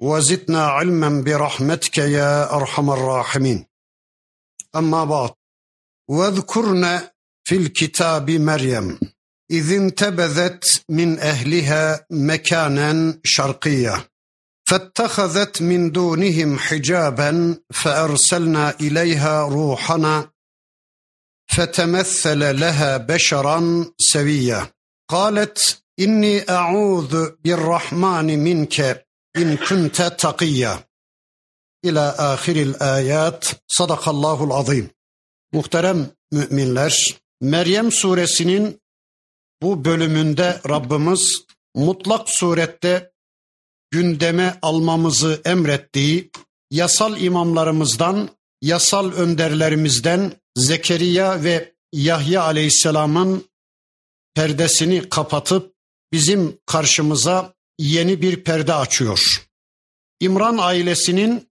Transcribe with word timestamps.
وزدنا 0.00 0.66
علما 0.66 1.22
برحمتك 1.22 1.98
يا 1.98 2.54
أرحم 2.56 2.90
الراحمين. 2.90 3.66
أما 4.76 5.04
بعد 5.04 5.30
واذكرن 6.08 7.00
في 7.44 7.56
الكتاب 7.56 8.30
مريم 8.30 8.98
إذ 9.50 9.72
انتبذت 9.72 10.84
من 10.88 11.18
أهلها 11.18 12.06
مكانا 12.10 13.20
شرقيا 13.24 14.04
فاتخذت 14.68 15.62
من 15.62 15.92
دونهم 15.92 16.58
حجابا 16.58 17.58
فأرسلنا 17.74 18.74
إليها 18.80 19.42
روحنا 19.42 20.30
فتمثل 21.56 22.60
لها 22.60 22.96
بشرا 22.96 23.84
سويا 23.98 24.66
قالت 25.10 25.82
إني 26.00 26.50
أعوذ 26.50 27.30
بالرحمن 27.44 28.38
منك 28.38 29.07
in 29.40 29.56
kunte 29.56 30.16
takiyya. 30.16 30.78
İlâ 31.82 32.08
ahiril 32.18 32.74
ayat. 32.80 33.60
Sadakallahul 33.68 34.50
azim. 34.50 34.90
Muhterem 35.52 36.10
müminler, 36.32 37.18
Meryem 37.40 37.92
suresinin 37.92 38.80
bu 39.62 39.84
bölümünde 39.84 40.60
Rabbimiz 40.68 41.44
mutlak 41.74 42.28
surette 42.30 43.12
gündeme 43.90 44.58
almamızı 44.62 45.40
emrettiği 45.44 46.30
yasal 46.70 47.20
imamlarımızdan, 47.20 48.28
yasal 48.62 49.12
önderlerimizden 49.12 50.32
Zekeriya 50.56 51.44
ve 51.44 51.74
Yahya 51.92 52.42
aleyhisselamın 52.42 53.44
perdesini 54.34 55.08
kapatıp 55.08 55.74
bizim 56.12 56.58
karşımıza 56.66 57.54
yeni 57.78 58.22
bir 58.22 58.44
perde 58.44 58.74
açıyor. 58.74 59.48
İmran 60.20 60.58
ailesinin 60.58 61.48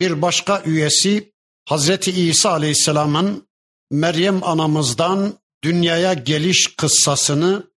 bir 0.00 0.22
başka 0.22 0.62
üyesi 0.62 1.32
Hazreti 1.68 2.10
İsa 2.10 2.50
Aleyhisselam'ın 2.50 3.48
Meryem 3.90 4.44
anamızdan 4.44 5.34
dünyaya 5.64 6.14
geliş 6.14 6.76
kıssasını, 6.76 7.70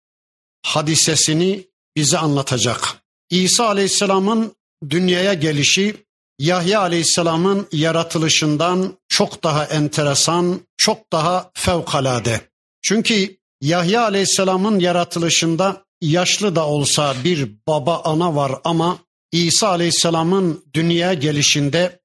hadisesini 0.63 1.67
bize 1.97 2.19
anlatacak. 2.19 2.97
İsa 3.31 3.67
Aleyhisselam'ın 3.67 4.57
dünyaya 4.91 5.35
gelişi 5.35 5.97
Yahya 6.39 6.81
Aleyhisselam'ın 6.81 7.69
yaratılışından 7.73 8.99
çok 9.09 9.45
daha 9.45 9.65
enteresan, 9.65 10.61
çok 10.77 11.13
daha 11.13 11.51
fevkalade. 11.55 12.41
Çünkü 12.83 13.37
Yahya 13.61 14.03
Aleyhisselam'ın 14.03 14.79
yaratılışında 14.79 15.84
yaşlı 16.11 16.57
da 16.57 16.67
olsa 16.67 17.15
bir 17.25 17.51
baba 17.69 18.03
ana 18.05 18.37
var 18.37 18.53
ama 18.65 18.99
İsa 19.33 19.69
Aleyhisselam'ın 19.69 20.65
dünyaya 20.75 21.15
gelişinde 21.15 22.01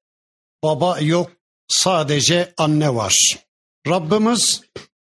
baba 0.64 1.00
yok 1.00 1.30
sadece 1.68 2.54
anne 2.58 2.94
var. 2.94 3.38
Rabbimiz 3.88 4.60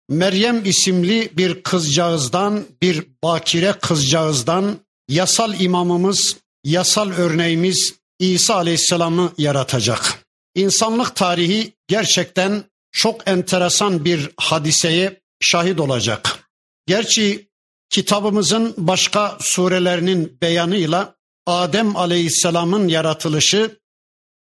Meryem 0.08 0.64
isimli 0.64 1.30
bir 1.36 1.62
kızcağızdan, 1.62 2.64
bir 2.82 3.06
bakire 3.24 3.72
kızcağızdan 3.72 4.78
yasal 5.08 5.60
imamımız, 5.60 6.36
yasal 6.64 7.10
örneğimiz 7.10 7.94
İsa 8.18 8.54
Aleyhisselam'ı 8.54 9.32
yaratacak. 9.38 10.24
İnsanlık 10.54 11.16
tarihi 11.16 11.72
gerçekten 11.88 12.64
çok 12.92 13.28
enteresan 13.28 14.04
bir 14.04 14.30
hadiseye 14.36 15.20
şahit 15.40 15.80
olacak. 15.80 16.48
Gerçi 16.86 17.48
kitabımızın 17.94 18.74
başka 18.76 19.38
surelerinin 19.40 20.38
beyanıyla 20.42 21.16
Adem 21.46 21.96
Aleyhisselam'ın 21.96 22.88
yaratılışı 22.88 23.80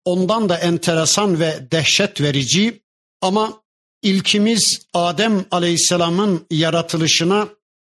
ondan 0.04 0.48
da 0.48 0.58
enteresan 0.58 1.40
ve 1.40 1.68
dehşet 1.72 2.20
verici 2.20 2.82
ama 3.20 3.62
ilkimiz 4.02 4.82
Adem 4.94 5.46
Aleyhisselam'ın 5.50 6.46
yaratılışına 6.50 7.48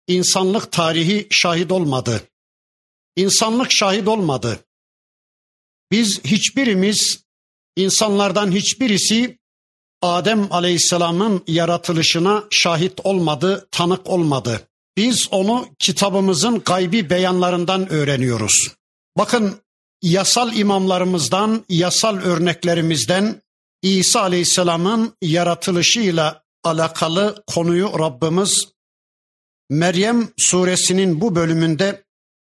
insanlık 0.07 0.73
tarihi 0.73 1.27
şahit 1.31 1.73
olmadı. 1.73 2.23
İnsanlık 3.17 3.73
şahit 3.73 4.09
olmadı. 4.09 4.59
Biz 5.91 6.25
hiçbirimiz 6.25 7.25
insanlardan 7.77 8.53
hiçbirisi 8.53 9.39
Adem 10.03 10.53
Aleyhisselam'ın 10.53 11.45
yaratılışına 11.47 12.45
şahit 12.51 13.01
olmadı, 13.05 13.69
tanık 13.71 14.07
olmadı. 14.07 14.69
Biz 14.97 15.29
onu 15.31 15.69
kitabımızın 15.79 16.59
gaybi 16.59 17.11
beyanlarından 17.11 17.89
öğreniyoruz. 17.89 18.69
Bakın 19.19 19.61
yasal 20.03 20.57
imamlarımızdan, 20.57 21.65
yasal 21.69 22.17
örneklerimizden 22.17 23.43
İsa 23.83 24.21
Aleyhisselam'ın 24.21 25.17
yaratılışıyla 25.23 26.43
alakalı 26.65 27.45
konuyu 27.47 27.99
Rabbimiz 27.99 28.75
Meryem 29.71 30.29
suresinin 30.39 31.21
bu 31.21 31.35
bölümünde 31.35 32.05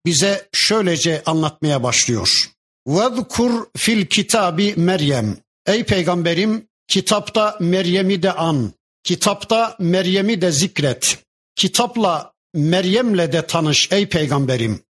bize 0.06 0.48
şöylece 0.52 1.22
anlatmaya 1.26 1.82
başlıyor. 1.82 2.50
Vezkur 2.86 3.66
fil 3.76 4.06
kitabi 4.06 4.74
Meryem. 4.76 5.36
Ey 5.66 5.84
peygamberim 5.84 6.68
kitapta 6.88 7.56
Meryem'i 7.60 8.22
de 8.22 8.32
an. 8.32 8.72
Kitapta 9.04 9.76
Meryem'i 9.78 10.40
de 10.40 10.52
zikret. 10.52 11.18
Kitapla 11.58 12.34
Meryem'le 12.54 13.32
de 13.32 13.46
tanış 13.46 13.92
ey 13.92 14.08
peygamberim. 14.08 14.82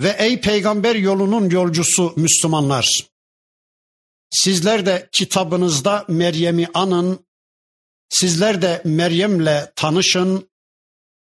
Ve 0.00 0.16
ey 0.18 0.40
peygamber 0.40 0.94
yolunun 0.94 1.50
yolcusu 1.50 2.12
Müslümanlar. 2.16 3.06
Sizler 4.30 4.86
de 4.86 5.08
kitabınızda 5.12 6.04
Meryem'i 6.08 6.68
anın. 6.74 7.26
Sizler 8.08 8.62
de 8.62 8.82
Meryem'le 8.84 9.72
tanışın. 9.76 10.50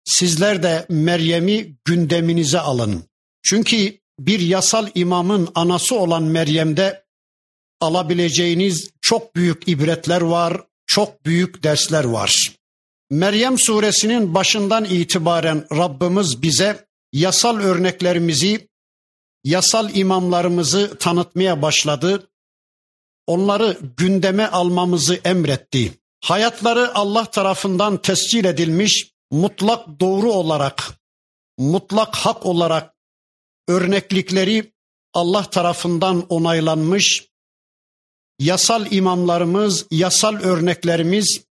Sizler 0.05 0.63
de 0.63 0.87
Meryem'i 0.89 1.77
gündeminize 1.85 2.61
alın. 2.61 3.05
Çünkü 3.43 3.99
bir 4.19 4.41
yasal 4.41 4.89
imamın 4.95 5.49
anası 5.55 5.95
olan 5.95 6.23
Meryem'de 6.23 7.05
alabileceğiniz 7.81 8.91
çok 9.01 9.37
büyük 9.37 9.69
ibretler 9.69 10.21
var, 10.21 10.63
çok 10.87 11.27
büyük 11.27 11.63
dersler 11.63 12.05
var. 12.05 12.57
Meryem 13.11 13.59
suresinin 13.59 14.35
başından 14.35 14.85
itibaren 14.85 15.67
Rabbimiz 15.73 16.43
bize 16.43 16.87
yasal 17.13 17.57
örneklerimizi, 17.57 18.69
yasal 19.45 19.95
imamlarımızı 19.95 20.99
tanıtmaya 20.99 21.63
başladı. 21.63 22.31
Onları 23.27 23.79
gündeme 23.97 24.47
almamızı 24.47 25.15
emretti. 25.25 25.93
Hayatları 26.25 26.95
Allah 26.95 27.25
tarafından 27.25 28.03
tescil 28.03 28.45
edilmiş, 28.45 29.13
mutlak 29.31 30.01
doğru 30.01 30.33
olarak, 30.33 31.01
mutlak 31.59 32.17
hak 32.17 32.47
olarak 32.47 32.95
örneklikleri 33.69 34.73
Allah 35.15 35.51
tarafından 35.51 36.27
onaylanmış. 36.29 37.29
Yasal 38.39 38.93
imamlarımız, 38.93 39.87
yasal 39.91 40.35
örneklerimiz 40.35 41.47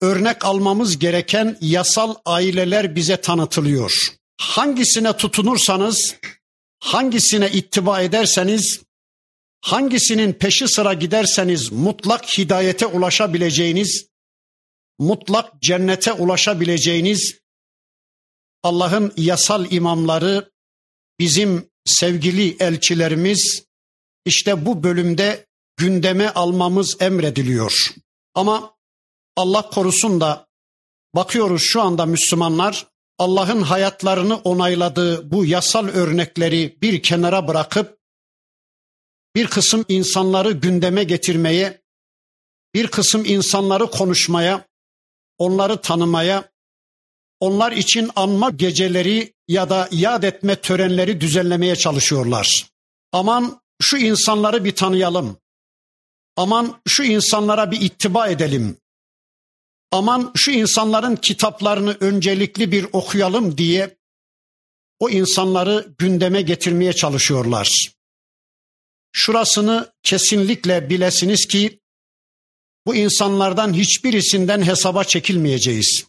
örnek 0.00 0.44
almamız 0.44 0.98
gereken 0.98 1.58
yasal 1.60 2.14
aileler 2.24 2.94
bize 2.94 3.16
tanıtılıyor. 3.20 4.14
Hangisine 4.40 5.16
tutunursanız, 5.16 6.14
hangisine 6.80 7.50
ittiba 7.50 8.00
ederseniz, 8.00 8.80
hangisinin 9.60 10.32
peşi 10.32 10.68
sıra 10.68 10.94
giderseniz 10.94 11.72
mutlak 11.72 12.38
hidayete 12.38 12.86
ulaşabileceğiniz, 12.86 14.06
mutlak 14.98 15.62
cennete 15.62 16.12
ulaşabileceğiniz 16.12 17.34
Allah'ın 18.62 19.12
yasal 19.16 19.70
imamları, 19.70 20.50
bizim 21.18 21.70
sevgili 21.84 22.56
elçilerimiz 22.60 23.64
işte 24.24 24.66
bu 24.66 24.82
bölümde 24.82 25.46
gündeme 25.76 26.28
almamız 26.28 26.96
emrediliyor. 27.00 27.94
Ama 28.34 28.77
Allah 29.38 29.70
korusun 29.70 30.20
da 30.20 30.48
bakıyoruz 31.14 31.62
şu 31.62 31.82
anda 31.82 32.06
Müslümanlar 32.06 32.86
Allah'ın 33.18 33.62
hayatlarını 33.62 34.36
onayladığı 34.36 35.30
bu 35.30 35.44
yasal 35.44 35.88
örnekleri 35.88 36.78
bir 36.82 37.02
kenara 37.02 37.48
bırakıp 37.48 37.98
bir 39.34 39.46
kısım 39.46 39.84
insanları 39.88 40.52
gündeme 40.52 41.04
getirmeye, 41.04 41.82
bir 42.74 42.86
kısım 42.86 43.24
insanları 43.24 43.90
konuşmaya, 43.90 44.66
onları 45.38 45.80
tanımaya, 45.80 46.52
onlar 47.40 47.72
için 47.72 48.10
anma 48.16 48.50
geceleri 48.50 49.34
ya 49.48 49.70
da 49.70 49.88
yad 49.92 50.22
etme 50.22 50.56
törenleri 50.56 51.20
düzenlemeye 51.20 51.76
çalışıyorlar. 51.76 52.66
Aman 53.12 53.60
şu 53.80 53.96
insanları 53.96 54.64
bir 54.64 54.74
tanıyalım. 54.74 55.36
Aman 56.36 56.80
şu 56.88 57.04
insanlara 57.04 57.70
bir 57.70 57.80
ittiba 57.80 58.28
edelim. 58.28 58.78
Aman 59.90 60.32
şu 60.36 60.50
insanların 60.50 61.16
kitaplarını 61.16 61.96
öncelikli 62.00 62.72
bir 62.72 62.86
okuyalım 62.92 63.58
diye 63.58 63.98
o 64.98 65.10
insanları 65.10 65.94
gündeme 65.98 66.42
getirmeye 66.42 66.92
çalışıyorlar. 66.92 67.92
Şurasını 69.12 69.92
kesinlikle 70.02 70.90
bilesiniz 70.90 71.46
ki 71.46 71.80
bu 72.86 72.94
insanlardan 72.94 73.74
hiçbirisinden 73.74 74.62
hesaba 74.62 75.04
çekilmeyeceğiz. 75.04 76.04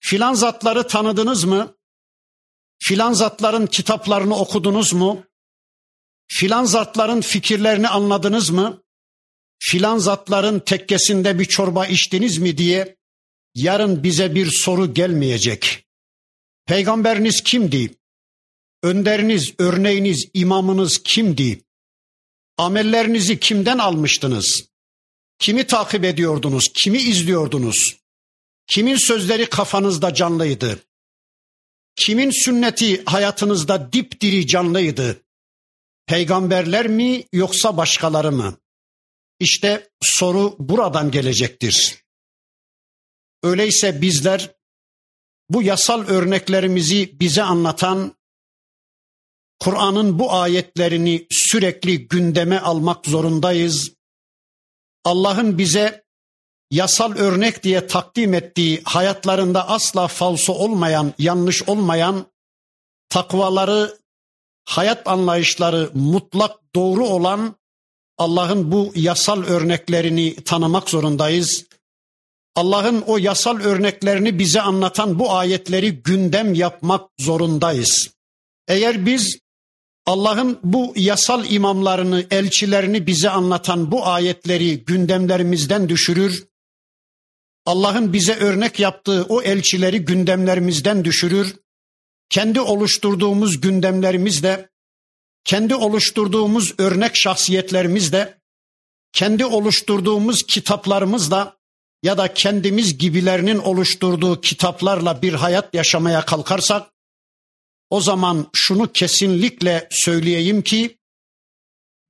Filan 0.00 0.34
zatları 0.34 0.86
tanıdınız 0.86 1.44
mı? 1.44 1.76
Filan 2.78 3.12
zatların 3.12 3.66
kitaplarını 3.66 4.36
okudunuz 4.36 4.92
mu? 4.92 5.24
Filan 6.28 6.64
zatların 6.64 7.20
fikirlerini 7.20 7.88
anladınız 7.88 8.50
mı? 8.50 8.82
Filan 9.58 9.98
zatların 9.98 10.60
tekkesinde 10.60 11.38
bir 11.38 11.44
çorba 11.44 11.86
içtiniz 11.86 12.38
mi 12.38 12.58
diye 12.58 12.96
yarın 13.54 14.02
bize 14.02 14.34
bir 14.34 14.50
soru 14.50 14.94
gelmeyecek. 14.94 15.84
Peygamberiniz 16.66 17.42
kimdi? 17.42 17.94
Önderiniz, 18.82 19.54
örneğiniz, 19.58 20.28
imamınız 20.34 21.02
kimdi? 21.04 21.60
Amellerinizi 22.56 23.40
kimden 23.40 23.78
almıştınız? 23.78 24.68
Kimi 25.38 25.66
takip 25.66 26.04
ediyordunuz? 26.04 26.64
Kimi 26.74 26.98
izliyordunuz? 26.98 27.96
Kimin 28.66 28.96
sözleri 28.96 29.46
kafanızda 29.46 30.14
canlıydı? 30.14 30.82
Kimin 31.96 32.44
sünneti 32.44 33.04
hayatınızda 33.04 33.92
dipdiri 33.92 34.46
canlıydı? 34.46 35.22
Peygamberler 36.06 36.88
mi 36.88 37.24
yoksa 37.32 37.76
başkaları 37.76 38.32
mı? 38.32 38.56
İşte 39.40 39.90
soru 40.02 40.56
buradan 40.58 41.10
gelecektir. 41.10 42.04
Öyleyse 43.42 44.02
bizler 44.02 44.54
bu 45.50 45.62
yasal 45.62 46.06
örneklerimizi 46.06 47.20
bize 47.20 47.42
anlatan 47.42 48.18
Kur'an'ın 49.60 50.18
bu 50.18 50.32
ayetlerini 50.32 51.26
sürekli 51.30 52.08
gündeme 52.08 52.58
almak 52.58 53.06
zorundayız. 53.06 53.92
Allah'ın 55.04 55.58
bize 55.58 56.04
yasal 56.70 57.16
örnek 57.16 57.62
diye 57.62 57.86
takdim 57.86 58.34
ettiği 58.34 58.82
hayatlarında 58.84 59.68
asla 59.68 60.08
falso 60.08 60.52
olmayan, 60.52 61.14
yanlış 61.18 61.62
olmayan 61.62 62.26
takvaları, 63.08 63.98
hayat 64.64 65.08
anlayışları 65.08 65.90
mutlak 65.94 66.74
doğru 66.74 67.06
olan 67.06 67.56
Allah'ın 68.18 68.72
bu 68.72 68.92
yasal 68.94 69.42
örneklerini 69.42 70.34
tanımak 70.34 70.90
zorundayız. 70.90 71.64
Allah'ın 72.54 73.00
o 73.00 73.18
yasal 73.18 73.60
örneklerini 73.60 74.38
bize 74.38 74.60
anlatan 74.60 75.18
bu 75.18 75.32
ayetleri 75.32 75.90
gündem 75.90 76.54
yapmak 76.54 77.10
zorundayız. 77.18 78.10
Eğer 78.68 79.06
biz 79.06 79.38
Allah'ın 80.06 80.58
bu 80.64 80.92
yasal 80.96 81.50
imamlarını, 81.50 82.26
elçilerini 82.30 83.06
bize 83.06 83.30
anlatan 83.30 83.90
bu 83.90 84.06
ayetleri 84.06 84.84
gündemlerimizden 84.84 85.88
düşürür, 85.88 86.48
Allah'ın 87.68 88.12
bize 88.12 88.34
örnek 88.34 88.80
yaptığı 88.80 89.26
o 89.28 89.42
elçileri 89.42 90.04
gündemlerimizden 90.04 91.04
düşürür, 91.04 91.56
kendi 92.30 92.60
oluşturduğumuz 92.60 93.60
gündemlerimizle, 93.60 94.68
kendi 95.48 95.74
oluşturduğumuz 95.74 96.74
örnek 96.78 97.16
şahsiyetlerimizle, 97.16 98.38
kendi 99.12 99.44
oluşturduğumuz 99.44 100.42
kitaplarımızla 100.42 101.56
ya 102.02 102.18
da 102.18 102.34
kendimiz 102.34 102.98
gibilerinin 102.98 103.58
oluşturduğu 103.58 104.40
kitaplarla 104.40 105.22
bir 105.22 105.34
hayat 105.34 105.74
yaşamaya 105.74 106.24
kalkarsak 106.24 106.90
o 107.90 108.00
zaman 108.00 108.50
şunu 108.54 108.92
kesinlikle 108.92 109.88
söyleyeyim 109.90 110.62
ki 110.62 110.98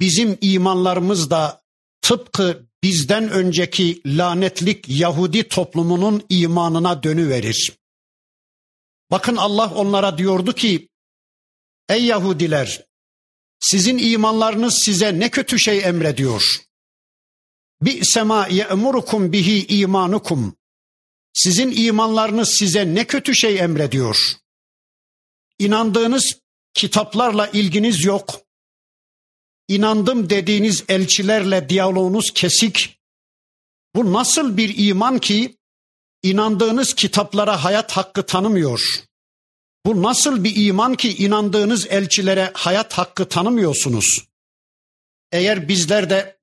bizim 0.00 0.38
imanlarımız 0.40 1.30
da 1.30 1.62
tıpkı 2.02 2.66
bizden 2.82 3.30
önceki 3.30 4.02
lanetlik 4.06 4.88
Yahudi 4.88 5.48
toplumunun 5.48 6.22
imanına 6.28 7.02
dönüverir. 7.02 7.72
Bakın 9.10 9.36
Allah 9.36 9.72
onlara 9.74 10.18
diyordu 10.18 10.52
ki 10.52 10.88
ey 11.88 12.04
Yahudiler 12.04 12.87
sizin 13.60 13.98
imanlarınız 13.98 14.82
size 14.84 15.18
ne 15.18 15.30
kötü 15.30 15.58
şey 15.58 15.84
emrediyor. 15.84 16.62
Bi 17.82 18.00
sema 18.04 18.46
ye'murukum 18.46 19.32
bihi 19.32 19.66
imanukum. 19.66 20.56
Sizin 21.34 21.72
imanlarınız 21.76 22.48
size 22.48 22.94
ne 22.94 23.06
kötü 23.06 23.34
şey 23.34 23.58
emrediyor. 23.58 24.32
İnandığınız 25.58 26.40
kitaplarla 26.74 27.46
ilginiz 27.46 28.04
yok. 28.04 28.40
İnandım 29.68 30.30
dediğiniz 30.30 30.84
elçilerle 30.88 31.68
diyaloğunuz 31.68 32.30
kesik. 32.34 33.00
Bu 33.94 34.12
nasıl 34.12 34.56
bir 34.56 34.74
iman 34.88 35.18
ki 35.18 35.58
inandığınız 36.22 36.94
kitaplara 36.94 37.64
hayat 37.64 37.92
hakkı 37.92 38.26
tanımıyor? 38.26 39.07
Bu 39.88 40.02
nasıl 40.02 40.44
bir 40.44 40.66
iman 40.66 40.94
ki 40.94 41.16
inandığınız 41.16 41.86
elçilere 41.90 42.50
hayat 42.54 42.92
hakkı 42.92 43.28
tanımıyorsunuz? 43.28 44.24
Eğer 45.32 45.68
bizler 45.68 46.10
de 46.10 46.38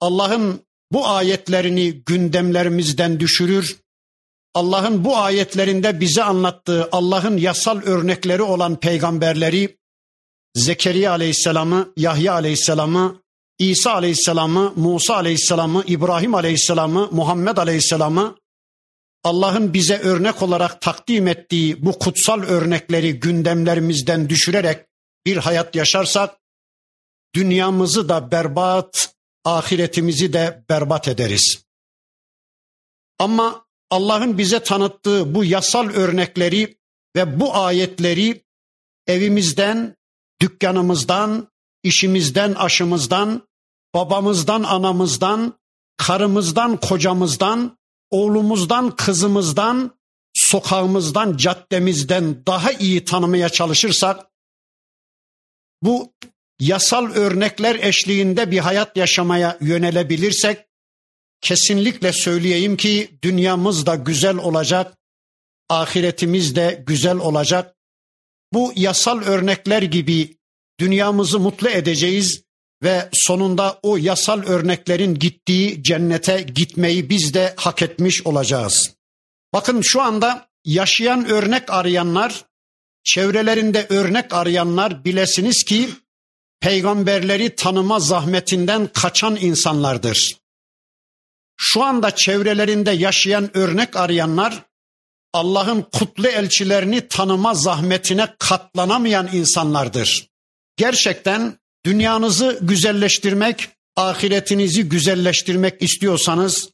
Allah'ın 0.00 0.60
bu 0.92 1.08
ayetlerini 1.08 1.92
gündemlerimizden 1.92 3.20
düşürür, 3.20 3.76
Allah'ın 4.54 5.04
bu 5.04 5.16
ayetlerinde 5.16 6.00
bize 6.00 6.22
anlattığı 6.22 6.88
Allah'ın 6.92 7.36
yasal 7.36 7.82
örnekleri 7.82 8.42
olan 8.42 8.76
peygamberleri 8.76 9.78
Zekeriya 10.54 11.10
Aleyhisselam'ı, 11.10 11.92
Yahya 11.96 12.32
Aleyhisselam'ı, 12.32 13.22
İsa 13.58 13.92
Aleyhisselam'ı, 13.92 14.72
Musa 14.76 15.14
Aleyhisselam'ı, 15.14 15.84
İbrahim 15.86 16.34
Aleyhisselam'ı, 16.34 17.08
Muhammed 17.12 17.56
Aleyhisselam'ı 17.56 18.36
Allah'ın 19.24 19.74
bize 19.74 19.98
örnek 19.98 20.42
olarak 20.42 20.80
takdim 20.80 21.28
ettiği 21.28 21.84
bu 21.84 21.98
kutsal 21.98 22.42
örnekleri 22.42 23.20
gündemlerimizden 23.20 24.28
düşürerek 24.28 24.86
bir 25.26 25.36
hayat 25.36 25.74
yaşarsak 25.76 26.36
dünyamızı 27.34 28.08
da 28.08 28.30
berbat, 28.30 29.14
ahiretimizi 29.44 30.32
de 30.32 30.64
berbat 30.68 31.08
ederiz. 31.08 31.64
Ama 33.18 33.66
Allah'ın 33.90 34.38
bize 34.38 34.62
tanıttığı 34.62 35.34
bu 35.34 35.44
yasal 35.44 35.88
örnekleri 35.88 36.78
ve 37.16 37.40
bu 37.40 37.56
ayetleri 37.56 38.44
evimizden, 39.06 39.96
dükkanımızdan, 40.40 41.48
işimizden, 41.82 42.54
aşımızdan, 42.54 43.48
babamızdan, 43.94 44.62
anamızdan, 44.62 45.58
karımızdan, 45.96 46.76
kocamızdan, 46.76 47.77
oğlumuzdan, 48.10 48.96
kızımızdan, 48.96 49.98
sokağımızdan, 50.34 51.36
caddemizden 51.36 52.46
daha 52.46 52.72
iyi 52.72 53.04
tanımaya 53.04 53.48
çalışırsak 53.48 54.26
bu 55.82 56.12
yasal 56.60 57.10
örnekler 57.10 57.74
eşliğinde 57.74 58.50
bir 58.50 58.58
hayat 58.58 58.96
yaşamaya 58.96 59.58
yönelebilirsek 59.60 60.58
kesinlikle 61.40 62.12
söyleyeyim 62.12 62.76
ki 62.76 63.18
dünyamız 63.22 63.86
da 63.86 63.94
güzel 63.94 64.36
olacak, 64.36 64.98
ahiretimiz 65.68 66.56
de 66.56 66.84
güzel 66.86 67.16
olacak. 67.16 67.76
Bu 68.52 68.72
yasal 68.76 69.22
örnekler 69.22 69.82
gibi 69.82 70.36
dünyamızı 70.80 71.40
mutlu 71.40 71.68
edeceğiz 71.68 72.42
ve 72.82 73.08
sonunda 73.12 73.78
o 73.82 73.96
yasal 73.96 74.42
örneklerin 74.42 75.14
gittiği 75.14 75.82
cennete 75.82 76.42
gitmeyi 76.42 77.10
biz 77.10 77.34
de 77.34 77.54
hak 77.56 77.82
etmiş 77.82 78.26
olacağız. 78.26 78.94
Bakın 79.52 79.80
şu 79.82 80.02
anda 80.02 80.48
yaşayan 80.64 81.28
örnek 81.28 81.72
arayanlar, 81.72 82.44
çevrelerinde 83.04 83.86
örnek 83.88 84.34
arayanlar 84.34 85.04
bilesiniz 85.04 85.64
ki 85.64 85.90
peygamberleri 86.60 87.56
tanıma 87.56 88.00
zahmetinden 88.00 88.86
kaçan 88.86 89.36
insanlardır. 89.36 90.36
Şu 91.56 91.82
anda 91.82 92.14
çevrelerinde 92.14 92.90
yaşayan 92.90 93.56
örnek 93.56 93.96
arayanlar 93.96 94.62
Allah'ın 95.32 95.82
kutlu 95.82 96.28
elçilerini 96.28 97.08
tanıma 97.08 97.54
zahmetine 97.54 98.34
katlanamayan 98.38 99.28
insanlardır. 99.32 100.28
Gerçekten 100.76 101.58
dünyanızı 101.87 102.59
güzelleştirmek, 102.61 103.69
ahiretinizi 103.95 104.89
güzelleştirmek 104.89 105.81
istiyorsanız 105.81 106.69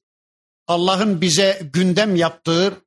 Allah'ın 0.67 1.21
bize 1.21 1.61
gündem 1.73 2.15
yaptığı 2.15 2.81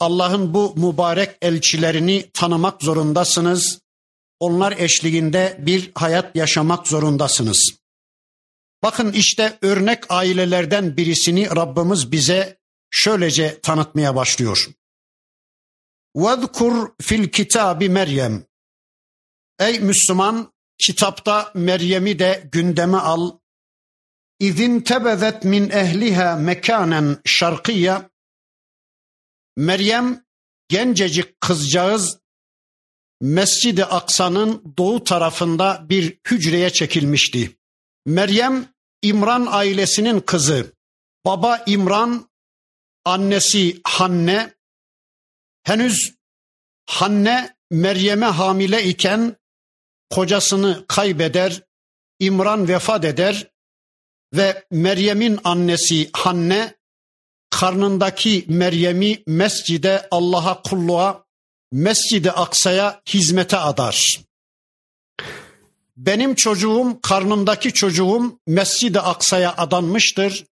Allah'ın 0.00 0.54
bu 0.54 0.74
mübarek 0.76 1.36
elçilerini 1.42 2.30
tanımak 2.34 2.82
zorundasınız. 2.82 3.80
Onlar 4.40 4.72
eşliğinde 4.78 5.56
bir 5.58 5.90
hayat 5.94 6.36
yaşamak 6.36 6.88
zorundasınız. 6.88 7.78
Bakın 8.82 9.12
işte 9.12 9.58
örnek 9.62 10.04
ailelerden 10.08 10.96
birisini 10.96 11.56
Rabbimiz 11.56 12.12
bize 12.12 12.58
şöylece 12.90 13.60
tanıtmaya 13.60 14.16
başlıyor. 14.16 14.68
وَذْكُرْ 16.16 17.02
fil 17.02 17.28
kitabi 17.28 17.88
Meryem. 17.88 18.44
Ey 19.58 19.80
Müslüman 19.80 20.51
kitapta 20.77 21.51
Meryem'i 21.53 22.19
de 22.19 22.49
gündeme 22.51 22.97
al. 22.97 23.31
İzin 24.39 24.79
tebezet 24.79 25.43
min 25.43 25.69
ehliha 25.69 26.35
mekanen 26.35 27.17
şarkıya. 27.25 28.09
Meryem 29.57 30.23
gencecik 30.69 31.41
kızcağız 31.41 32.23
Mescid-i 33.21 33.85
Aksa'nın 33.85 34.75
doğu 34.77 35.03
tarafında 35.03 35.85
bir 35.89 36.19
hücreye 36.27 36.69
çekilmişti. 36.69 37.57
Meryem 38.05 38.73
İmran 39.01 39.47
ailesinin 39.49 40.19
kızı. 40.19 40.73
Baba 41.25 41.63
İmran, 41.65 42.29
annesi 43.05 43.81
Hanne. 43.83 44.53
Henüz 45.63 46.15
Hanne 46.85 47.55
Meryem'e 47.71 48.25
hamile 48.25 48.83
iken 48.83 49.35
kocasını 50.13 50.85
kaybeder, 50.87 51.61
İmran 52.19 52.67
vefat 52.67 53.05
eder 53.05 53.47
ve 54.33 54.63
Meryem'in 54.71 55.39
annesi 55.43 56.09
Hanne 56.13 56.75
karnındaki 57.49 58.45
Meryem'i 58.47 59.23
mescide 59.27 60.07
Allah'a 60.11 60.61
kulluğa, 60.61 61.25
mescidi 61.71 62.31
Aksa'ya 62.31 63.01
hizmete 63.09 63.57
adar. 63.57 64.19
Benim 65.97 66.35
çocuğum, 66.35 66.99
karnımdaki 67.01 67.73
çocuğum 67.73 68.39
mescidi 68.47 68.99
Aksa'ya 68.99 69.53
adanmıştır. 69.57 70.45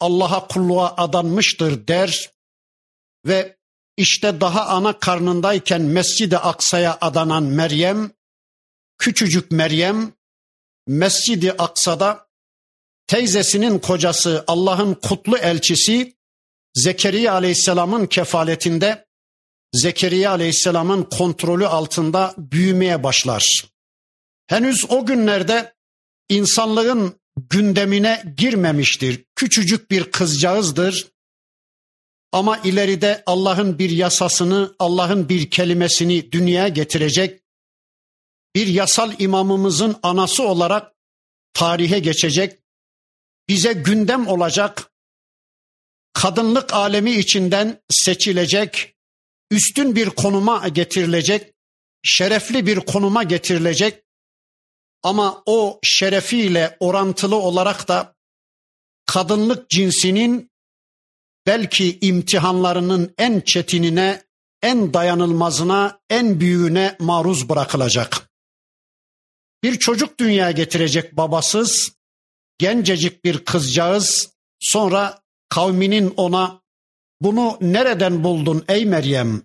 Allah'a 0.00 0.46
kulluğa 0.46 0.94
adanmıştır 0.96 1.86
der 1.88 2.30
ve 3.26 3.56
işte 3.96 4.40
daha 4.40 4.66
ana 4.66 4.98
karnındayken 4.98 5.82
Mescid-i 5.82 6.38
Aksa'ya 6.38 6.98
adanan 7.00 7.42
Meryem, 7.42 8.12
küçücük 9.02 9.50
Meryem, 9.50 10.12
Mescid-i 10.86 11.52
Aksa'da 11.52 12.28
teyzesinin 13.06 13.78
kocası 13.78 14.44
Allah'ın 14.46 14.94
kutlu 14.94 15.38
elçisi 15.38 16.16
Zekeriya 16.74 17.32
Aleyhisselam'ın 17.32 18.06
kefaletinde 18.06 19.06
Zekeriya 19.74 20.30
Aleyhisselam'ın 20.30 21.02
kontrolü 21.02 21.66
altında 21.66 22.34
büyümeye 22.38 23.02
başlar. 23.02 23.64
Henüz 24.46 24.90
o 24.90 25.06
günlerde 25.06 25.74
insanlığın 26.28 27.14
gündemine 27.50 28.34
girmemiştir. 28.36 29.24
Küçücük 29.34 29.90
bir 29.90 30.10
kızcağızdır. 30.10 31.06
Ama 32.32 32.58
ileride 32.58 33.22
Allah'ın 33.26 33.78
bir 33.78 33.90
yasasını, 33.90 34.74
Allah'ın 34.78 35.28
bir 35.28 35.50
kelimesini 35.50 36.32
dünyaya 36.32 36.68
getirecek. 36.68 37.41
Bir 38.54 38.66
yasal 38.66 39.12
imamımızın 39.18 39.96
anası 40.02 40.42
olarak 40.42 40.92
tarihe 41.54 41.98
geçecek. 41.98 42.58
Bize 43.48 43.72
gündem 43.72 44.28
olacak. 44.28 44.92
Kadınlık 46.12 46.74
alemi 46.74 47.10
içinden 47.10 47.82
seçilecek. 47.90 48.94
Üstün 49.50 49.96
bir 49.96 50.10
konuma 50.10 50.68
getirilecek. 50.68 51.54
Şerefli 52.02 52.66
bir 52.66 52.80
konuma 52.80 53.22
getirilecek. 53.22 54.04
Ama 55.02 55.42
o 55.46 55.80
şerefiyle 55.82 56.76
orantılı 56.80 57.36
olarak 57.36 57.88
da 57.88 58.14
kadınlık 59.06 59.70
cinsinin 59.70 60.50
belki 61.46 61.98
imtihanlarının 62.00 63.14
en 63.18 63.40
çetinine, 63.40 64.22
en 64.62 64.94
dayanılmazına, 64.94 66.00
en 66.10 66.40
büyüğüne 66.40 66.96
maruz 67.00 67.48
bırakılacak. 67.48 68.31
Bir 69.62 69.78
çocuk 69.78 70.20
dünyaya 70.20 70.50
getirecek 70.50 71.16
babasız, 71.16 71.92
gencecik 72.58 73.24
bir 73.24 73.38
kızcağız, 73.38 74.30
sonra 74.60 75.22
kavminin 75.48 76.14
ona 76.16 76.62
bunu 77.20 77.58
nereden 77.60 78.24
buldun 78.24 78.64
ey 78.68 78.84
Meryem? 78.84 79.42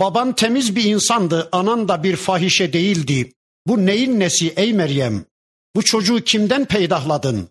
Baban 0.00 0.34
temiz 0.34 0.76
bir 0.76 0.84
insandı, 0.84 1.48
anan 1.52 1.88
da 1.88 2.02
bir 2.02 2.16
fahişe 2.16 2.72
değildi. 2.72 3.32
Bu 3.66 3.86
neyin 3.86 4.20
nesi 4.20 4.52
ey 4.56 4.72
Meryem? 4.72 5.24
Bu 5.76 5.82
çocuğu 5.82 6.24
kimden 6.24 6.64
peydahladın? 6.64 7.48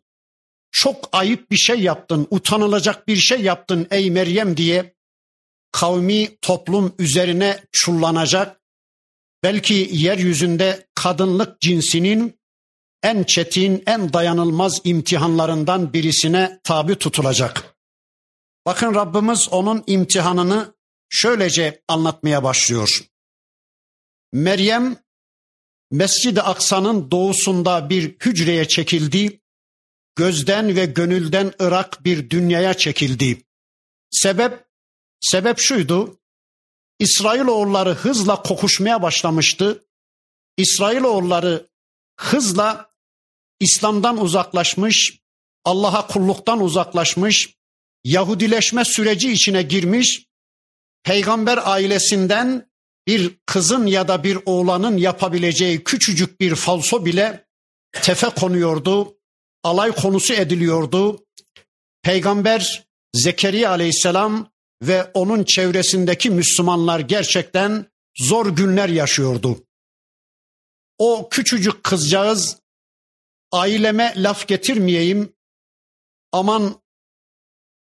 Çok 0.71 1.09
ayıp 1.11 1.51
bir 1.51 1.57
şey 1.57 1.79
yaptın, 1.79 2.27
utanılacak 2.31 3.07
bir 3.07 3.17
şey 3.17 3.41
yaptın 3.41 3.87
ey 3.91 4.11
Meryem 4.11 4.57
diye 4.57 4.95
kavmi 5.71 6.37
toplum 6.41 6.95
üzerine 6.99 7.63
çullanacak. 7.71 8.58
Belki 9.43 9.89
yeryüzünde 9.91 10.87
kadınlık 10.95 11.61
cinsinin 11.61 12.39
en 13.03 13.23
çetin, 13.23 13.83
en 13.85 14.13
dayanılmaz 14.13 14.81
imtihanlarından 14.83 15.93
birisine 15.93 16.59
tabi 16.63 16.95
tutulacak. 16.95 17.75
Bakın 18.65 18.95
Rabbimiz 18.95 19.47
onun 19.51 19.83
imtihanını 19.87 20.73
şöylece 21.09 21.81
anlatmaya 21.87 22.43
başlıyor. 22.43 23.03
Meryem 24.33 24.97
Mescid-i 25.91 26.41
Aksa'nın 26.41 27.11
doğusunda 27.11 27.89
bir 27.89 28.03
hücreye 28.03 28.67
çekildi. 28.67 29.41
Gözden 30.15 30.75
ve 30.75 30.85
gönülden 30.85 31.53
ırak 31.61 32.05
bir 32.05 32.29
dünyaya 32.29 32.73
çekildi. 32.73 33.43
Sebep 34.11 34.65
sebep 35.21 35.59
şuydu. 35.59 36.18
İsrailoğulları 36.99 37.93
hızla 37.93 38.41
kokuşmaya 38.41 39.01
başlamıştı. 39.01 39.85
İsrailoğulları 40.57 41.69
hızla 42.19 42.89
İslam'dan 43.59 44.21
uzaklaşmış, 44.21 45.19
Allah'a 45.65 46.07
kulluktan 46.07 46.61
uzaklaşmış, 46.61 47.55
Yahudileşme 48.03 48.85
süreci 48.85 49.31
içine 49.31 49.61
girmiş, 49.61 50.25
peygamber 51.03 51.59
ailesinden 51.63 52.69
bir 53.07 53.37
kızın 53.45 53.85
ya 53.85 54.07
da 54.07 54.23
bir 54.23 54.37
oğlanın 54.45 54.97
yapabileceği 54.97 55.83
küçücük 55.83 56.39
bir 56.39 56.55
falso 56.55 57.05
bile 57.05 57.47
tefe 57.91 58.29
konuyordu, 58.29 59.17
alay 59.63 59.91
konusu 59.91 60.33
ediliyordu. 60.33 61.25
Peygamber 62.01 62.87
Zekeriya 63.13 63.69
aleyhisselam 63.69 64.51
ve 64.81 65.11
onun 65.13 65.43
çevresindeki 65.43 66.29
Müslümanlar 66.29 66.99
gerçekten 66.99 67.85
zor 68.17 68.55
günler 68.55 68.89
yaşıyordu. 68.89 69.63
O 70.97 71.29
küçücük 71.29 71.83
kızcağız 71.83 72.57
aileme 73.51 74.13
laf 74.17 74.47
getirmeyeyim, 74.47 75.33
aman 76.31 76.81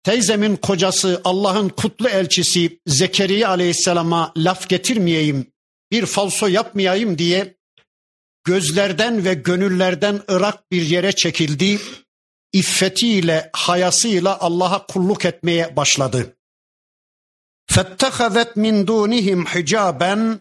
teyzemin 0.03 0.56
kocası 0.56 1.22
Allah'ın 1.24 1.70
kutlu 1.70 2.10
elçisi 2.10 2.79
Zekeriya 2.88 3.50
aleyhisselama 3.50 4.34
laf 4.38 4.70
getirmeyeyim, 4.70 5.51
bir 5.91 6.06
falso 6.06 6.48
yapmayayım 6.48 7.17
diye 7.17 7.58
gözlerden 8.44 9.25
ve 9.25 9.34
gönüllerden 9.34 10.22
ırak 10.32 10.72
bir 10.72 10.82
yere 10.82 11.12
çekildi. 11.12 11.79
İffetiyle, 12.53 13.50
hayasıyla 13.53 14.39
Allah'a 14.39 14.86
kulluk 14.86 15.25
etmeye 15.25 15.75
başladı. 15.75 16.37
فَاتَّخَذَتْ 17.76 18.50
مِنْ 18.57 18.87
دُونِهِمْ 18.87 19.45
حِجَابًا 19.47 20.40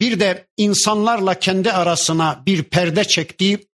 Bir 0.00 0.20
de 0.20 0.48
insanlarla 0.56 1.38
kendi 1.38 1.72
arasına 1.72 2.42
bir 2.46 2.62
perde 2.62 3.04
çekti. 3.04 3.68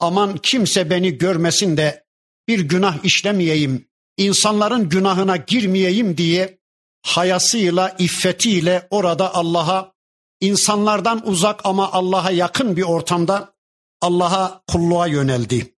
Aman 0.00 0.36
kimse 0.36 0.90
beni 0.90 1.18
görmesin 1.18 1.76
de 1.76 2.04
bir 2.48 2.60
günah 2.60 3.04
işlemeyeyim, 3.04 3.88
insanların 4.16 4.88
günahına 4.88 5.36
girmeyeyim 5.36 6.16
diye 6.16 6.58
hayasıyla, 7.02 7.96
iffetiyle 7.98 8.88
orada 8.90 9.34
Allah'a 9.34 9.92
insanlardan 10.40 11.28
uzak 11.28 11.60
ama 11.66 11.92
Allah'a 11.92 12.30
yakın 12.30 12.76
bir 12.76 12.82
ortamda 12.82 13.54
Allah'a 14.00 14.62
kulluğa 14.66 15.06
yöneldi. 15.06 15.74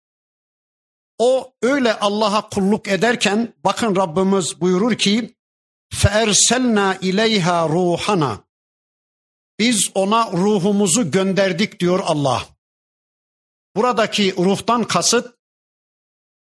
O 1.18 1.52
öyle 1.62 1.98
Allah'a 1.98 2.48
kulluk 2.48 2.88
ederken 2.88 3.54
bakın 3.64 3.96
Rabbimiz 3.96 4.60
buyurur 4.60 4.94
ki 4.94 5.36
فَاَرْسَلْنَا 5.94 6.98
اِلَيْهَا 6.98 7.68
ruhana. 7.68 8.44
Biz 9.58 9.90
ona 9.94 10.32
ruhumuzu 10.32 11.10
gönderdik 11.10 11.80
diyor 11.80 12.00
Allah. 12.04 12.46
Buradaki 13.76 14.36
ruhtan 14.36 14.84
kasıt 14.84 15.34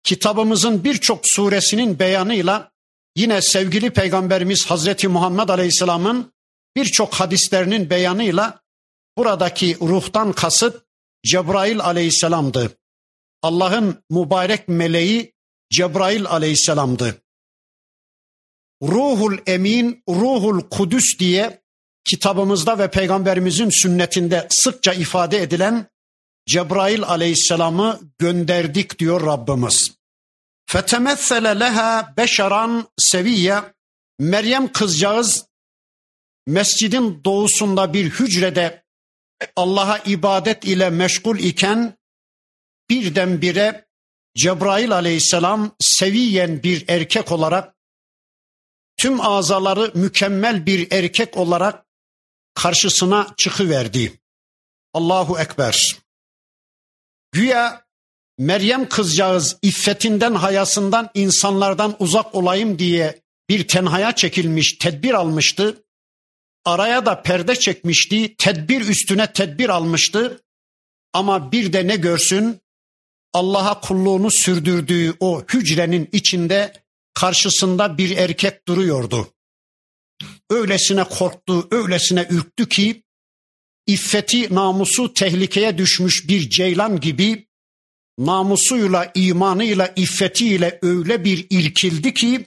kitabımızın 0.02 0.84
birçok 0.84 1.20
suresinin 1.24 1.98
beyanıyla 1.98 2.72
yine 3.16 3.42
sevgili 3.42 3.90
peygamberimiz 3.90 4.66
Hazreti 4.66 5.08
Muhammed 5.08 5.48
Aleyhisselam'ın 5.48 6.32
birçok 6.76 7.14
hadislerinin 7.14 7.90
beyanıyla 7.90 8.60
buradaki 9.16 9.76
ruhtan 9.80 10.32
kasıt 10.32 10.84
Cebrail 11.26 11.80
Aleyhisselam'dı. 11.80 12.78
Allah'ın 13.42 14.04
mübarek 14.10 14.68
meleği 14.68 15.34
Cebrail 15.72 16.26
Aleyhisselam'dı. 16.26 17.22
Ruhul 18.81 19.37
Emin, 19.45 20.03
Ruhul 20.09 20.61
Kudüs 20.69 21.19
diye 21.19 21.61
kitabımızda 22.05 22.79
ve 22.79 22.91
peygamberimizin 22.91 23.69
sünnetinde 23.69 24.47
sıkça 24.49 24.93
ifade 24.93 25.41
edilen 25.41 25.87
Cebrail 26.47 27.03
aleyhisselamı 27.03 27.99
gönderdik 28.19 28.99
diyor 28.99 29.25
Rabbimiz. 29.25 29.91
Fetemessele 30.65 31.59
leha 31.59 32.13
beşeran 32.17 32.87
seviye 32.97 33.61
Meryem 34.19 34.71
kızcağız 34.71 35.45
mescidin 36.47 37.21
doğusunda 37.25 37.93
bir 37.93 38.09
hücrede 38.09 38.83
Allah'a 39.55 39.97
ibadet 39.97 40.65
ile 40.65 40.89
meşgul 40.89 41.39
iken 41.39 41.97
birdenbire 42.89 43.85
Cebrail 44.37 44.91
aleyhisselam 44.91 45.75
seviyen 45.79 46.63
bir 46.63 46.85
erkek 46.87 47.31
olarak 47.31 47.75
tüm 49.01 49.21
azaları 49.21 49.91
mükemmel 49.95 50.65
bir 50.65 50.91
erkek 50.91 51.37
olarak 51.37 51.85
karşısına 52.53 53.33
çıkıverdi. 53.37 54.19
Allahu 54.93 55.39
Ekber. 55.39 55.97
Güya 57.31 57.85
Meryem 58.37 58.89
kızcağız 58.89 59.57
iffetinden 59.61 60.35
hayasından 60.35 61.09
insanlardan 61.13 61.95
uzak 61.99 62.35
olayım 62.35 62.79
diye 62.79 63.21
bir 63.49 63.67
tenhaya 63.67 64.15
çekilmiş, 64.15 64.77
tedbir 64.77 65.13
almıştı. 65.13 65.83
Araya 66.65 67.05
da 67.05 67.21
perde 67.21 67.55
çekmişti, 67.55 68.35
tedbir 68.35 68.81
üstüne 68.81 69.33
tedbir 69.33 69.69
almıştı. 69.69 70.43
Ama 71.13 71.51
bir 71.51 71.73
de 71.73 71.87
ne 71.87 71.95
görsün? 71.95 72.61
Allah'a 73.33 73.79
kulluğunu 73.79 74.31
sürdürdüğü 74.31 75.13
o 75.19 75.43
hücrenin 75.53 76.09
içinde 76.11 76.80
karşısında 77.13 77.97
bir 77.97 78.17
erkek 78.17 78.67
duruyordu. 78.67 79.27
Öylesine 80.49 81.03
korktu, 81.03 81.67
öylesine 81.71 82.27
ürktü 82.29 82.69
ki 82.69 83.03
iffeti, 83.87 84.55
namusu 84.55 85.13
tehlikeye 85.13 85.77
düşmüş 85.77 86.27
bir 86.27 86.49
ceylan 86.49 86.99
gibi 86.99 87.47
namusuyla, 88.17 89.11
imanıyla, 89.15 89.93
iffetiyle 89.95 90.79
öyle 90.81 91.23
bir 91.23 91.47
irkildi 91.49 92.13
ki 92.13 92.45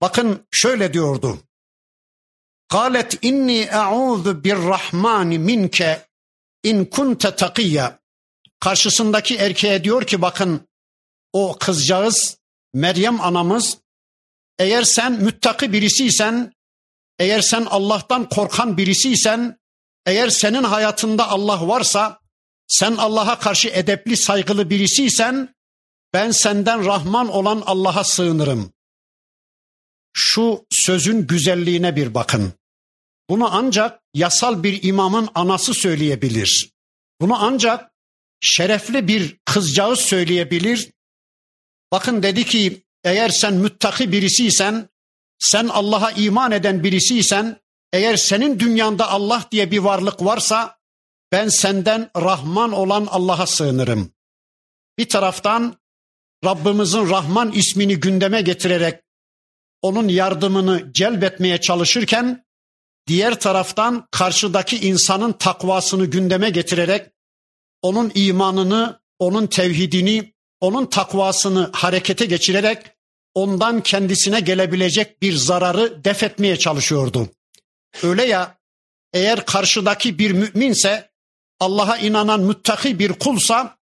bakın 0.00 0.46
şöyle 0.50 0.92
diyordu. 0.92 1.38
Kalet 2.68 3.18
inni 3.24 3.58
e'udhu 3.58 4.44
birrahmani 4.44 5.38
minke 5.38 6.06
in 6.62 6.84
kunte 6.84 7.36
takiyya. 7.36 8.02
Karşısındaki 8.60 9.36
erkeğe 9.36 9.84
diyor 9.84 10.06
ki 10.06 10.22
bakın 10.22 10.68
o 11.32 11.56
kızcağız 11.60 12.38
Meryem 12.74 13.20
anamız 13.20 13.78
eğer 14.58 14.82
sen 14.82 15.12
müttaki 15.12 15.72
birisiysen, 15.72 16.52
eğer 17.18 17.40
sen 17.40 17.64
Allah'tan 17.64 18.28
korkan 18.28 18.76
birisiysen, 18.76 19.58
eğer 20.06 20.28
senin 20.28 20.62
hayatında 20.62 21.28
Allah 21.28 21.68
varsa, 21.68 22.20
sen 22.68 22.96
Allah'a 22.96 23.38
karşı 23.38 23.68
edepli, 23.68 24.16
saygılı 24.16 24.70
birisiysen, 24.70 25.54
ben 26.12 26.30
senden 26.30 26.84
Rahman 26.84 27.28
olan 27.28 27.62
Allah'a 27.66 28.04
sığınırım. 28.04 28.72
Şu 30.12 30.66
sözün 30.70 31.26
güzelliğine 31.26 31.96
bir 31.96 32.14
bakın. 32.14 32.52
Bunu 33.30 33.48
ancak 33.54 34.02
yasal 34.14 34.62
bir 34.62 34.82
imamın 34.82 35.28
anası 35.34 35.74
söyleyebilir. 35.74 36.72
Bunu 37.20 37.44
ancak 37.44 37.92
şerefli 38.40 39.08
bir 39.08 39.36
kızcağız 39.44 40.00
söyleyebilir. 40.00 40.90
Bakın 41.92 42.22
dedi 42.22 42.44
ki 42.44 42.82
eğer 43.04 43.28
sen 43.28 43.54
müttaki 43.54 44.12
birisiysen, 44.12 44.88
sen 45.38 45.68
Allah'a 45.68 46.10
iman 46.10 46.52
eden 46.52 46.84
birisiysen, 46.84 47.60
eğer 47.92 48.16
senin 48.16 48.58
dünyanda 48.58 49.10
Allah 49.10 49.48
diye 49.50 49.70
bir 49.70 49.78
varlık 49.78 50.24
varsa 50.24 50.78
ben 51.32 51.48
senden 51.48 52.10
Rahman 52.16 52.72
olan 52.72 53.06
Allah'a 53.06 53.46
sığınırım. 53.46 54.12
Bir 54.98 55.08
taraftan 55.08 55.76
Rabbimizin 56.44 57.10
Rahman 57.10 57.52
ismini 57.52 58.00
gündeme 58.00 58.42
getirerek 58.42 59.02
onun 59.82 60.08
yardımını 60.08 60.92
celbetmeye 60.92 61.60
çalışırken 61.60 62.44
diğer 63.06 63.40
taraftan 63.40 64.08
karşıdaki 64.10 64.88
insanın 64.88 65.32
takvasını 65.32 66.06
gündeme 66.06 66.50
getirerek 66.50 67.10
onun 67.82 68.12
imanını, 68.14 69.00
onun 69.18 69.46
tevhidini, 69.46 70.34
onun 70.62 70.86
takvasını 70.86 71.70
harekete 71.72 72.26
geçirerek 72.26 72.78
ondan 73.34 73.80
kendisine 73.80 74.40
gelebilecek 74.40 75.22
bir 75.22 75.34
zararı 75.34 76.04
def 76.04 76.22
etmeye 76.22 76.56
çalışıyordu. 76.58 77.28
Öyle 78.02 78.24
ya 78.24 78.58
eğer 79.12 79.46
karşıdaki 79.46 80.18
bir 80.18 80.30
müminse 80.30 81.10
Allah'a 81.60 81.96
inanan 81.96 82.40
müttaki 82.40 82.98
bir 82.98 83.12
kulsa 83.12 83.76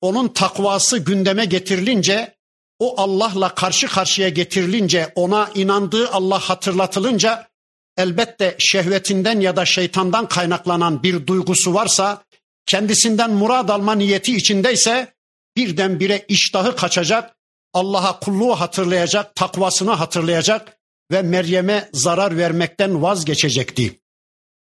onun 0.00 0.28
takvası 0.28 0.98
gündeme 0.98 1.44
getirilince 1.44 2.36
o 2.78 3.00
Allah'la 3.00 3.54
karşı 3.54 3.86
karşıya 3.86 4.28
getirilince 4.28 5.12
ona 5.14 5.50
inandığı 5.54 6.10
Allah 6.10 6.38
hatırlatılınca 6.38 7.48
elbette 7.96 8.56
şehvetinden 8.58 9.40
ya 9.40 9.56
da 9.56 9.64
şeytandan 9.64 10.28
kaynaklanan 10.28 11.02
bir 11.02 11.26
duygusu 11.26 11.74
varsa 11.74 12.24
kendisinden 12.66 13.30
murad 13.30 13.68
alma 13.68 13.94
niyeti 13.94 14.36
içindeyse 14.36 15.15
birdenbire 15.56 16.24
iştahı 16.28 16.76
kaçacak, 16.76 17.36
Allah'a 17.72 18.20
kulluğu 18.20 18.60
hatırlayacak, 18.60 19.34
takvasını 19.34 19.90
hatırlayacak 19.90 20.78
ve 21.10 21.22
Meryem'e 21.22 21.90
zarar 21.92 22.36
vermekten 22.36 23.02
vazgeçecekti. 23.02 24.00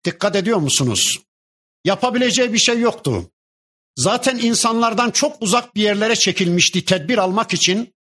Dikkat 0.05 0.35
ediyor 0.35 0.57
musunuz? 0.57 1.19
Yapabileceği 1.85 2.53
bir 2.53 2.57
şey 2.57 2.79
yoktu. 2.79 3.31
Zaten 3.97 4.37
insanlardan 4.37 5.11
çok 5.11 5.41
uzak 5.41 5.75
bir 5.75 5.81
yerlere 5.81 6.15
çekilmişti 6.15 6.85
tedbir 6.85 7.17
almak 7.17 7.53
için. 7.53 7.93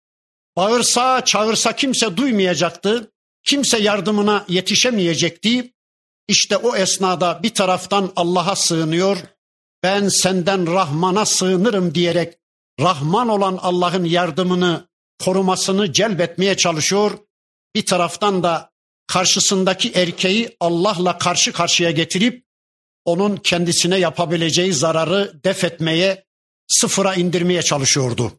Bağırsa, 0.56 1.24
çağırsa 1.24 1.76
kimse 1.76 2.16
duymayacaktı. 2.16 3.10
Kimse 3.44 3.78
yardımına 3.78 4.44
yetişemeyecekti. 4.48 5.74
İşte 6.28 6.56
o 6.56 6.76
esnada 6.76 7.40
bir 7.42 7.54
taraftan 7.54 8.12
Allah'a 8.16 8.56
sığınıyor. 8.56 9.18
Ben 9.82 10.08
senden 10.08 10.74
Rahman'a 10.74 11.24
sığınırım 11.24 11.94
diyerek 11.94 12.38
Rahman 12.80 13.28
olan 13.28 13.58
Allah'ın 13.62 14.04
yardımını, 14.04 14.88
korumasını 15.18 15.92
celbetmeye 15.92 16.56
çalışıyor. 16.56 17.18
Bir 17.74 17.86
taraftan 17.86 18.42
da 18.42 18.72
karşısındaki 19.06 19.92
erkeği 19.92 20.56
Allah'la 20.60 21.18
karşı 21.18 21.52
karşıya 21.52 21.90
getirip 21.90 22.44
onun 23.04 23.36
kendisine 23.36 23.98
yapabileceği 23.98 24.72
zararı 24.72 25.40
def 25.44 25.64
etmeye, 25.64 26.24
sıfıra 26.68 27.14
indirmeye 27.14 27.62
çalışıyordu. 27.62 28.32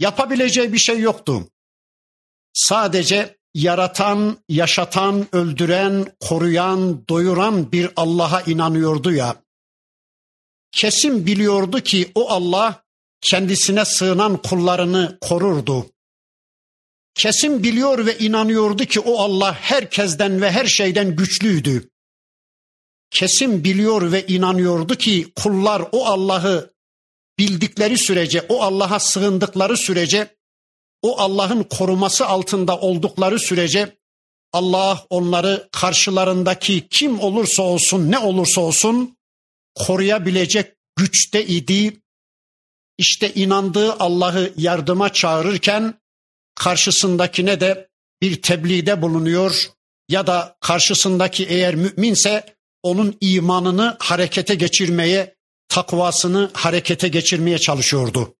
Yapabileceği 0.00 0.72
bir 0.72 0.78
şey 0.78 1.00
yoktu. 1.00 1.48
Sadece 2.52 3.36
yaratan, 3.54 4.38
yaşatan, 4.48 5.26
öldüren, 5.32 6.16
koruyan, 6.20 7.08
doyuran 7.08 7.72
bir 7.72 7.90
Allah'a 7.96 8.40
inanıyordu 8.40 9.12
ya. 9.12 9.36
Kesin 10.72 11.26
biliyordu 11.26 11.80
ki 11.80 12.12
o 12.14 12.30
Allah 12.30 12.85
kendisine 13.30 13.84
sığınan 13.84 14.42
kullarını 14.42 15.18
korurdu. 15.20 15.86
Kesin 17.14 17.62
biliyor 17.62 18.06
ve 18.06 18.18
inanıyordu 18.18 18.84
ki 18.84 19.00
o 19.00 19.18
Allah 19.18 19.54
herkesten 19.54 20.42
ve 20.42 20.50
her 20.50 20.66
şeyden 20.66 21.16
güçlüydü. 21.16 21.90
Kesin 23.10 23.64
biliyor 23.64 24.12
ve 24.12 24.26
inanıyordu 24.26 24.94
ki 24.94 25.32
kullar 25.36 25.82
o 25.92 26.06
Allah'ı 26.06 26.70
bildikleri 27.38 27.98
sürece, 27.98 28.46
o 28.48 28.62
Allah'a 28.62 28.98
sığındıkları 28.98 29.76
sürece, 29.76 30.36
o 31.02 31.18
Allah'ın 31.18 31.62
koruması 31.62 32.26
altında 32.26 32.78
oldukları 32.80 33.38
sürece 33.38 33.96
Allah 34.52 35.06
onları 35.10 35.68
karşılarındaki 35.72 36.88
kim 36.90 37.20
olursa 37.20 37.62
olsun, 37.62 38.10
ne 38.10 38.18
olursa 38.18 38.60
olsun 38.60 39.16
koruyabilecek 39.74 40.72
güçte 40.96 41.46
idi. 41.46 42.00
İşte 42.98 43.34
inandığı 43.34 43.92
Allah'ı 43.92 44.52
yardıma 44.56 45.12
çağırırken 45.12 45.94
karşısındakine 46.54 47.60
de 47.60 47.88
bir 48.22 48.42
tebliğde 48.42 49.02
bulunuyor 49.02 49.66
ya 50.08 50.26
da 50.26 50.56
karşısındaki 50.60 51.46
eğer 51.46 51.74
müminse 51.74 52.56
onun 52.82 53.16
imanını 53.20 53.96
harekete 54.00 54.54
geçirmeye, 54.54 55.36
takvasını 55.68 56.50
harekete 56.54 57.08
geçirmeye 57.08 57.58
çalışıyordu. 57.58 58.34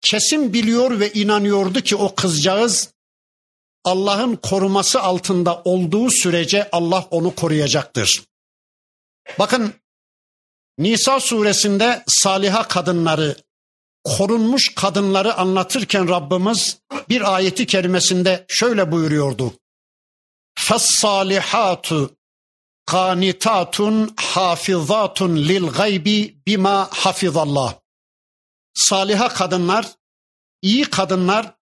Kesin 0.00 0.52
biliyor 0.52 1.00
ve 1.00 1.12
inanıyordu 1.12 1.80
ki 1.80 1.96
o 1.96 2.14
kızcağız 2.14 2.90
Allah'ın 3.84 4.36
koruması 4.36 5.00
altında 5.00 5.62
olduğu 5.64 6.10
sürece 6.10 6.68
Allah 6.72 7.08
onu 7.10 7.34
koruyacaktır. 7.34 8.22
Bakın 9.38 9.74
Nisa 10.77 11.19
suresinde 11.19 12.03
saliha 12.07 12.67
kadınları, 12.67 13.35
korunmuş 14.03 14.75
kadınları 14.75 15.33
anlatırken 15.33 16.09
Rabbimiz 16.09 16.77
bir 17.09 17.35
ayeti 17.35 17.65
kerimesinde 17.65 18.45
şöyle 18.47 18.91
buyuruyordu. 18.91 19.53
فَالصَّالِحَاتُ 20.59 22.09
Kanitatun 22.85 24.13
hafizatun 24.17 25.35
lil 25.35 25.67
gaybi 25.67 26.35
bima 26.47 26.89
hafizallah. 26.91 27.73
Saliha 28.73 29.29
kadınlar, 29.29 29.85
iyi 30.61 30.83
kadınlar, 30.83 31.55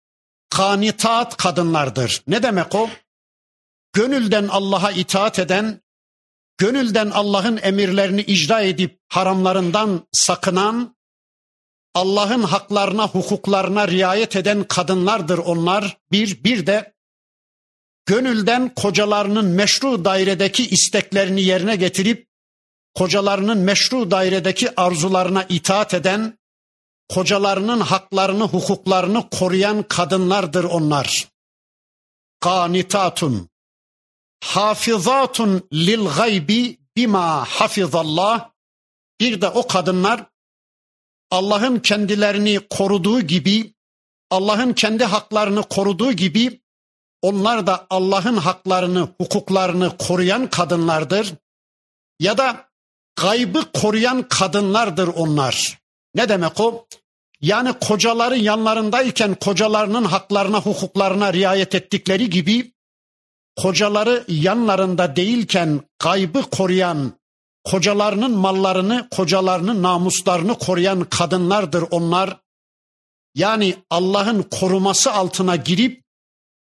kanitat 0.50 1.36
kadınlardır. 1.36 2.22
Ne 2.26 2.42
demek 2.42 2.74
o? 2.74 2.90
Gönülden 3.92 4.48
Allah'a 4.48 4.90
itaat 4.90 5.38
eden, 5.38 5.80
gönülden 6.61 7.09
Allah'ın 7.09 7.59
emirlerini 7.63 8.21
icra 8.21 8.61
edip 8.61 8.99
haramlarından 9.09 10.07
sakınan, 10.11 10.95
Allah'ın 11.93 12.43
haklarına, 12.43 13.07
hukuklarına 13.07 13.87
riayet 13.87 14.35
eden 14.35 14.63
kadınlardır 14.63 15.37
onlar. 15.37 15.97
Bir, 16.11 16.43
bir 16.43 16.65
de 16.65 16.93
gönülden 18.05 18.73
kocalarının 18.75 19.45
meşru 19.45 20.05
dairedeki 20.05 20.69
isteklerini 20.69 21.41
yerine 21.41 21.75
getirip 21.75 22.27
kocalarının 22.95 23.57
meşru 23.57 24.11
dairedeki 24.11 24.81
arzularına 24.81 25.45
itaat 25.49 25.93
eden, 25.93 26.39
kocalarının 27.09 27.79
haklarını, 27.79 28.43
hukuklarını 28.43 29.29
koruyan 29.29 29.83
kadınlardır 29.83 30.63
onlar. 30.63 31.27
Kanitatun 32.39 33.50
hafizatun 34.43 35.67
lil 35.73 36.05
gaybi 36.17 36.79
bima 36.97 37.45
hafizallah 37.45 38.49
bir 39.19 39.41
de 39.41 39.49
o 39.49 39.67
kadınlar 39.67 40.25
Allah'ın 41.31 41.79
kendilerini 41.79 42.59
koruduğu 42.69 43.21
gibi 43.21 43.73
Allah'ın 44.29 44.73
kendi 44.73 45.05
haklarını 45.05 45.63
koruduğu 45.63 46.11
gibi 46.11 46.61
onlar 47.21 47.67
da 47.67 47.87
Allah'ın 47.89 48.37
haklarını, 48.37 49.07
hukuklarını 49.21 49.97
koruyan 49.97 50.49
kadınlardır. 50.49 51.33
Ya 52.19 52.37
da 52.37 52.69
gaybı 53.15 53.71
koruyan 53.71 54.27
kadınlardır 54.27 55.07
onlar. 55.07 55.81
Ne 56.15 56.29
demek 56.29 56.59
o? 56.59 56.87
Yani 57.41 57.73
kocaları 57.73 58.37
yanlarındayken 58.37 59.35
kocalarının 59.35 60.05
haklarına, 60.05 60.61
hukuklarına 60.61 61.33
riayet 61.33 61.75
ettikleri 61.75 62.29
gibi 62.29 62.73
kocaları 63.55 64.23
yanlarında 64.27 65.15
değilken 65.15 65.81
gaybı 65.99 66.41
koruyan, 66.41 67.13
kocalarının 67.63 68.31
mallarını, 68.31 69.07
kocalarının 69.11 69.83
namuslarını 69.83 70.57
koruyan 70.57 71.03
kadınlardır 71.03 71.83
onlar. 71.91 72.37
Yani 73.35 73.75
Allah'ın 73.89 74.43
koruması 74.43 75.13
altına 75.13 75.55
girip 75.55 76.01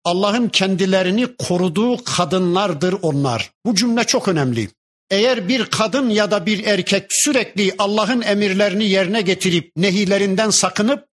Allah'ın 0.03 0.49
kendilerini 0.49 1.35
koruduğu 1.35 2.03
kadınlardır 2.03 2.95
onlar. 3.01 3.51
Bu 3.65 3.75
cümle 3.75 4.03
çok 4.03 4.27
önemli. 4.27 4.69
Eğer 5.09 5.47
bir 5.47 5.65
kadın 5.65 6.09
ya 6.09 6.31
da 6.31 6.45
bir 6.45 6.65
erkek 6.65 7.05
sürekli 7.09 7.75
Allah'ın 7.77 8.21
emirlerini 8.21 8.85
yerine 8.85 9.21
getirip 9.21 9.71
nehilerinden 9.75 10.49
sakınıp 10.49 11.05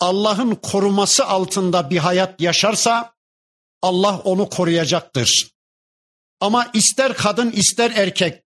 Allah'ın 0.00 0.54
koruması 0.54 1.26
altında 1.26 1.90
bir 1.90 1.98
hayat 1.98 2.40
yaşarsa 2.40 3.12
Allah 3.82 4.18
onu 4.18 4.48
koruyacaktır. 4.48 5.50
Ama 6.40 6.70
ister 6.74 7.14
kadın 7.14 7.50
ister 7.50 7.90
erkek 7.90 8.42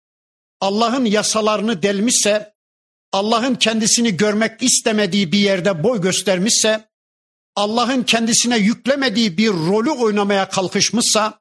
Allah'ın 0.61 1.05
yasalarını 1.05 1.83
delmişse, 1.83 2.55
Allah'ın 3.13 3.55
kendisini 3.55 4.17
görmek 4.17 4.63
istemediği 4.63 5.33
bir 5.33 5.39
yerde 5.39 5.83
boy 5.85 6.01
göstermişse, 6.01 6.89
Allah'ın 7.57 8.03
kendisine 8.03 8.59
yüklemediği 8.59 9.39
bir 9.39 9.49
rolü 9.49 9.91
oynamaya 9.91 10.49
kalkışmışsa, 10.49 11.41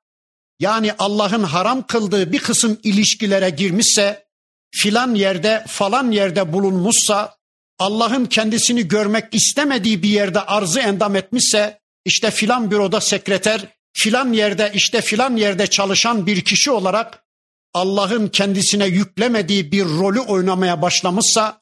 yani 0.59 0.93
Allah'ın 0.99 1.43
haram 1.43 1.87
kıldığı 1.87 2.31
bir 2.31 2.39
kısım 2.39 2.79
ilişkilere 2.83 3.49
girmişse, 3.49 4.25
filan 4.71 5.15
yerde 5.15 5.65
falan 5.67 6.11
yerde 6.11 6.53
bulunmuşsa, 6.53 7.37
Allah'ın 7.79 8.25
kendisini 8.25 8.87
görmek 8.87 9.35
istemediği 9.35 10.03
bir 10.03 10.09
yerde 10.09 10.41
arzı 10.41 10.79
endam 10.79 11.15
etmişse, 11.15 11.79
işte 12.05 12.31
filan 12.31 12.71
büroda 12.71 13.01
sekreter, 13.01 13.67
filan 13.93 14.33
yerde 14.33 14.71
işte 14.73 15.01
filan 15.01 15.35
yerde 15.35 15.67
çalışan 15.67 16.25
bir 16.25 16.41
kişi 16.41 16.71
olarak 16.71 17.23
Allah'ın 17.73 18.27
kendisine 18.27 18.85
yüklemediği 18.85 19.71
bir 19.71 19.85
rolü 19.85 20.19
oynamaya 20.19 20.81
başlamışsa, 20.81 21.61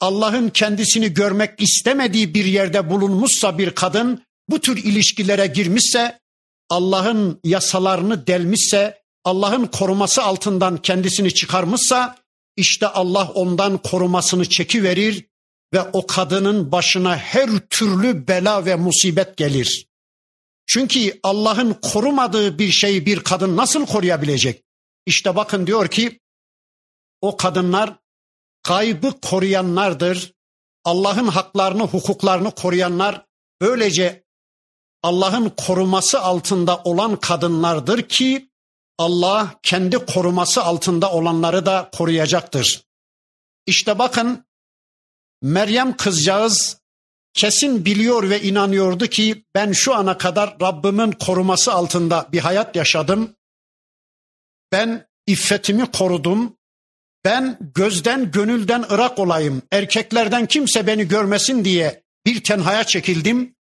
Allah'ın 0.00 0.48
kendisini 0.48 1.14
görmek 1.14 1.60
istemediği 1.62 2.34
bir 2.34 2.44
yerde 2.44 2.90
bulunmuşsa 2.90 3.58
bir 3.58 3.70
kadın, 3.70 4.22
bu 4.48 4.60
tür 4.60 4.76
ilişkilere 4.76 5.46
girmişse, 5.46 6.18
Allah'ın 6.70 7.40
yasalarını 7.44 8.26
delmişse, 8.26 9.02
Allah'ın 9.24 9.66
koruması 9.66 10.22
altından 10.22 10.76
kendisini 10.76 11.34
çıkarmışsa, 11.34 12.16
işte 12.56 12.86
Allah 12.86 13.30
ondan 13.34 13.78
korumasını 13.78 14.48
çekiverir 14.48 15.26
ve 15.74 15.82
o 15.92 16.06
kadının 16.06 16.72
başına 16.72 17.16
her 17.16 17.50
türlü 17.70 18.28
bela 18.28 18.66
ve 18.66 18.76
musibet 18.76 19.36
gelir. 19.36 19.85
Çünkü 20.66 21.20
Allah'ın 21.22 21.74
korumadığı 21.74 22.58
bir 22.58 22.70
şeyi 22.70 23.06
bir 23.06 23.20
kadın 23.20 23.56
nasıl 23.56 23.86
koruyabilecek? 23.86 24.64
İşte 25.06 25.36
bakın 25.36 25.66
diyor 25.66 25.88
ki 25.88 26.20
o 27.20 27.36
kadınlar 27.36 27.96
kaybı 28.62 29.20
koruyanlardır. 29.20 30.32
Allah'ın 30.84 31.28
haklarını, 31.28 31.82
hukuklarını 31.82 32.50
koruyanlar 32.50 33.26
böylece 33.60 34.24
Allah'ın 35.02 35.48
koruması 35.48 36.20
altında 36.20 36.82
olan 36.84 37.20
kadınlardır 37.20 38.02
ki 38.02 38.50
Allah 38.98 39.54
kendi 39.62 40.06
koruması 40.06 40.62
altında 40.62 41.12
olanları 41.12 41.66
da 41.66 41.90
koruyacaktır. 41.96 42.86
İşte 43.66 43.98
bakın 43.98 44.46
Meryem 45.42 45.96
kızcağız 45.96 46.80
kesin 47.36 47.84
biliyor 47.84 48.30
ve 48.30 48.42
inanıyordu 48.42 49.06
ki 49.06 49.44
ben 49.54 49.72
şu 49.72 49.94
ana 49.94 50.18
kadar 50.18 50.56
Rabbimin 50.60 51.12
koruması 51.12 51.72
altında 51.72 52.28
bir 52.32 52.38
hayat 52.38 52.76
yaşadım. 52.76 53.36
Ben 54.72 55.06
iffetimi 55.26 55.90
korudum. 55.90 56.56
Ben 57.24 57.58
gözden 57.74 58.30
gönülden 58.30 58.84
ırak 58.90 59.18
olayım. 59.18 59.62
Erkeklerden 59.72 60.46
kimse 60.46 60.86
beni 60.86 61.08
görmesin 61.08 61.64
diye 61.64 62.02
bir 62.26 62.42
tenhaya 62.42 62.84
çekildim. 62.84 63.56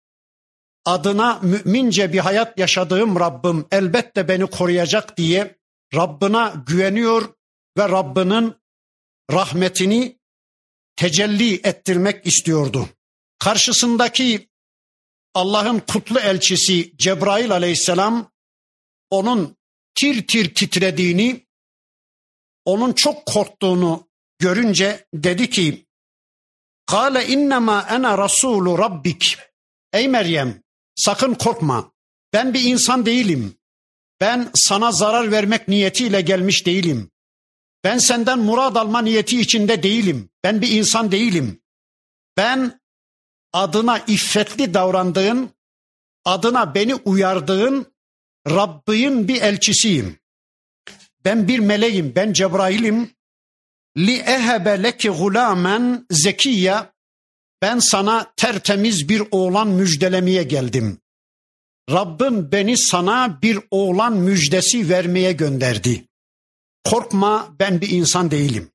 Adına 0.86 1.40
mümince 1.42 2.14
bir 2.14 2.20
hayat 2.20 2.60
yaşadığım 2.60 3.20
Rabbim 3.20 3.66
elbette 3.72 4.28
beni 4.28 4.46
koruyacak 4.46 5.18
diye 5.18 5.56
Rabbına 5.96 6.54
güveniyor 6.68 7.34
ve 7.78 7.90
Rabbinin 7.90 8.54
rahmetini 9.32 10.20
tecelli 10.96 11.56
ettirmek 11.56 12.28
istiyordu. 12.28 12.90
Karşısındaki 13.40 14.50
Allah'ın 15.34 15.80
kutlu 15.80 16.20
elçisi 16.20 16.98
Cebrail 16.98 17.52
aleyhisselam 17.52 18.32
onun 19.10 19.58
tir 19.96 20.28
tir 20.28 20.56
titrediğini, 20.56 21.46
onun 22.66 22.94
çok 22.94 23.26
korktuğunu 23.26 24.10
görünce 24.40 25.08
dedi 25.14 25.50
ki, 25.50 25.86
Kale 26.86 27.28
innema 27.28 27.88
ene 27.90 28.18
rasulu 28.18 28.80
rabbik. 28.80 29.38
Ey 29.94 30.08
Meryem 30.08 30.64
sakın 30.96 31.34
korkma. 31.34 31.92
Ben 32.34 32.54
bir 32.54 32.64
insan 32.64 33.06
değilim. 33.06 33.58
Ben 34.22 34.50
sana 34.56 34.92
zarar 34.92 35.32
vermek 35.32 35.68
niyetiyle 35.68 36.22
gelmiş 36.22 36.66
değilim. 36.66 37.12
Ben 37.84 37.98
senden 37.98 38.40
murad 38.40 38.76
alma 38.76 39.02
niyeti 39.02 39.42
içinde 39.42 39.84
değilim. 39.84 40.30
Ben 40.44 40.62
bir 40.62 40.72
insan 40.72 41.12
değilim. 41.12 41.62
Ben 42.38 42.80
adına 43.56 44.00
iffetli 44.00 44.74
davrandığın, 44.74 45.50
adına 46.26 46.76
beni 46.76 46.96
uyardığın 46.96 47.86
Rabbin 48.48 49.28
bir 49.28 49.42
elçisiyim. 49.42 50.20
Ben 51.26 51.48
bir 51.48 51.60
meleğim, 51.60 52.14
ben 52.16 52.34
Cebrail'im. 52.34 53.12
Li 53.98 54.16
ehebe 54.16 54.84
leki 54.84 55.10
gulamen 55.10 56.06
zekiye. 56.12 56.76
Ben 57.62 57.80
sana 57.80 58.34
tertemiz 58.38 59.10
bir 59.10 59.24
oğlan 59.32 59.68
müjdelemeye 59.68 60.44
geldim. 60.44 60.98
Rabbim 61.92 62.52
beni 62.52 62.78
sana 62.78 63.42
bir 63.42 63.60
oğlan 63.72 64.14
müjdesi 64.14 64.90
vermeye 64.90 65.32
gönderdi. 65.32 66.06
Korkma 66.84 67.56
ben 67.60 67.82
bir 67.82 67.90
insan 67.90 68.32
değilim. 68.32 68.72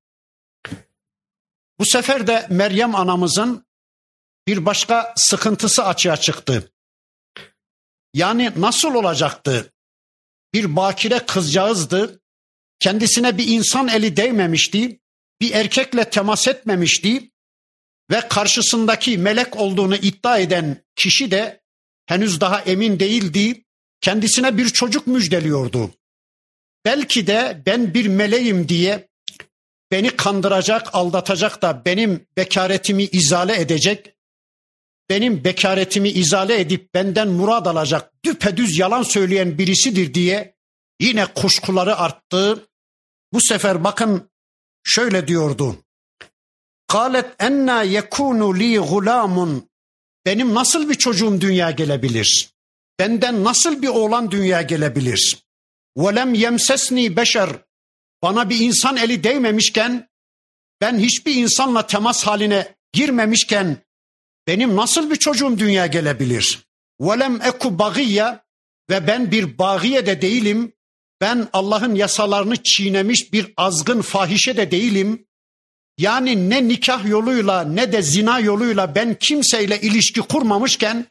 Bu 1.78 1.84
sefer 1.86 2.26
de 2.26 2.46
Meryem 2.50 2.94
anamızın 2.94 3.69
bir 4.46 4.66
başka 4.66 5.14
sıkıntısı 5.16 5.84
açığa 5.84 6.16
çıktı. 6.16 6.72
Yani 8.14 8.52
nasıl 8.56 8.94
olacaktı? 8.94 9.72
Bir 10.54 10.76
bakire 10.76 11.18
kızcağızdı. 11.26 12.20
Kendisine 12.78 13.38
bir 13.38 13.48
insan 13.48 13.88
eli 13.88 14.16
değmemişti. 14.16 15.00
Bir 15.40 15.52
erkekle 15.52 16.10
temas 16.10 16.48
etmemişti. 16.48 17.30
Ve 18.10 18.28
karşısındaki 18.28 19.18
melek 19.18 19.56
olduğunu 19.56 19.96
iddia 19.96 20.38
eden 20.38 20.84
kişi 20.96 21.30
de 21.30 21.62
henüz 22.06 22.40
daha 22.40 22.60
emin 22.60 23.00
değildi. 23.00 23.64
Kendisine 24.00 24.58
bir 24.58 24.68
çocuk 24.68 25.06
müjdeliyordu. 25.06 25.94
Belki 26.84 27.26
de 27.26 27.62
ben 27.66 27.94
bir 27.94 28.06
meleğim 28.06 28.68
diye 28.68 29.08
beni 29.90 30.16
kandıracak, 30.16 30.94
aldatacak 30.94 31.62
da 31.62 31.84
benim 31.84 32.26
bekaretimi 32.36 33.04
izale 33.04 33.60
edecek, 33.60 34.14
benim 35.10 35.44
bekaretimi 35.44 36.08
izale 36.08 36.60
edip 36.60 36.94
benden 36.94 37.28
murad 37.28 37.66
alacak 37.66 38.12
düpedüz 38.24 38.78
yalan 38.78 39.02
söyleyen 39.02 39.58
birisidir 39.58 40.14
diye 40.14 40.54
yine 41.00 41.26
kuşkuları 41.26 41.96
arttı. 41.96 42.68
Bu 43.32 43.40
sefer 43.40 43.84
bakın 43.84 44.30
şöyle 44.84 45.28
diyordu. 45.28 45.76
Kalet 46.86 47.26
enna 47.38 47.82
yekunu 47.82 48.58
li 48.58 48.78
gulamun. 48.78 49.70
Benim 50.26 50.54
nasıl 50.54 50.88
bir 50.88 50.94
çocuğum 50.94 51.40
dünya 51.40 51.70
gelebilir? 51.70 52.50
Benden 52.98 53.44
nasıl 53.44 53.82
bir 53.82 53.88
oğlan 53.88 54.30
dünya 54.30 54.62
gelebilir? 54.62 55.38
Velem 55.96 56.34
yemsesni 56.34 57.16
beşer. 57.16 57.50
Bana 58.22 58.50
bir 58.50 58.60
insan 58.60 58.96
eli 58.96 59.24
değmemişken, 59.24 60.08
ben 60.80 60.98
hiçbir 60.98 61.34
insanla 61.34 61.86
temas 61.86 62.26
haline 62.26 62.74
girmemişken 62.92 63.76
benim 64.46 64.76
nasıl 64.76 65.10
bir 65.10 65.16
çocuğum 65.16 65.58
dünya 65.58 65.86
gelebilir? 65.86 66.58
Velem 67.00 67.42
eku 67.42 67.78
bagiye 67.78 68.38
ve 68.90 69.06
ben 69.06 69.30
bir 69.30 69.58
bagiye 69.58 70.06
de 70.06 70.22
değilim. 70.22 70.72
Ben 71.20 71.48
Allah'ın 71.52 71.94
yasalarını 71.94 72.56
çiğnemiş 72.62 73.32
bir 73.32 73.52
azgın 73.56 74.02
fahişe 74.02 74.56
de 74.56 74.70
değilim. 74.70 75.26
Yani 75.98 76.50
ne 76.50 76.68
nikah 76.68 77.06
yoluyla 77.06 77.62
ne 77.62 77.92
de 77.92 78.02
zina 78.02 78.38
yoluyla 78.40 78.94
ben 78.94 79.14
kimseyle 79.14 79.80
ilişki 79.80 80.20
kurmamışken 80.20 81.06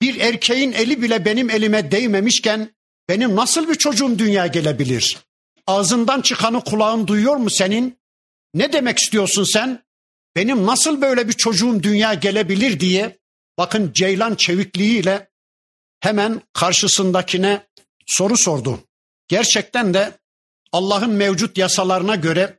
bir 0.00 0.20
erkeğin 0.20 0.72
eli 0.72 1.02
bile 1.02 1.24
benim 1.24 1.50
elime 1.50 1.90
değmemişken 1.90 2.74
benim 3.08 3.36
nasıl 3.36 3.68
bir 3.68 3.74
çocuğum 3.74 4.18
dünya 4.18 4.46
gelebilir? 4.46 5.18
Ağzından 5.66 6.20
çıkanı 6.20 6.64
kulağın 6.64 7.06
duyuyor 7.06 7.36
mu 7.36 7.50
senin? 7.50 7.98
Ne 8.54 8.72
demek 8.72 8.98
istiyorsun 8.98 9.44
sen? 9.44 9.83
Benim 10.36 10.66
nasıl 10.66 11.00
böyle 11.00 11.28
bir 11.28 11.32
çocuğum 11.32 11.82
dünya 11.82 12.14
gelebilir 12.14 12.80
diye 12.80 13.18
bakın 13.58 13.92
ceylan 13.94 14.34
çevikliğiyle 14.34 15.30
hemen 16.00 16.42
karşısındakine 16.52 17.66
soru 18.06 18.36
sordu. 18.36 18.80
Gerçekten 19.28 19.94
de 19.94 20.18
Allah'ın 20.72 21.10
mevcut 21.10 21.58
yasalarına 21.58 22.14
göre 22.14 22.58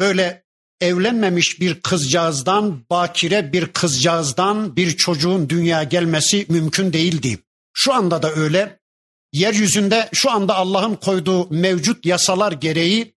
böyle 0.00 0.44
evlenmemiş 0.80 1.60
bir 1.60 1.80
kızcağızdan, 1.80 2.84
bakire 2.90 3.52
bir 3.52 3.66
kızcağızdan 3.66 4.76
bir 4.76 4.96
çocuğun 4.96 5.48
dünya 5.48 5.82
gelmesi 5.82 6.46
mümkün 6.48 6.92
değildi. 6.92 7.38
Şu 7.72 7.92
anda 7.92 8.22
da 8.22 8.32
öyle. 8.32 8.80
Yeryüzünde 9.32 10.08
şu 10.12 10.30
anda 10.30 10.54
Allah'ın 10.54 10.94
koyduğu 10.94 11.50
mevcut 11.50 12.06
yasalar 12.06 12.52
gereği 12.52 13.14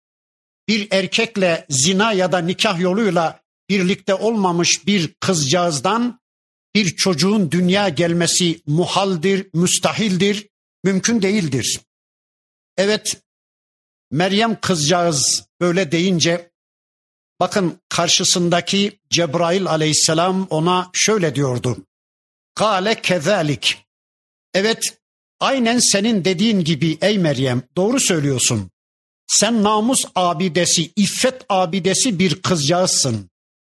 bir 0.72 0.88
erkekle 0.90 1.66
zina 1.70 2.12
ya 2.12 2.32
da 2.32 2.38
nikah 2.38 2.80
yoluyla 2.80 3.40
birlikte 3.68 4.14
olmamış 4.14 4.86
bir 4.86 5.14
kızcağızdan 5.20 6.20
bir 6.74 6.96
çocuğun 6.96 7.50
dünya 7.50 7.88
gelmesi 7.88 8.60
muhaldir, 8.66 9.46
müstahildir, 9.54 10.48
mümkün 10.84 11.22
değildir. 11.22 11.80
Evet, 12.76 13.22
Meryem 14.10 14.60
kızcağız 14.60 15.46
böyle 15.60 15.92
deyince 15.92 16.50
bakın 17.40 17.78
karşısındaki 17.88 18.98
Cebrail 19.10 19.66
aleyhisselam 19.66 20.46
ona 20.50 20.90
şöyle 20.92 21.34
diyordu. 21.34 21.76
Kale 22.54 23.00
kezalik. 23.02 23.86
Evet, 24.54 24.98
aynen 25.40 25.78
senin 25.78 26.24
dediğin 26.24 26.60
gibi 26.60 26.98
ey 27.00 27.18
Meryem 27.18 27.62
doğru 27.76 28.00
söylüyorsun. 28.00 28.71
Sen 29.32 29.62
namus 29.62 30.04
abidesi, 30.14 30.92
iffet 30.96 31.42
abidesi 31.48 32.18
bir 32.18 32.42
kızcağızsın. 32.42 33.30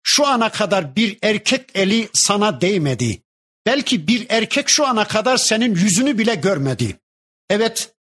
Şu 0.03 0.27
ana 0.27 0.51
kadar 0.51 0.95
bir 0.95 1.17
erkek 1.21 1.69
eli 1.75 2.09
sana 2.13 2.61
değmedi. 2.61 3.21
Belki 3.65 4.07
bir 4.07 4.25
erkek 4.29 4.69
şu 4.69 4.87
ana 4.87 5.07
kadar 5.07 5.37
senin 5.37 5.75
yüzünü 5.75 6.17
bile 6.17 6.35
görmedi. 6.35 6.99
Evet, 7.49 7.95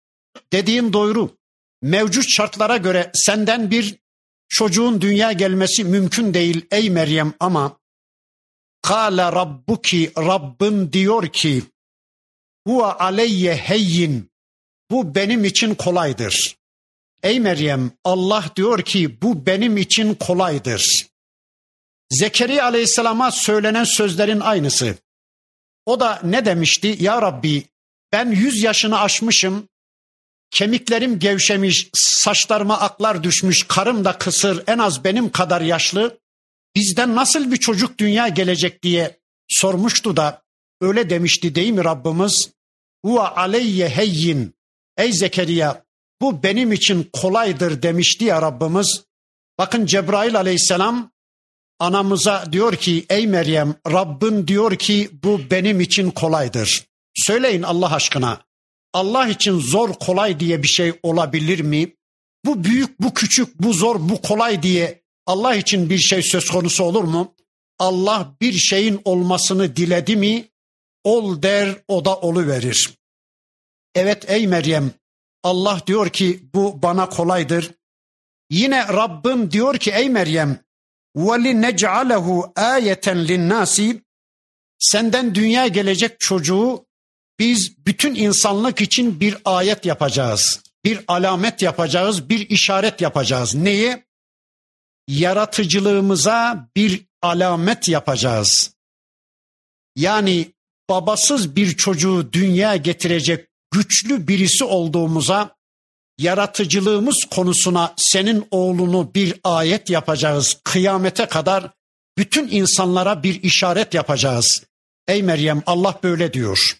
dediğim 0.53 0.93
doğru. 0.93 1.37
Mevcut 1.81 2.29
şartlara 2.29 2.77
göre 2.77 3.11
senden 3.13 3.71
bir 3.71 3.95
çocuğun 4.49 5.01
dünya 5.01 5.31
gelmesi 5.31 5.83
mümkün 5.83 6.33
değil 6.33 6.65
ey 6.71 6.89
Meryem 6.89 7.33
ama 7.39 7.79
Kale 8.81 9.23
rabbuki 9.23 10.11
Rabbin 10.17 10.93
diyor 10.93 11.27
ki 11.27 11.63
huve 12.67 12.83
aleyye 12.83 13.55
heyyin 13.55 14.31
bu 14.91 15.15
benim 15.15 15.45
için 15.45 15.75
kolaydır. 15.75 16.58
Ey 17.23 17.39
Meryem 17.39 17.91
Allah 18.03 18.45
diyor 18.55 18.81
ki 18.81 19.21
bu 19.21 19.45
benim 19.45 19.77
için 19.77 20.15
kolaydır. 20.15 21.07
Zekeriya 22.11 22.65
aleyhisselama 22.65 23.31
söylenen 23.31 23.83
sözlerin 23.83 24.39
aynısı. 24.39 24.95
O 25.85 25.99
da 25.99 26.19
ne 26.23 26.45
demişti? 26.45 26.97
Ya 26.99 27.21
Rabbi 27.21 27.63
ben 28.11 28.31
yüz 28.31 28.63
yaşını 28.63 28.99
aşmışım. 28.99 29.69
Kemiklerim 30.51 31.19
gevşemiş, 31.19 31.89
saçlarıma 31.93 32.79
aklar 32.79 33.23
düşmüş, 33.23 33.63
karım 33.67 34.05
da 34.05 34.17
kısır, 34.17 34.63
en 34.67 34.77
az 34.77 35.03
benim 35.03 35.29
kadar 35.31 35.61
yaşlı. 35.61 36.19
Bizden 36.75 37.15
nasıl 37.15 37.51
bir 37.51 37.57
çocuk 37.57 37.97
dünya 37.97 38.27
gelecek 38.27 38.83
diye 38.83 39.19
sormuştu 39.47 40.17
da 40.17 40.41
öyle 40.81 41.09
demişti 41.09 41.55
değil 41.55 41.71
mi 41.71 41.83
Rabbimiz? 41.83 42.49
Huve 43.05 43.21
aleyye 43.21 43.89
heyyin. 43.89 44.53
Ey 44.97 45.13
Zekeriya 45.13 45.83
bu 46.21 46.43
benim 46.43 46.71
için 46.71 47.09
kolaydır 47.13 47.81
demişti 47.81 48.25
ya 48.25 48.41
Rabbimiz. 48.41 49.03
Bakın 49.57 49.85
Cebrail 49.85 50.35
aleyhisselam 50.35 51.11
anamıza 51.79 52.45
diyor 52.51 52.75
ki 52.75 53.05
ey 53.09 53.27
Meryem 53.27 53.75
Rabbin 53.87 54.47
diyor 54.47 54.75
ki 54.75 55.09
bu 55.23 55.41
benim 55.51 55.81
için 55.81 56.11
kolaydır. 56.11 56.85
Söyleyin 57.15 57.61
Allah 57.61 57.95
aşkına. 57.95 58.41
Allah 58.93 59.27
için 59.27 59.59
zor 59.59 59.93
kolay 59.93 60.39
diye 60.39 60.63
bir 60.63 60.67
şey 60.67 60.93
olabilir 61.03 61.59
mi? 61.59 61.95
Bu 62.45 62.63
büyük, 62.63 63.01
bu 63.01 63.13
küçük, 63.13 63.59
bu 63.59 63.73
zor, 63.73 63.95
bu 64.09 64.21
kolay 64.21 64.63
diye 64.63 65.03
Allah 65.25 65.55
için 65.55 65.89
bir 65.89 65.97
şey 65.97 66.23
söz 66.23 66.49
konusu 66.49 66.83
olur 66.83 67.03
mu? 67.03 67.35
Allah 67.79 68.35
bir 68.41 68.53
şeyin 68.53 69.01
olmasını 69.05 69.75
diledi 69.75 70.15
mi? 70.15 70.49
Ol 71.03 71.41
der, 71.41 71.75
o 71.87 72.05
da 72.05 72.19
olu 72.19 72.47
verir. 72.47 72.89
Evet 73.95 74.25
ey 74.27 74.47
Meryem, 74.47 74.91
Allah 75.42 75.80
diyor 75.86 76.08
ki 76.08 76.48
bu 76.54 76.82
bana 76.82 77.08
kolaydır. 77.08 77.70
Yine 78.50 78.88
Rabbim 78.88 79.50
diyor 79.50 79.76
ki 79.78 79.90
ey 79.90 80.08
Meryem 80.08 80.64
وَلِنَجْعَلَهُ 81.16 82.52
آيَةً 82.54 83.26
لِلنَّاسِ 83.26 84.00
Senden 84.78 85.34
dünya 85.34 85.66
gelecek 85.66 86.20
çocuğu 86.20 86.86
biz 87.38 87.86
bütün 87.86 88.14
insanlık 88.14 88.80
için 88.80 89.20
bir 89.20 89.36
ayet 89.44 89.84
yapacağız. 89.84 90.62
Bir 90.84 91.04
alamet 91.08 91.62
yapacağız, 91.62 92.28
bir 92.28 92.48
işaret 92.48 93.00
yapacağız. 93.00 93.54
Neyi? 93.54 94.04
Yaratıcılığımıza 95.08 96.68
bir 96.76 97.06
alamet 97.22 97.88
yapacağız. 97.88 98.74
Yani 99.96 100.52
babasız 100.88 101.56
bir 101.56 101.76
çocuğu 101.76 102.32
dünya 102.32 102.76
getirecek 102.76 103.47
güçlü 103.71 104.27
birisi 104.27 104.63
olduğumuza 104.63 105.55
yaratıcılığımız 106.17 107.25
konusuna 107.31 107.93
senin 107.97 108.47
oğlunu 108.51 109.11
bir 109.15 109.39
ayet 109.43 109.89
yapacağız. 109.89 110.61
Kıyamete 110.63 111.25
kadar 111.25 111.71
bütün 112.17 112.47
insanlara 112.47 113.23
bir 113.23 113.43
işaret 113.43 113.93
yapacağız. 113.93 114.63
Ey 115.07 115.23
Meryem 115.23 115.63
Allah 115.65 115.99
böyle 116.03 116.33
diyor. 116.33 116.77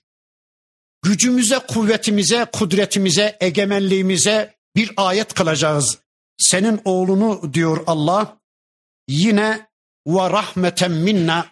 Gücümüze, 1.02 1.60
kuvvetimize, 1.60 2.46
kudretimize, 2.54 3.38
egemenliğimize 3.40 4.56
bir 4.76 4.92
ayet 4.98 5.34
kılacağız. 5.34 5.98
Senin 6.38 6.82
oğlunu 6.86 7.54
diyor 7.54 7.84
Allah. 7.88 8.38
Yine 9.08 9.68
ve 10.08 10.30
rahmeten 10.30 10.92
minna. 10.92 11.46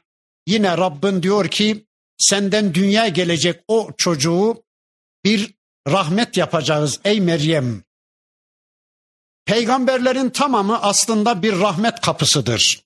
Yine 0.48 0.78
Rabbin 0.78 1.24
diyor 1.24 1.48
ki 1.48 1.86
senden 2.18 2.74
dünya 2.74 3.08
gelecek 3.08 3.64
o 3.68 3.90
çocuğu 3.98 4.64
bir 5.28 5.54
rahmet 5.88 6.38
yapacağız 6.38 7.00
ey 7.04 7.22
Meryem. 7.22 7.84
Peygamberlerin 9.46 10.30
tamamı 10.30 10.82
aslında 10.82 11.44
bir 11.44 11.60
rahmet 11.60 12.02
kapısıdır. 12.02 12.82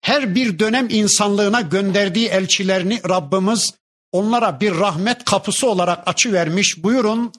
Her 0.00 0.34
bir 0.34 0.58
dönem 0.58 0.88
insanlığına 0.90 1.60
gönderdiği 1.60 2.28
elçilerini 2.28 3.00
Rabbimiz 3.08 3.74
onlara 4.12 4.60
bir 4.60 4.74
rahmet 4.74 5.24
kapısı 5.24 5.68
olarak 5.70 6.08
açı 6.08 6.32
vermiş. 6.32 6.82
Buyurun 6.82 7.32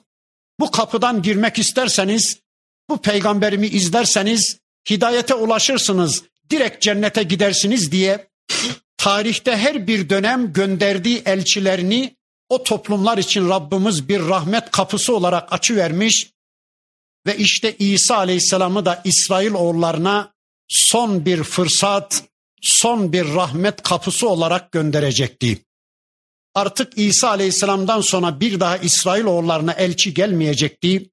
bu 0.60 0.70
kapıdan 0.70 1.22
girmek 1.22 1.58
isterseniz, 1.58 2.38
bu 2.88 3.02
peygamberimi 3.02 3.66
izlerseniz 3.66 4.58
hidayete 4.90 5.34
ulaşırsınız, 5.34 6.22
direkt 6.50 6.82
cennete 6.82 7.22
gidersiniz 7.22 7.92
diye 7.92 8.28
tarihte 8.96 9.56
her 9.56 9.86
bir 9.86 10.10
dönem 10.10 10.52
gönderdiği 10.52 11.22
elçilerini 11.26 12.19
o 12.50 12.62
toplumlar 12.62 13.18
için 13.18 13.48
Rabbimiz 13.48 14.08
bir 14.08 14.20
rahmet 14.20 14.70
kapısı 14.70 15.16
olarak 15.16 15.52
açı 15.52 15.76
vermiş 15.76 16.30
ve 17.26 17.36
işte 17.36 17.76
İsa 17.78 18.16
Aleyhisselam'ı 18.16 18.84
da 18.84 19.00
İsrail 19.04 19.52
oğullarına 19.52 20.32
son 20.68 21.24
bir 21.24 21.42
fırsat, 21.42 22.22
son 22.62 23.12
bir 23.12 23.34
rahmet 23.34 23.82
kapısı 23.82 24.28
olarak 24.28 24.72
gönderecekti. 24.72 25.58
Artık 26.54 26.98
İsa 26.98 27.28
Aleyhisselam'dan 27.28 28.00
sonra 28.00 28.40
bir 28.40 28.60
daha 28.60 28.76
İsrail 28.76 29.24
oğullarına 29.24 29.72
elçi 29.72 30.14
gelmeyecekti. 30.14 31.10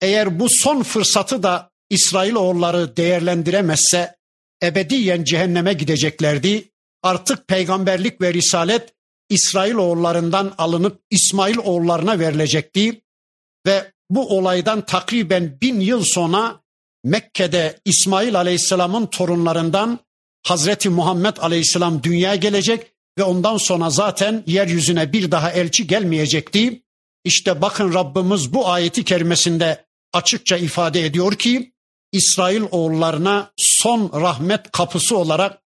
Eğer 0.00 0.40
bu 0.40 0.46
son 0.50 0.82
fırsatı 0.82 1.42
da 1.42 1.70
İsrail 1.90 2.34
oğulları 2.34 2.96
değerlendiremezse 2.96 4.16
ebediyen 4.62 5.24
cehenneme 5.24 5.72
gideceklerdi. 5.72 6.68
Artık 7.02 7.48
peygamberlik 7.48 8.20
ve 8.20 8.34
risalet 8.34 8.94
İsrail 9.32 9.74
oğullarından 9.74 10.54
alınıp 10.58 11.00
İsmail 11.10 11.56
oğullarına 11.58 12.18
verilecekti. 12.18 13.02
Ve 13.66 13.92
bu 14.10 14.36
olaydan 14.38 14.86
takriben 14.86 15.58
bin 15.62 15.80
yıl 15.80 16.04
sonra 16.04 16.60
Mekke'de 17.04 17.80
İsmail 17.84 18.36
Aleyhisselam'ın 18.36 19.06
torunlarından 19.06 19.98
Hazreti 20.46 20.88
Muhammed 20.88 21.36
Aleyhisselam 21.36 22.02
dünyaya 22.02 22.36
gelecek 22.36 22.92
ve 23.18 23.22
ondan 23.22 23.56
sonra 23.56 23.90
zaten 23.90 24.44
yeryüzüne 24.46 25.12
bir 25.12 25.30
daha 25.30 25.50
elçi 25.50 25.86
gelmeyecekti. 25.86 26.82
İşte 27.24 27.62
bakın 27.62 27.94
Rabbimiz 27.94 28.52
bu 28.52 28.68
ayeti 28.68 29.04
kerimesinde 29.04 29.84
açıkça 30.12 30.56
ifade 30.56 31.06
ediyor 31.06 31.32
ki 31.32 31.72
İsrail 32.12 32.62
oğullarına 32.70 33.52
son 33.56 34.10
rahmet 34.20 34.70
kapısı 34.72 35.16
olarak 35.16 35.62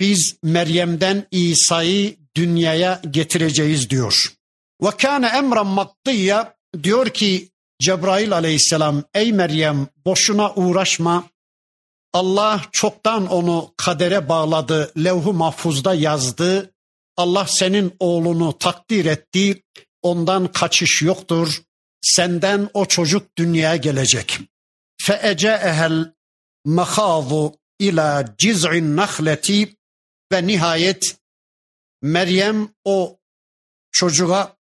biz 0.00 0.36
Meryem'den 0.42 1.26
İsa'yı 1.30 2.21
dünyaya 2.36 3.00
getireceğiz 3.10 3.90
diyor. 3.90 4.32
Ve 4.82 4.90
kâne 4.90 5.26
emran 5.26 5.66
maktiyya 5.66 6.54
diyor 6.82 7.08
ki 7.08 7.50
Cebrail 7.82 8.32
aleyhisselam 8.32 9.02
ey 9.14 9.32
Meryem 9.32 9.86
boşuna 10.06 10.54
uğraşma. 10.54 11.24
Allah 12.12 12.62
çoktan 12.72 13.26
onu 13.26 13.74
kadere 13.76 14.28
bağladı, 14.28 14.92
levh-u 15.04 15.32
mahfuzda 15.32 15.94
yazdı. 15.94 16.72
Allah 17.16 17.46
senin 17.46 17.96
oğlunu 17.98 18.58
takdir 18.58 19.04
etti. 19.04 19.62
Ondan 20.02 20.52
kaçış 20.52 21.02
yoktur. 21.02 21.62
Senden 22.02 22.68
o 22.74 22.86
çocuk 22.86 23.38
dünyaya 23.38 23.76
gelecek. 23.76 24.38
Feece'ehel 25.02 26.12
mehâzu 26.64 27.54
ila 27.78 28.34
ciz'in 28.38 28.96
nahleti 28.96 29.76
ve 30.32 30.46
nihayet 30.46 31.16
Meryem 32.02 32.68
o 32.84 33.18
çocuğa 33.92 34.56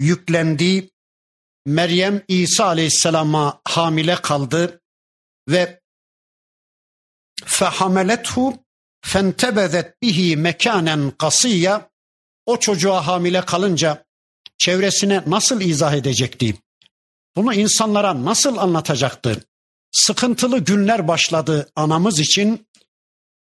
yüklendi. 0.00 0.90
Meryem 1.66 2.22
İsa 2.28 2.64
Aleyhisselam'a 2.64 3.60
hamile 3.64 4.14
kaldı 4.14 4.82
ve 5.48 5.80
fehamelethu 7.44 8.54
fentebezet 9.04 10.02
bihi 10.02 10.36
mekanen 10.36 11.10
kasiyya 11.10 11.90
o 12.46 12.56
çocuğa 12.56 13.06
hamile 13.06 13.40
kalınca 13.40 14.04
çevresine 14.58 15.22
nasıl 15.26 15.60
izah 15.60 15.94
edecekti? 15.94 16.58
Bunu 17.36 17.54
insanlara 17.54 18.24
nasıl 18.24 18.56
anlatacaktı? 18.56 19.44
Sıkıntılı 19.92 20.58
günler 20.58 21.08
başladı 21.08 21.72
anamız 21.76 22.20
için 22.20 22.66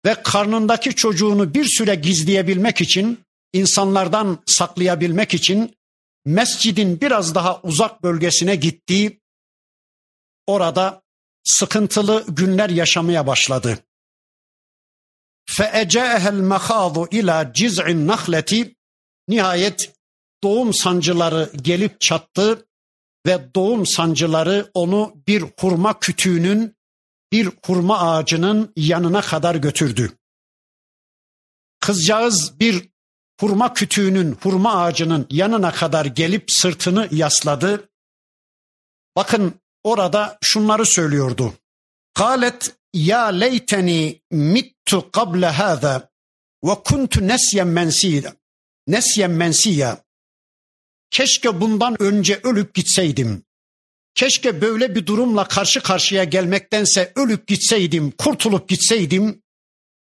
ve 0.04 0.22
karnındaki 0.22 0.94
çocuğunu 0.94 1.54
bir 1.54 1.64
süre 1.64 1.94
gizleyebilmek 1.94 2.80
için, 2.80 3.20
insanlardan 3.52 4.38
saklayabilmek 4.46 5.34
için 5.34 5.76
mescidin 6.24 7.00
biraz 7.00 7.34
daha 7.34 7.60
uzak 7.62 8.02
bölgesine 8.02 8.56
gitti. 8.56 9.20
Orada 10.46 11.02
sıkıntılı 11.44 12.24
günler 12.28 12.70
yaşamaya 12.70 13.26
başladı. 13.26 13.78
فَاَجَاءَهَا 15.50 16.28
الْمَخَاضُ 16.28 17.14
ila 17.16 17.52
ciz'in 17.52 18.06
nahleti 18.06 18.74
Nihayet 19.28 19.92
doğum 20.44 20.74
sancıları 20.74 21.50
gelip 21.62 22.00
çattı 22.00 22.66
ve 23.26 23.54
doğum 23.54 23.86
sancıları 23.86 24.70
onu 24.74 25.14
bir 25.28 25.44
hurma 25.60 25.98
kütüğünün, 25.98 26.75
bir 27.31 27.49
hurma 27.65 27.99
ağacının 27.99 28.73
yanına 28.75 29.21
kadar 29.21 29.55
götürdü. 29.55 30.11
Kızcağız 31.79 32.59
bir 32.59 32.89
hurma 33.39 33.73
kütüğünün, 33.73 34.37
hurma 34.43 34.81
ağacının 34.81 35.27
yanına 35.29 35.71
kadar 35.71 36.05
gelip 36.05 36.51
sırtını 36.51 37.07
yasladı. 37.11 37.89
Bakın 39.15 39.53
orada 39.83 40.37
şunları 40.41 40.85
söylüyordu. 40.85 41.53
Kalet 42.13 42.75
ya 42.93 43.25
leyteni 43.25 44.21
mittu 44.31 45.11
qabla 45.11 45.59
hâzâ 45.59 46.09
ve 46.63 46.75
kuntu 46.85 47.27
nesyen 47.27 47.67
mensiya. 47.67 48.35
Nesyen 48.87 49.31
mensiya. 49.31 50.03
Keşke 51.11 51.61
bundan 51.61 52.01
önce 52.01 52.39
ölüp 52.43 52.73
gitseydim. 52.73 53.43
Keşke 54.17 54.61
böyle 54.61 54.95
bir 54.95 55.05
durumla 55.05 55.47
karşı 55.47 55.81
karşıya 55.81 56.23
gelmektense 56.23 57.11
ölüp 57.15 57.47
gitseydim, 57.47 58.11
kurtulup 58.11 58.69
gitseydim. 58.69 59.43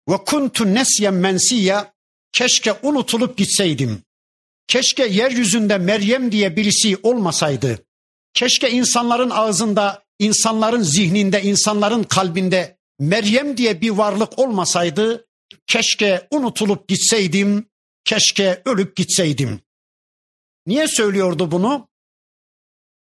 Ve 0.08 0.16
kuntu 0.16 0.74
nesyen 0.74 1.14
mensiya. 1.14 1.92
Keşke 2.32 2.72
unutulup 2.82 3.36
gitseydim. 3.36 4.02
Keşke 4.68 5.06
yeryüzünde 5.06 5.78
Meryem 5.78 6.32
diye 6.32 6.56
birisi 6.56 6.96
olmasaydı. 7.02 7.86
Keşke 8.34 8.70
insanların 8.70 9.30
ağzında, 9.30 10.04
insanların 10.18 10.82
zihninde, 10.82 11.42
insanların 11.42 12.02
kalbinde 12.02 12.78
Meryem 12.98 13.56
diye 13.56 13.80
bir 13.80 13.90
varlık 13.90 14.38
olmasaydı. 14.38 15.26
Keşke 15.66 16.26
unutulup 16.30 16.88
gitseydim. 16.88 17.66
Keşke 18.04 18.62
ölüp 18.64 18.96
gitseydim. 18.96 19.60
Niye 20.66 20.88
söylüyordu 20.88 21.50
bunu? 21.50 21.91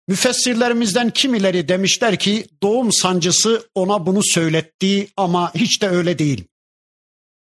Müfessirlerimizden 0.08 1.10
kimileri 1.10 1.68
demişler 1.68 2.20
ki 2.20 2.48
doğum 2.64 2.92
sancısı 2.92 3.70
ona 3.76 4.06
bunu 4.06 4.24
söyletti 4.24 5.08
ama 5.18 5.54
hiç 5.56 5.82
de 5.82 5.90
öyle 5.90 6.20
değil. 6.20 6.44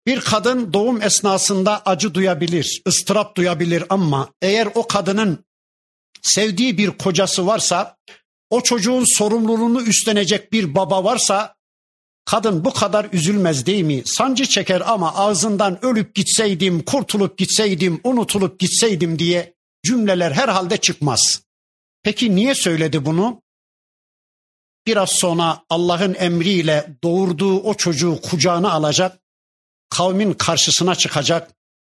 Bir 0.06 0.20
kadın 0.20 0.72
doğum 0.72 1.02
esnasında 1.02 1.82
acı 1.84 2.14
duyabilir, 2.14 2.82
ıstırap 2.86 3.36
duyabilir 3.36 3.84
ama 3.88 4.28
eğer 4.42 4.68
o 4.74 4.86
kadının 4.86 5.44
sevdiği 6.22 6.78
bir 6.78 6.90
kocası 6.90 7.46
varsa, 7.46 7.96
o 8.50 8.60
çocuğun 8.60 9.18
sorumluluğunu 9.18 9.82
üstlenecek 9.82 10.52
bir 10.52 10.74
baba 10.74 11.04
varsa 11.04 11.54
kadın 12.24 12.64
bu 12.64 12.72
kadar 12.72 13.06
üzülmez 13.12 13.66
değil 13.66 13.84
mi? 13.84 14.02
Sancı 14.04 14.46
çeker 14.46 14.82
ama 14.86 15.14
ağzından 15.14 15.84
ölüp 15.84 16.14
gitseydim, 16.14 16.82
kurtulup 16.82 17.38
gitseydim, 17.38 18.00
unutulup 18.04 18.58
gitseydim 18.58 19.18
diye 19.18 19.54
cümleler 19.84 20.32
herhalde 20.32 20.76
çıkmaz. 20.76 21.47
Peki 22.02 22.36
niye 22.36 22.54
söyledi 22.54 23.04
bunu? 23.04 23.42
Biraz 24.86 25.10
sonra 25.10 25.62
Allah'ın 25.70 26.14
emriyle 26.14 26.96
doğurduğu 27.02 27.60
o 27.60 27.74
çocuğu 27.74 28.20
kucağına 28.22 28.72
alacak 28.72 29.20
kavmin 29.90 30.32
karşısına 30.32 30.94
çıkacak, 30.94 31.50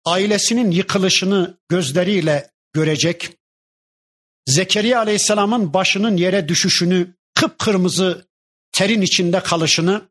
ailesinin 0.05 0.71
yıkılışını 0.71 1.57
gözleriyle 1.69 2.51
görecek. 2.73 3.37
Zekeriya 4.47 4.99
Aleyhisselam'ın 4.99 5.73
başının 5.73 6.17
yere 6.17 6.47
düşüşünü, 6.47 7.15
kıpkırmızı 7.35 8.27
terin 8.71 9.01
içinde 9.01 9.39
kalışını, 9.39 10.01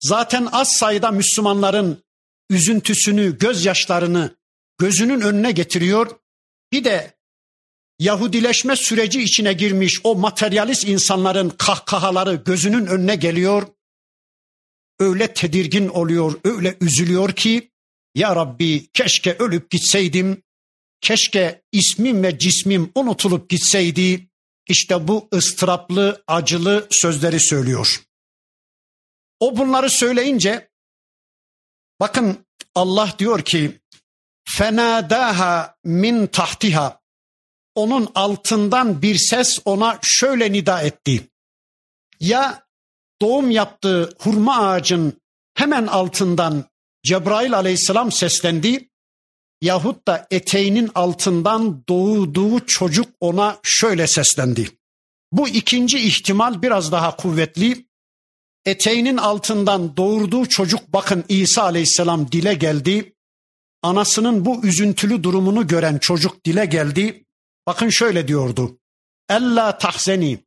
zaten 0.00 0.48
az 0.52 0.76
sayıda 0.76 1.10
Müslümanların 1.10 2.04
üzüntüsünü, 2.50 3.38
gözyaşlarını 3.38 4.36
gözünün 4.78 5.20
önüne 5.20 5.52
getiriyor. 5.52 6.18
Bir 6.72 6.84
de 6.84 7.17
Yahudileşme 7.98 8.76
süreci 8.76 9.22
içine 9.22 9.52
girmiş 9.52 10.00
o 10.04 10.14
materyalist 10.14 10.88
insanların 10.88 11.50
kahkahaları 11.50 12.34
gözünün 12.34 12.86
önüne 12.86 13.16
geliyor. 13.16 13.66
Öyle 14.98 15.34
tedirgin 15.34 15.88
oluyor, 15.88 16.40
öyle 16.44 16.76
üzülüyor 16.80 17.32
ki 17.32 17.70
ya 18.14 18.36
Rabbi 18.36 18.86
keşke 18.92 19.36
ölüp 19.38 19.70
gitseydim, 19.70 20.42
keşke 21.00 21.62
ismim 21.72 22.22
ve 22.22 22.38
cismim 22.38 22.92
unutulup 22.94 23.50
gitseydi, 23.50 24.28
işte 24.68 25.08
bu 25.08 25.28
ıstıraplı, 25.34 26.24
acılı 26.26 26.86
sözleri 26.90 27.40
söylüyor. 27.40 28.02
O 29.40 29.56
bunları 29.56 29.90
söyleyince 29.90 30.70
bakın 32.00 32.46
Allah 32.74 33.14
diyor 33.18 33.42
ki 33.44 33.80
fenadaha 34.48 35.76
min 35.84 36.26
tahtiha 36.26 36.97
onun 37.74 38.08
altından 38.14 39.02
bir 39.02 39.16
ses 39.18 39.58
ona 39.64 39.98
şöyle 40.02 40.52
nida 40.52 40.82
etti. 40.82 41.28
Ya 42.20 42.62
doğum 43.22 43.50
yaptığı 43.50 44.14
hurma 44.18 44.58
ağacın 44.58 45.20
hemen 45.54 45.86
altından 45.86 46.64
Cebrail 47.04 47.54
aleyhisselam 47.54 48.12
seslendi 48.12 48.88
yahut 49.62 50.08
da 50.08 50.26
eteğinin 50.30 50.90
altından 50.94 51.84
doğduğu 51.88 52.66
çocuk 52.66 53.08
ona 53.20 53.58
şöyle 53.62 54.06
seslendi. 54.06 54.70
Bu 55.32 55.48
ikinci 55.48 55.98
ihtimal 55.98 56.62
biraz 56.62 56.92
daha 56.92 57.16
kuvvetli. 57.16 57.88
Eteğinin 58.64 59.16
altından 59.16 59.96
doğurduğu 59.96 60.46
çocuk 60.46 60.92
bakın 60.92 61.24
İsa 61.28 61.62
aleyhisselam 61.62 62.32
dile 62.32 62.54
geldi. 62.54 63.14
Anasının 63.82 64.44
bu 64.44 64.66
üzüntülü 64.66 65.22
durumunu 65.22 65.66
gören 65.66 65.98
çocuk 65.98 66.44
dile 66.44 66.66
geldi. 66.66 67.24
Bakın 67.68 67.88
şöyle 67.90 68.28
diyordu. 68.28 68.78
Ella 69.28 69.78
tahzeni. 69.78 70.38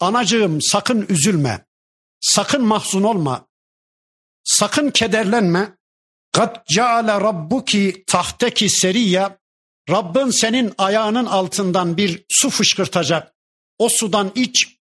Anacığım 0.00 0.62
sakın 0.62 1.06
üzülme. 1.08 1.66
Sakın 2.20 2.64
mahzun 2.64 3.02
olma. 3.02 3.48
Sakın 4.44 4.90
kederlenme. 4.90 5.76
Kad 6.32 6.56
ceale 6.66 7.12
rabbuki 7.12 8.04
tahteki 8.06 8.68
seriya. 8.68 9.38
Rabbin 9.90 10.30
senin 10.30 10.72
ayağının 10.78 11.26
altından 11.26 11.96
bir 11.96 12.24
su 12.28 12.50
fışkırtacak. 12.50 13.34
O 13.78 13.88
sudan 13.88 14.32
iç. 14.34 14.76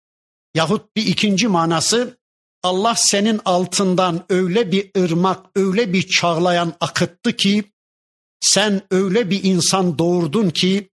Yahut 0.54 0.96
bir 0.96 1.06
ikinci 1.06 1.48
manası 1.48 2.18
Allah 2.62 2.94
senin 2.96 3.40
altından 3.44 4.24
öyle 4.28 4.72
bir 4.72 4.90
ırmak, 4.96 5.46
öyle 5.56 5.92
bir 5.92 6.08
çağlayan 6.08 6.72
akıttı 6.80 7.36
ki 7.36 7.72
sen 8.40 8.82
öyle 8.90 9.30
bir 9.30 9.44
insan 9.44 9.98
doğurdun 9.98 10.50
ki 10.50 10.87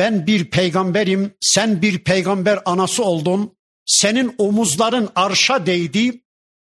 ben 0.00 0.26
bir 0.26 0.50
peygamberim, 0.50 1.34
sen 1.40 1.82
bir 1.82 1.98
peygamber 1.98 2.58
anası 2.64 3.04
oldun. 3.04 3.56
Senin 3.86 4.34
omuzların 4.38 5.08
arşa 5.14 5.66
değdi. 5.66 6.20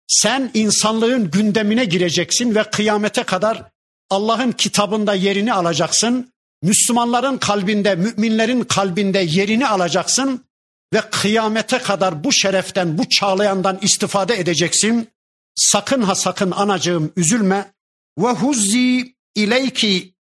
Sen 0.07 0.51
insanlığın 0.53 1.31
gündemine 1.31 1.85
gireceksin 1.85 2.55
ve 2.55 2.63
kıyamete 2.63 3.23
kadar 3.23 3.71
Allah'ın 4.09 4.51
kitabında 4.51 5.13
yerini 5.13 5.53
alacaksın. 5.53 6.33
Müslümanların 6.63 7.37
kalbinde, 7.37 7.95
müminlerin 7.95 8.63
kalbinde 8.63 9.19
yerini 9.19 9.67
alacaksın 9.67 10.45
ve 10.93 11.01
kıyamete 11.01 11.77
kadar 11.77 12.23
bu 12.23 12.33
şereften, 12.33 12.97
bu 12.97 13.09
çağlayandan 13.09 13.79
istifade 13.81 14.39
edeceksin. 14.39 15.07
Sakın 15.55 16.01
ha 16.01 16.15
sakın 16.15 16.51
anacığım 16.51 17.13
üzülme. 17.15 17.73
Ve 18.19 18.27
huzzi 18.31 19.15
ileyki 19.35 20.15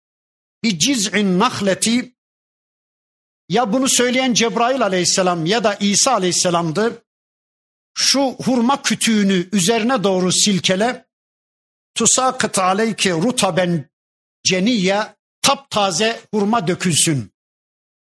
bi 0.64 0.78
ciz'in 0.78 1.38
nahleti 1.38 2.11
ya 3.52 3.72
bunu 3.72 3.88
söyleyen 3.88 4.34
Cebrail 4.34 4.82
aleyhisselam 4.82 5.46
ya 5.46 5.64
da 5.64 5.74
İsa 5.74 6.12
aleyhisselamdı. 6.12 7.02
Şu 7.94 8.20
hurma 8.20 8.82
kütüğünü 8.82 9.48
üzerine 9.52 10.04
doğru 10.04 10.32
silkele. 10.32 11.04
Tusakıt 11.94 12.58
aleyke 12.58 13.10
rutaben 13.12 13.90
ceniye 14.44 15.02
taptaze 15.42 16.20
hurma 16.34 16.68
dökülsün. 16.68 17.30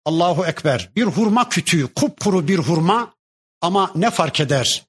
Allahu 0.05 0.47
Ekber. 0.47 0.91
Bir 0.97 1.05
hurma 1.05 1.49
kütüğü, 1.49 1.95
kupkuru 1.95 2.49
bir 2.49 2.59
hurma 2.59 3.15
ama 3.61 3.93
ne 3.95 4.11
fark 4.11 4.41
eder? 4.41 4.87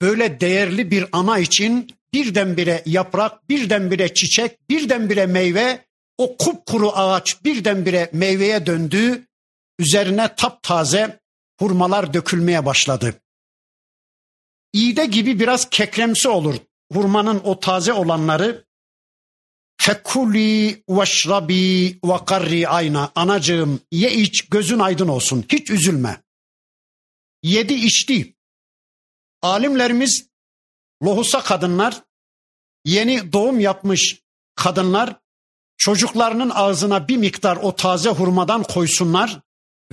Böyle 0.00 0.40
değerli 0.40 0.90
bir 0.90 1.06
ana 1.12 1.38
için 1.38 1.90
birdenbire 2.12 2.82
yaprak, 2.86 3.48
birdenbire 3.48 4.14
çiçek, 4.14 4.70
birdenbire 4.70 5.26
meyve, 5.26 5.84
o 6.18 6.36
kupkuru 6.36 6.90
ağaç 6.92 7.44
birdenbire 7.44 8.10
meyveye 8.12 8.66
döndü 8.66 9.26
üzerine 9.78 10.34
taptaze 10.34 11.20
hurmalar 11.58 12.14
dökülmeye 12.14 12.66
başladı. 12.66 13.20
İğde 14.72 15.06
gibi 15.06 15.40
biraz 15.40 15.70
kekremsi 15.70 16.28
olur 16.28 16.54
hurmanın 16.92 17.40
o 17.44 17.60
taze 17.60 17.92
olanları. 17.92 18.64
Fekuli 19.80 20.84
veşrabi 20.88 21.98
ve 22.04 22.24
karri 22.26 22.68
ayna. 22.68 23.12
Anacığım 23.14 23.80
ye 23.92 24.12
iç 24.12 24.48
gözün 24.48 24.78
aydın 24.78 25.08
olsun. 25.08 25.44
Hiç 25.48 25.70
üzülme. 25.70 26.22
Yedi 27.42 27.74
içti. 27.74 28.36
Alimlerimiz 29.42 30.28
lohusa 31.04 31.42
kadınlar, 31.42 32.02
yeni 32.84 33.32
doğum 33.32 33.60
yapmış 33.60 34.20
kadınlar 34.54 35.16
çocuklarının 35.76 36.50
ağzına 36.54 37.08
bir 37.08 37.16
miktar 37.16 37.56
o 37.56 37.76
taze 37.76 38.10
hurmadan 38.10 38.62
koysunlar 38.62 39.40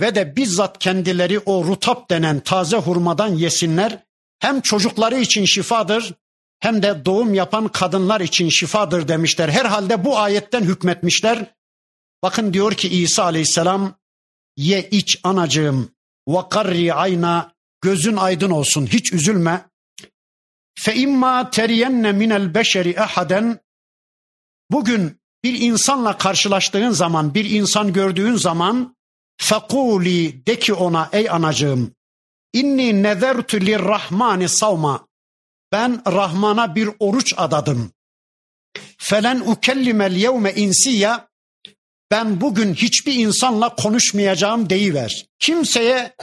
ve 0.00 0.14
de 0.14 0.36
bizzat 0.36 0.78
kendileri 0.78 1.38
o 1.38 1.64
rutap 1.64 2.10
denen 2.10 2.40
taze 2.40 2.76
hurmadan 2.76 3.28
yesinler. 3.28 3.98
Hem 4.38 4.60
çocukları 4.60 5.18
için 5.18 5.44
şifadır 5.44 6.14
hem 6.60 6.82
de 6.82 7.04
doğum 7.04 7.34
yapan 7.34 7.68
kadınlar 7.68 8.20
için 8.20 8.48
şifadır 8.48 9.08
demişler. 9.08 9.48
Herhalde 9.48 10.04
bu 10.04 10.18
ayetten 10.18 10.62
hükmetmişler. 10.62 11.54
Bakın 12.22 12.52
diyor 12.52 12.72
ki 12.72 12.88
İsa 12.88 13.24
aleyhisselam 13.24 13.94
ye 14.56 14.88
iç 14.90 15.20
anacığım 15.22 15.90
ve 16.28 16.38
karri 16.50 16.94
ayna 16.94 17.52
gözün 17.80 18.16
aydın 18.16 18.50
olsun 18.50 18.86
hiç 18.86 19.12
üzülme. 19.12 19.66
Fe 20.78 20.94
imma 20.94 21.50
teriyenne 21.50 22.12
minel 22.12 22.54
beşeri 22.54 23.00
ahaden 23.00 23.60
bugün 24.70 25.20
bir 25.44 25.60
insanla 25.60 26.18
karşılaştığın 26.18 26.90
zaman, 26.90 27.34
bir 27.34 27.50
insan 27.50 27.92
gördüğün 27.92 28.36
zaman 28.36 28.96
Fekuli 29.36 30.46
de 30.46 30.58
ki 30.58 30.74
ona 30.74 31.08
ey 31.12 31.30
anacığım 31.30 31.94
inni 32.52 33.02
nezertu 33.02 33.60
lirrahmani 33.60 34.48
savma 34.48 35.06
ben 35.72 36.02
Rahman'a 36.06 36.74
bir 36.74 36.90
oruç 36.98 37.34
adadım. 37.36 37.92
Felen 38.98 39.40
ukellimel 39.40 40.16
yevme 40.16 40.52
insiya 40.52 41.28
ben 42.10 42.40
bugün 42.40 42.74
hiçbir 42.74 43.14
insanla 43.14 43.74
konuşmayacağım 43.74 44.70
deyiver. 44.70 45.26
Kimseye 45.38 46.16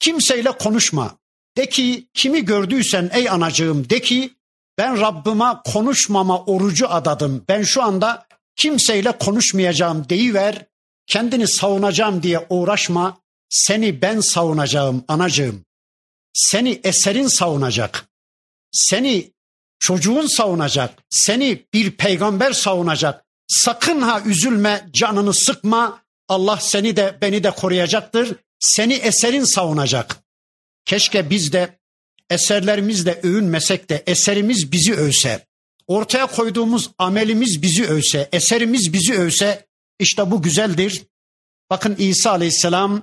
kimseyle 0.00 0.52
konuşma. 0.52 1.18
De 1.56 1.68
ki 1.68 2.08
kimi 2.14 2.44
gördüysen 2.44 3.10
ey 3.12 3.30
anacığım 3.30 3.90
de 3.90 4.00
ki 4.00 4.34
ben 4.78 5.00
Rabbime 5.00 5.54
konuşmama 5.64 6.44
orucu 6.44 6.90
adadım. 6.90 7.44
Ben 7.48 7.62
şu 7.62 7.82
anda 7.82 8.26
kimseyle 8.56 9.12
konuşmayacağım 9.12 10.08
deyiver. 10.08 10.66
Kendini 11.12 11.48
savunacağım 11.48 12.22
diye 12.22 12.46
uğraşma. 12.48 13.18
Seni 13.48 14.02
ben 14.02 14.20
savunacağım 14.20 15.04
anacığım. 15.08 15.64
Seni 16.34 16.80
eserin 16.84 17.26
savunacak. 17.26 18.08
Seni 18.72 19.32
çocuğun 19.78 20.26
savunacak. 20.26 20.94
Seni 21.10 21.66
bir 21.74 21.90
peygamber 21.90 22.52
savunacak. 22.52 23.24
Sakın 23.48 24.00
ha 24.00 24.22
üzülme, 24.26 24.88
canını 24.92 25.34
sıkma. 25.34 26.02
Allah 26.28 26.58
seni 26.60 26.96
de 26.96 27.18
beni 27.22 27.44
de 27.44 27.50
koruyacaktır. 27.50 28.36
Seni 28.60 28.94
eserin 28.94 29.44
savunacak. 29.44 30.16
Keşke 30.84 31.30
biz 31.30 31.52
de 31.52 31.78
eserlerimizle 32.30 33.20
övünmesek 33.22 33.90
de 33.90 34.02
eserimiz 34.06 34.72
bizi 34.72 34.94
övse. 34.94 35.46
Ortaya 35.86 36.26
koyduğumuz 36.26 36.90
amelimiz 36.98 37.62
bizi 37.62 37.84
övse, 37.84 38.28
eserimiz 38.32 38.92
bizi 38.92 39.14
övse 39.14 39.71
işte 40.02 40.30
bu 40.30 40.42
güzeldir. 40.42 41.02
Bakın 41.70 41.96
İsa 41.98 42.30
aleyhisselam 42.30 43.02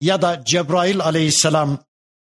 ya 0.00 0.22
da 0.22 0.42
Cebrail 0.44 1.00
aleyhisselam 1.00 1.84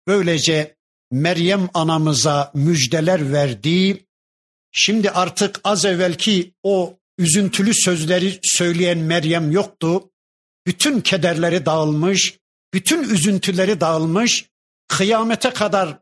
böylece 0.07 0.76
Meryem 1.12 1.70
anamıza 1.74 2.51
müjdeler 2.53 3.34
verdi. 3.34 4.05
Şimdi 4.72 5.12
artık 5.12 5.60
az 5.64 5.86
evvelki 5.86 6.53
o 6.64 6.97
üzüntülü 7.18 7.74
sözleri 7.74 8.39
söyleyen 8.43 8.97
Meryem 8.97 9.51
yoktu. 9.51 10.10
Bütün 10.68 11.01
kederleri 11.01 11.66
dağılmış, 11.66 12.38
bütün 12.74 13.03
üzüntüleri 13.03 13.82
dağılmış. 13.82 14.49
Kıyamete 14.88 15.49
kadar 15.49 15.99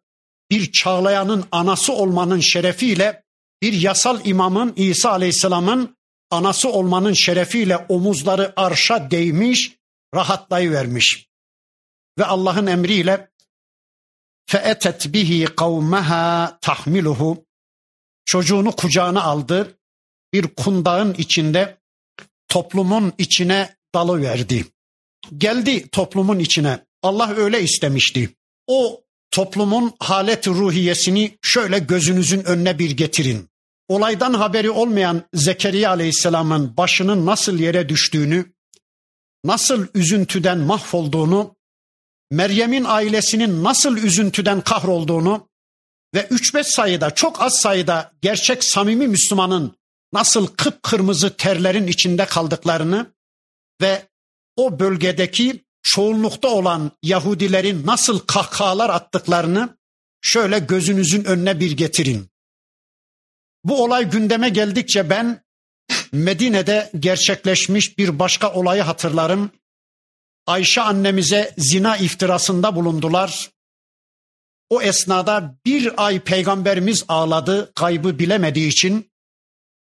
bir 0.52 0.72
çağlayanın 0.72 1.46
anası 1.52 1.94
olmanın 1.94 2.40
şerefiyle 2.40 3.24
bir 3.62 3.74
yasal 3.74 4.26
imamın 4.26 4.74
İsa 4.76 5.12
Aleyhisselam'ın 5.12 5.97
anası 6.32 6.70
olmanın 6.70 7.14
şerefiyle 7.14 7.78
omuzları 7.78 8.54
arşa 8.56 9.12
değmiş, 9.12 9.78
rahatlayıvermiş. 10.16 11.28
Ve 12.20 12.26
Allah'ın 12.26 12.68
emriyle 12.68 13.32
feetet 14.46 15.14
bihi 15.14 15.46
kavmeha 15.46 16.58
tahmiluhu 16.62 17.46
çocuğunu 18.26 18.72
kucağına 18.72 19.24
aldı. 19.24 19.78
Bir 20.34 20.48
kundağın 20.48 21.14
içinde 21.14 21.78
toplumun 22.48 23.14
içine 23.18 23.76
dalı 23.96 24.22
verdi. 24.22 24.66
Geldi 25.38 25.88
toplumun 25.88 26.40
içine. 26.40 26.80
Allah 27.02 27.34
öyle 27.36 27.64
istemişti. 27.64 28.30
O 28.68 29.04
toplumun 29.32 29.94
halet 30.00 30.48
ruhiyesini 30.48 31.38
şöyle 31.42 31.80
gözünüzün 31.80 32.44
önüne 32.44 32.80
bir 32.80 32.92
getirin. 32.92 33.50
Olaydan 33.88 34.34
haberi 34.34 34.70
olmayan 34.70 35.24
Zekeriya 35.34 35.90
Aleyhisselam'ın 35.90 36.78
başının 36.78 37.26
nasıl 37.26 37.60
yere 37.60 37.90
düştüğünü, 37.90 38.54
nasıl 39.44 39.88
üzüntüden 39.94 40.58
mahvolduğunu, 40.58 41.56
Meryem'in 42.32 42.84
ailesinin 42.84 43.64
nasıl 43.64 43.98
üzüntüden 43.98 44.62
kahrolduğunu 44.62 45.50
ve 46.16 46.22
3-5 46.22 46.64
sayıda 46.64 47.16
çok 47.16 47.42
az 47.42 47.60
sayıda 47.60 48.12
gerçek 48.22 48.64
samimi 48.64 49.08
Müslümanın 49.08 49.78
nasıl 50.14 50.48
kıpkırmızı 50.48 51.38
terlerin 51.38 51.88
içinde 51.88 52.26
kaldıklarını 52.26 53.14
ve 53.82 54.08
o 54.56 54.80
bölgedeki 54.80 55.66
çoğunlukta 55.84 56.48
olan 56.48 56.92
Yahudilerin 57.04 57.86
nasıl 57.86 58.20
kahkahalar 58.20 58.90
attıklarını 58.90 59.78
şöyle 60.22 60.60
gözünüzün 60.60 61.24
önüne 61.24 61.60
bir 61.60 61.72
getirin. 61.72 62.30
Bu 63.68 63.84
olay 63.84 64.10
gündeme 64.10 64.50
geldikçe 64.50 65.10
ben 65.10 65.42
Medine'de 66.12 66.92
gerçekleşmiş 67.00 67.98
bir 67.98 68.20
başka 68.20 68.54
olayı 68.54 68.82
hatırlarım. 68.82 69.52
Ayşe 70.46 70.82
annemize 70.82 71.54
zina 71.58 71.98
iftirasında 71.98 72.76
bulundular. 72.76 73.50
O 74.70 74.82
esnada 74.82 75.58
bir 75.66 76.06
ay 76.06 76.20
peygamberimiz 76.20 77.06
ağladı 77.08 77.72
kaybı 77.76 78.20
bilemediği 78.20 78.68
için. 78.68 79.12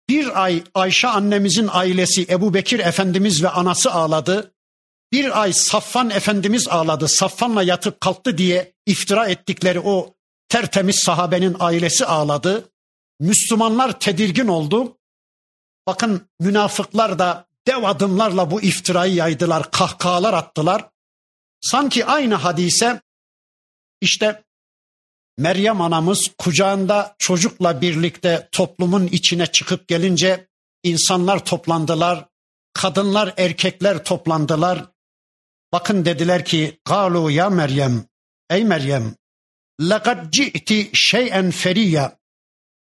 Bir 0.09 0.43
ay 0.43 0.63
Ayşe 0.73 1.07
annemizin 1.07 1.69
ailesi 1.71 2.25
Ebu 2.29 2.53
Bekir 2.53 2.79
Efendimiz 2.79 3.43
ve 3.43 3.49
anası 3.49 3.91
ağladı. 3.91 4.53
Bir 5.11 5.41
ay 5.41 5.53
Saffan 5.53 6.09
Efendimiz 6.09 6.67
ağladı. 6.67 7.07
Saffan'la 7.07 7.63
yatıp 7.63 8.01
kalktı 8.01 8.37
diye 8.37 8.73
iftira 8.85 9.27
ettikleri 9.27 9.79
o 9.79 10.15
tertemiz 10.49 10.99
sahabenin 10.99 11.55
ailesi 11.59 12.05
ağladı. 12.05 12.69
Müslümanlar 13.19 13.99
tedirgin 13.99 14.47
oldu. 14.47 14.97
Bakın 15.87 16.29
münafıklar 16.39 17.19
da 17.19 17.47
dev 17.67 17.83
adımlarla 17.83 18.51
bu 18.51 18.61
iftirayı 18.61 19.13
yaydılar, 19.13 19.71
kahkahalar 19.71 20.33
attılar. 20.33 20.89
Sanki 21.61 22.05
aynı 22.05 22.35
hadise 22.35 23.01
işte 24.01 24.43
Meryem 25.37 25.81
anamız 25.81 26.31
kucağında 26.37 27.15
çocukla 27.19 27.81
birlikte 27.81 28.49
toplumun 28.51 29.07
içine 29.07 29.47
çıkıp 29.47 29.87
gelince 29.87 30.47
insanlar 30.83 31.45
toplandılar, 31.45 32.25
kadınlar, 32.73 33.33
erkekler 33.37 34.03
toplandılar. 34.03 34.85
Bakın 35.73 36.05
dediler 36.05 36.45
ki: 36.45 36.79
"Galu 36.85 37.31
ya 37.31 37.49
Meryem, 37.49 38.05
ey 38.49 38.63
Meryem, 38.63 39.15
laqad 39.81 40.31
ci'ti 40.31 40.89
şey'en 40.93 41.51
feriya." 41.51 42.19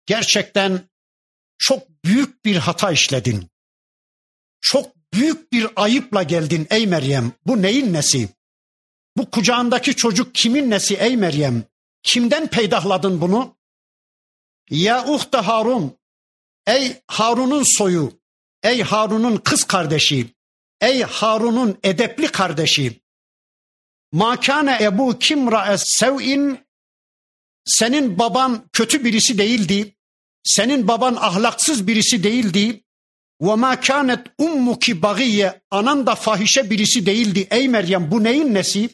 Gerçekten 0.05 0.89
çok 1.57 1.89
büyük 2.05 2.45
bir 2.45 2.55
hata 2.55 2.91
işledin. 2.91 3.47
Çok 4.61 4.95
büyük 5.13 5.51
bir 5.51 5.67
ayıpla 5.75 6.23
geldin 6.23 6.67
ey 6.69 6.87
Meryem. 6.87 7.31
Bu 7.45 7.61
neyin 7.61 7.93
nesi? 7.93 8.29
Bu 9.17 9.31
kucağındaki 9.31 9.95
çocuk 9.95 10.35
kimin 10.35 10.69
nesi 10.69 10.95
ey 10.95 11.17
Meryem? 11.17 11.63
Kimden 12.03 12.47
peydahladın 12.47 13.21
bunu? 13.21 13.57
Ya 14.69 15.07
uhta 15.07 15.47
Harun, 15.47 15.97
ey 16.67 17.01
Harun'un 17.07 17.77
soyu, 17.77 18.19
ey 18.63 18.83
Harun'un 18.83 19.37
kız 19.37 19.63
kardeşi, 19.63 20.33
ey 20.81 21.03
Harun'un 21.03 21.79
edepli 21.83 22.27
kardeşi. 22.27 23.01
Ma 24.11 24.39
kana 24.39 24.79
ebu 24.79 25.19
kimra 25.19 25.77
sev'in 25.77 26.59
senin 27.65 28.19
baban 28.19 28.69
kötü 28.73 29.03
birisi 29.03 29.37
değildi. 29.37 29.92
Senin 30.43 30.87
baban 30.87 31.15
ahlaksız 31.15 31.87
birisi 31.87 32.23
değildi. 32.23 32.83
Ve 33.41 33.55
ma 33.55 33.79
kanet 33.79 34.19
ummuki 34.37 35.01
bagiye 35.01 35.61
anan 35.71 36.05
da 36.05 36.15
fahişe 36.15 36.69
birisi 36.69 37.05
değildi. 37.05 37.47
Ey 37.51 37.67
Meryem 37.67 38.11
bu 38.11 38.23
neyin 38.23 38.53
nesi? 38.53 38.89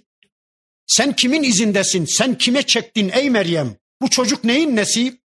Sen 0.87 1.15
kimin 1.15 1.43
izindesin? 1.43 2.05
Sen 2.05 2.37
kime 2.37 2.63
çektin 2.63 3.09
ey 3.09 3.29
Meryem? 3.29 3.75
Bu 4.01 4.09
çocuk 4.09 4.43
neyin 4.43 4.75
nesi? 4.75 5.21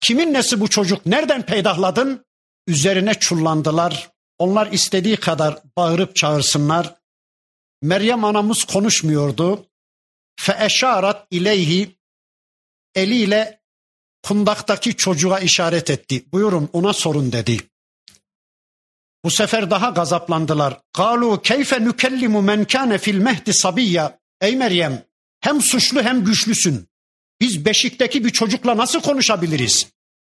Kimin 0.00 0.34
nesi 0.34 0.60
bu 0.60 0.68
çocuk? 0.68 1.06
Nereden 1.06 1.42
peydahladın? 1.42 2.26
Üzerine 2.66 3.14
çullandılar. 3.14 4.10
Onlar 4.38 4.72
istediği 4.72 5.16
kadar 5.16 5.58
bağırıp 5.76 6.16
çağırsınlar. 6.16 6.94
Meryem 7.82 8.24
anamız 8.24 8.64
konuşmuyordu. 8.64 9.66
Fe 10.40 10.56
eşarat 10.60 11.26
ileyhi 11.30 11.96
eliyle 12.94 13.61
kundaktaki 14.22 14.96
çocuğa 14.96 15.40
işaret 15.40 15.90
etti. 15.90 16.24
Buyurun 16.32 16.68
ona 16.72 16.92
sorun 16.92 17.32
dedi. 17.32 17.58
Bu 19.24 19.30
sefer 19.30 19.70
daha 19.70 19.90
gazaplandılar. 19.90 20.80
Galu 20.96 21.42
keyfe 21.42 21.84
nükellimu 21.84 22.42
men 22.42 22.64
kâne 22.64 22.98
fil 22.98 23.18
mehdi 23.18 23.54
sabiyya. 23.54 24.18
Ey 24.40 24.56
Meryem 24.56 25.04
hem 25.40 25.62
suçlu 25.62 26.02
hem 26.02 26.24
güçlüsün. 26.24 26.88
Biz 27.40 27.64
beşikteki 27.64 28.24
bir 28.24 28.30
çocukla 28.30 28.76
nasıl 28.76 29.00
konuşabiliriz? 29.00 29.86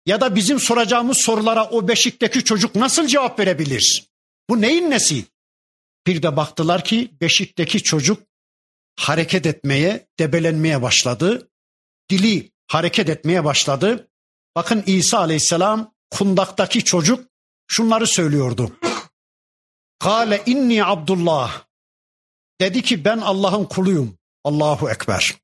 Ya 0.05 0.21
da 0.21 0.35
bizim 0.35 0.59
soracağımız 0.59 1.17
sorulara 1.17 1.69
o 1.69 1.87
beşikteki 1.87 2.43
çocuk 2.43 2.75
nasıl 2.75 3.07
cevap 3.07 3.39
verebilir? 3.39 4.09
Bu 4.49 4.61
neyin 4.61 4.91
nesi? 4.91 5.25
Bir 6.07 6.21
de 6.21 6.35
baktılar 6.37 6.83
ki 6.83 7.11
beşikteki 7.21 7.83
çocuk 7.83 8.23
hareket 8.95 9.45
etmeye, 9.45 10.07
debelenmeye 10.19 10.81
başladı. 10.81 11.49
Dili 12.09 12.51
hareket 12.69 13.09
etmeye 13.09 13.45
başladı. 13.45 14.07
Bakın 14.55 14.83
İsa 14.85 15.19
aleyhisselam 15.19 15.93
kundaktaki 16.11 16.83
çocuk 16.83 17.25
şunları 17.67 18.07
söylüyordu. 18.07 18.71
Kale 19.99 20.43
inni 20.45 20.85
Abdullah. 20.85 21.63
Dedi 22.61 22.81
ki 22.81 23.05
ben 23.05 23.17
Allah'ın 23.17 23.65
kuluyum. 23.65 24.17
Allahu 24.43 24.89
Ekber. 24.89 25.35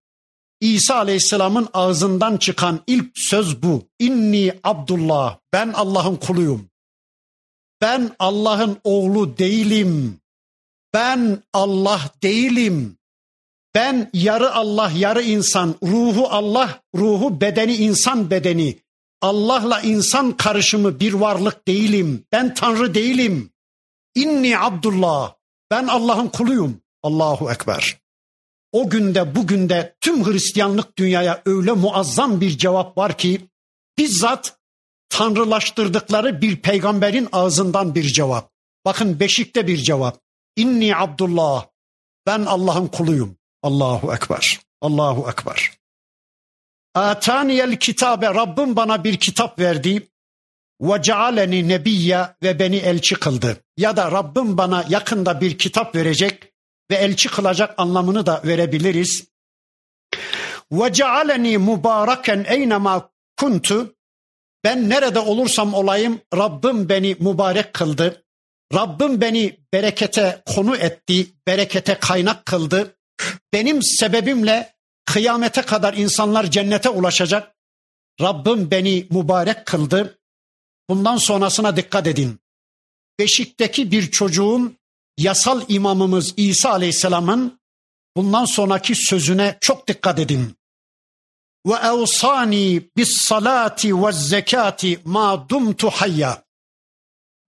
İsa 0.62 0.96
Aleyhisselam'ın 0.96 1.70
ağzından 1.74 2.38
çıkan 2.38 2.80
ilk 2.88 3.12
söz 3.16 3.64
bu. 3.64 3.88
İnni 4.00 4.60
Abdullah. 4.64 5.38
Ben 5.54 5.74
Allah'ın 5.74 6.16
kuluyum. 6.16 6.70
Ben 7.82 8.16
Allah'ın 8.20 8.78
oğlu 8.84 9.38
değilim. 9.38 10.20
Ben 10.94 11.44
Allah 11.54 12.02
değilim. 12.24 12.98
Ben 13.76 14.10
yarı 14.14 14.54
Allah, 14.54 14.92
yarı 14.96 15.22
insan, 15.22 15.76
ruhu 15.84 16.28
Allah, 16.30 16.82
ruhu 16.96 17.42
bedeni 17.42 17.76
insan 17.76 18.30
bedeni. 18.32 18.80
Allah'la 19.22 19.82
insan 19.82 20.38
karışımı 20.38 21.00
bir 21.00 21.14
varlık 21.14 21.68
değilim. 21.68 22.26
Ben 22.32 22.54
Tanrı 22.54 22.94
değilim. 22.94 23.50
İnni 24.16 24.60
Abdullah. 24.60 25.34
Ben 25.72 25.88
Allah'ın 25.88 26.28
kuluyum. 26.28 26.82
Allahu 27.04 27.52
Ekber. 27.52 27.98
O 28.72 28.90
günde 28.90 29.36
bugün 29.36 29.70
de 29.70 29.96
tüm 30.02 30.26
Hristiyanlık 30.26 30.98
dünyaya 30.98 31.42
öyle 31.46 31.72
muazzam 31.72 32.42
bir 32.42 32.58
cevap 32.58 32.98
var 32.98 33.18
ki 33.18 33.42
bizzat 33.98 34.58
tanrılaştırdıkları 35.10 36.42
bir 36.42 36.62
peygamberin 36.62 37.30
ağzından 37.32 37.96
bir 37.96 38.04
cevap. 38.04 38.52
Bakın 38.86 39.20
beşikte 39.20 39.68
bir 39.68 39.78
cevap. 39.78 40.22
İnni 40.56 40.96
Abdullah. 40.96 41.66
Ben 42.26 42.46
Allah'ın 42.46 42.88
kuluyum. 42.88 43.38
Allahu 43.66 44.14
Ekber. 44.14 44.60
Allahu 44.82 45.30
Ekber. 45.30 45.72
Ataniyel 46.94 47.76
kitabe 47.76 48.26
Rabbim 48.26 48.76
bana 48.76 49.04
bir 49.04 49.18
kitap 49.18 49.60
verdi. 49.60 50.08
Ve 50.82 51.02
cealeni 51.02 51.68
nebiyya 51.68 52.36
ve 52.44 52.60
beni 52.60 52.76
elçi 52.76 53.16
kıldı. 53.16 53.58
Ya 53.78 53.98
da 53.98 54.12
Rabbim 54.12 54.58
bana 54.58 54.86
yakında 54.90 55.42
bir 55.42 55.58
kitap 55.58 55.96
verecek 55.96 56.54
ve 56.92 56.96
elçi 56.96 57.30
kılacak 57.30 57.74
anlamını 57.78 58.26
da 58.26 58.42
verebiliriz. 58.46 59.28
Ve 60.72 60.94
cealeni 60.94 61.58
mübareken 61.58 62.46
eynema 62.48 63.10
kuntu. 63.38 63.96
Ben 64.64 64.90
nerede 64.90 65.20
olursam 65.20 65.74
olayım 65.74 66.22
Rabbim 66.36 66.90
beni 66.90 67.16
mübarek 67.20 67.74
kıldı. 67.74 68.24
Rabbim 68.74 69.22
beni 69.22 69.60
berekete 69.74 70.44
konu 70.46 70.78
etti, 70.78 71.28
berekete 71.48 71.96
kaynak 72.00 72.46
kıldı. 72.46 72.96
Benim 73.54 73.84
sebebimle 73.84 74.76
kıyamete 75.06 75.62
kadar 75.62 75.94
insanlar 75.94 76.52
cennete 76.52 76.90
ulaşacak. 76.90 77.56
Rabbim 78.22 78.72
beni 78.72 79.08
mübarek 79.10 79.66
kıldı. 79.66 80.20
Bundan 80.90 81.18
sonrasına 81.18 81.78
dikkat 81.78 82.08
edin. 82.08 82.40
Beşikteki 83.20 83.92
bir 83.92 84.12
çocuğun 84.12 84.78
yasal 85.18 85.62
imamımız 85.68 86.34
İsa 86.38 86.70
Aleyhisselam'ın 86.70 87.60
bundan 88.18 88.46
sonraki 88.46 88.96
sözüne 88.96 89.58
çok 89.62 89.88
dikkat 89.88 90.20
edin. 90.20 90.56
Ve 91.68 91.74
evsani 91.74 92.82
bis 92.98 93.10
salati 93.28 94.04
ve 94.04 94.12
zekati 94.12 95.00
ma 95.06 95.50
dumtu 95.50 95.90
hayya. 95.90 96.44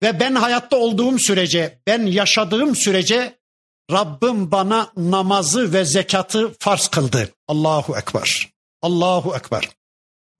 Ve 0.03 0.19
ben 0.19 0.35
hayatta 0.35 0.77
olduğum 0.77 1.19
sürece, 1.19 1.79
ben 1.87 2.05
yaşadığım 2.05 2.75
sürece 2.75 3.36
Rabbim 3.91 4.51
bana 4.51 4.91
namazı 4.97 5.73
ve 5.73 5.85
zekatı 5.85 6.53
farz 6.59 6.87
kıldı. 6.87 7.29
Allahu 7.47 7.97
Ekber. 7.97 8.49
Allahu 8.81 9.35
Ekber. 9.35 9.69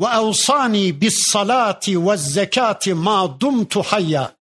Ve 0.02 0.06
evsani 0.06 1.02
bis 1.02 1.32
salati 1.32 2.08
ve 2.08 2.18
zekati 2.18 2.94
ma 2.94 3.40
dumtu 3.40 3.84
hayya. 3.84 4.32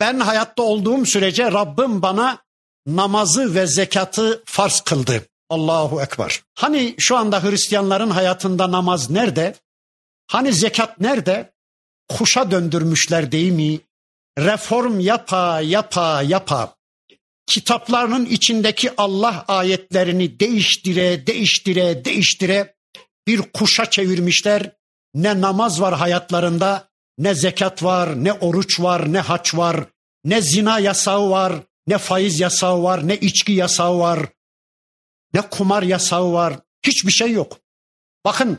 Ben 0.00 0.20
hayatta 0.20 0.62
olduğum 0.62 1.06
sürece 1.06 1.52
Rabbim 1.52 2.02
bana 2.02 2.38
namazı 2.86 3.54
ve 3.54 3.66
zekatı 3.66 4.42
farz 4.46 4.80
kıldı. 4.80 5.26
Allahu 5.50 6.02
Ekber. 6.02 6.42
Hani 6.54 6.94
şu 6.98 7.16
anda 7.16 7.42
Hristiyanların 7.44 8.10
hayatında 8.10 8.70
namaz 8.70 9.10
nerede? 9.10 9.54
Hani 10.26 10.52
zekat 10.52 11.00
nerede? 11.00 11.52
Kuşa 12.08 12.50
döndürmüşler 12.50 13.32
değil 13.32 13.52
mi? 13.52 13.80
Reform 14.38 15.00
yapa 15.00 15.60
yapa 15.60 16.22
yapa 16.22 16.74
kitaplarının 17.46 18.26
içindeki 18.26 18.90
Allah 18.96 19.44
ayetlerini 19.48 20.40
değiştire 20.40 21.26
değiştire 21.26 22.04
değiştire 22.04 22.74
bir 23.26 23.40
kuşa 23.42 23.90
çevirmişler. 23.90 24.72
Ne 25.14 25.40
namaz 25.40 25.80
var 25.80 25.94
hayatlarında, 25.94 26.88
ne 27.18 27.34
zekat 27.34 27.82
var, 27.82 28.24
ne 28.24 28.32
oruç 28.32 28.80
var, 28.80 29.12
ne 29.12 29.18
haç 29.18 29.54
var, 29.54 29.84
ne 30.24 30.42
zina 30.42 30.78
yasağı 30.78 31.30
var, 31.30 31.54
ne 31.86 31.98
faiz 31.98 32.40
yasağı 32.40 32.82
var, 32.82 33.08
ne 33.08 33.16
içki 33.16 33.52
yasağı 33.52 33.98
var, 33.98 34.28
ne 35.34 35.40
kumar 35.40 35.82
yasağı 35.82 36.32
var. 36.32 36.58
Hiçbir 36.86 37.12
şey 37.12 37.32
yok. 37.32 37.58
Bakın 38.24 38.58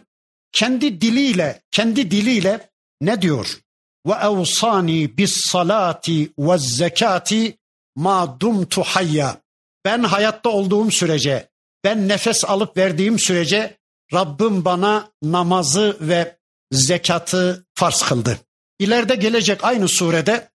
kendi 0.51 1.01
diliyle, 1.01 1.61
kendi 1.71 2.11
diliyle 2.11 2.69
ne 3.01 3.21
diyor? 3.21 3.59
Ve 4.07 4.13
evsani 4.13 5.17
bis 5.17 5.45
salati 5.45 6.33
ve 6.37 6.57
zekati 6.57 7.57
ma 7.96 8.40
dumtu 8.40 8.82
hayya. 8.82 9.36
Ben 9.84 10.02
hayatta 10.02 10.50
olduğum 10.50 10.90
sürece, 10.90 11.48
ben 11.84 12.08
nefes 12.08 12.44
alıp 12.44 12.76
verdiğim 12.76 13.18
sürece 13.18 13.78
Rabbim 14.12 14.64
bana 14.64 15.10
namazı 15.22 15.96
ve 16.00 16.38
zekatı 16.72 17.66
farz 17.74 18.02
kıldı. 18.02 18.38
İleride 18.78 19.14
gelecek 19.14 19.64
aynı 19.64 19.88
surede 19.88 20.50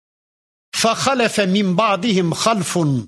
فَخَلَفَ 0.75 1.47
مِنْ 1.55 1.77
بَعْدِهِمْ 1.77 2.29
خَلْفٌ 2.33 3.07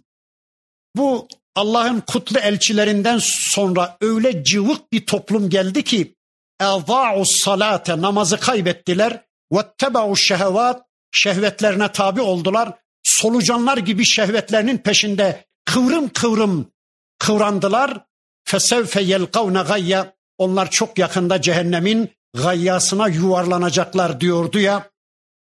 Bu 0.95 1.27
Allah'ın 1.55 1.99
kutlu 1.99 2.39
elçilerinden 2.39 3.19
sonra 3.23 3.97
öyle 4.01 4.43
cıvık 4.43 4.91
bir 4.91 5.05
toplum 5.05 5.49
geldi 5.49 5.83
ki 5.83 6.15
اَضَاعُ 6.61 7.25
salate 7.43 8.01
namazı 8.01 8.39
kaybettiler 8.39 9.21
وَاتَّبَعُ 9.51 10.17
şehvat 10.17 10.85
şehvetlerine 11.11 11.91
tabi 11.91 12.21
oldular. 12.21 12.73
solucanlar 13.02 13.76
gibi 13.76 14.04
şehvetlerinin 14.04 14.78
peşinde 14.78 15.44
kıvrım 15.64 16.08
kıvrım 16.08 16.70
kıvrandılar. 17.18 18.04
Fesevfe 18.44 19.02
yelkavne 19.02 19.62
gayya 19.62 20.14
onlar 20.38 20.70
çok 20.70 20.98
yakında 20.98 21.42
cehennemin 21.42 22.10
gayyasına 22.34 23.08
yuvarlanacaklar 23.08 24.20
diyordu 24.20 24.58
ya. 24.58 24.90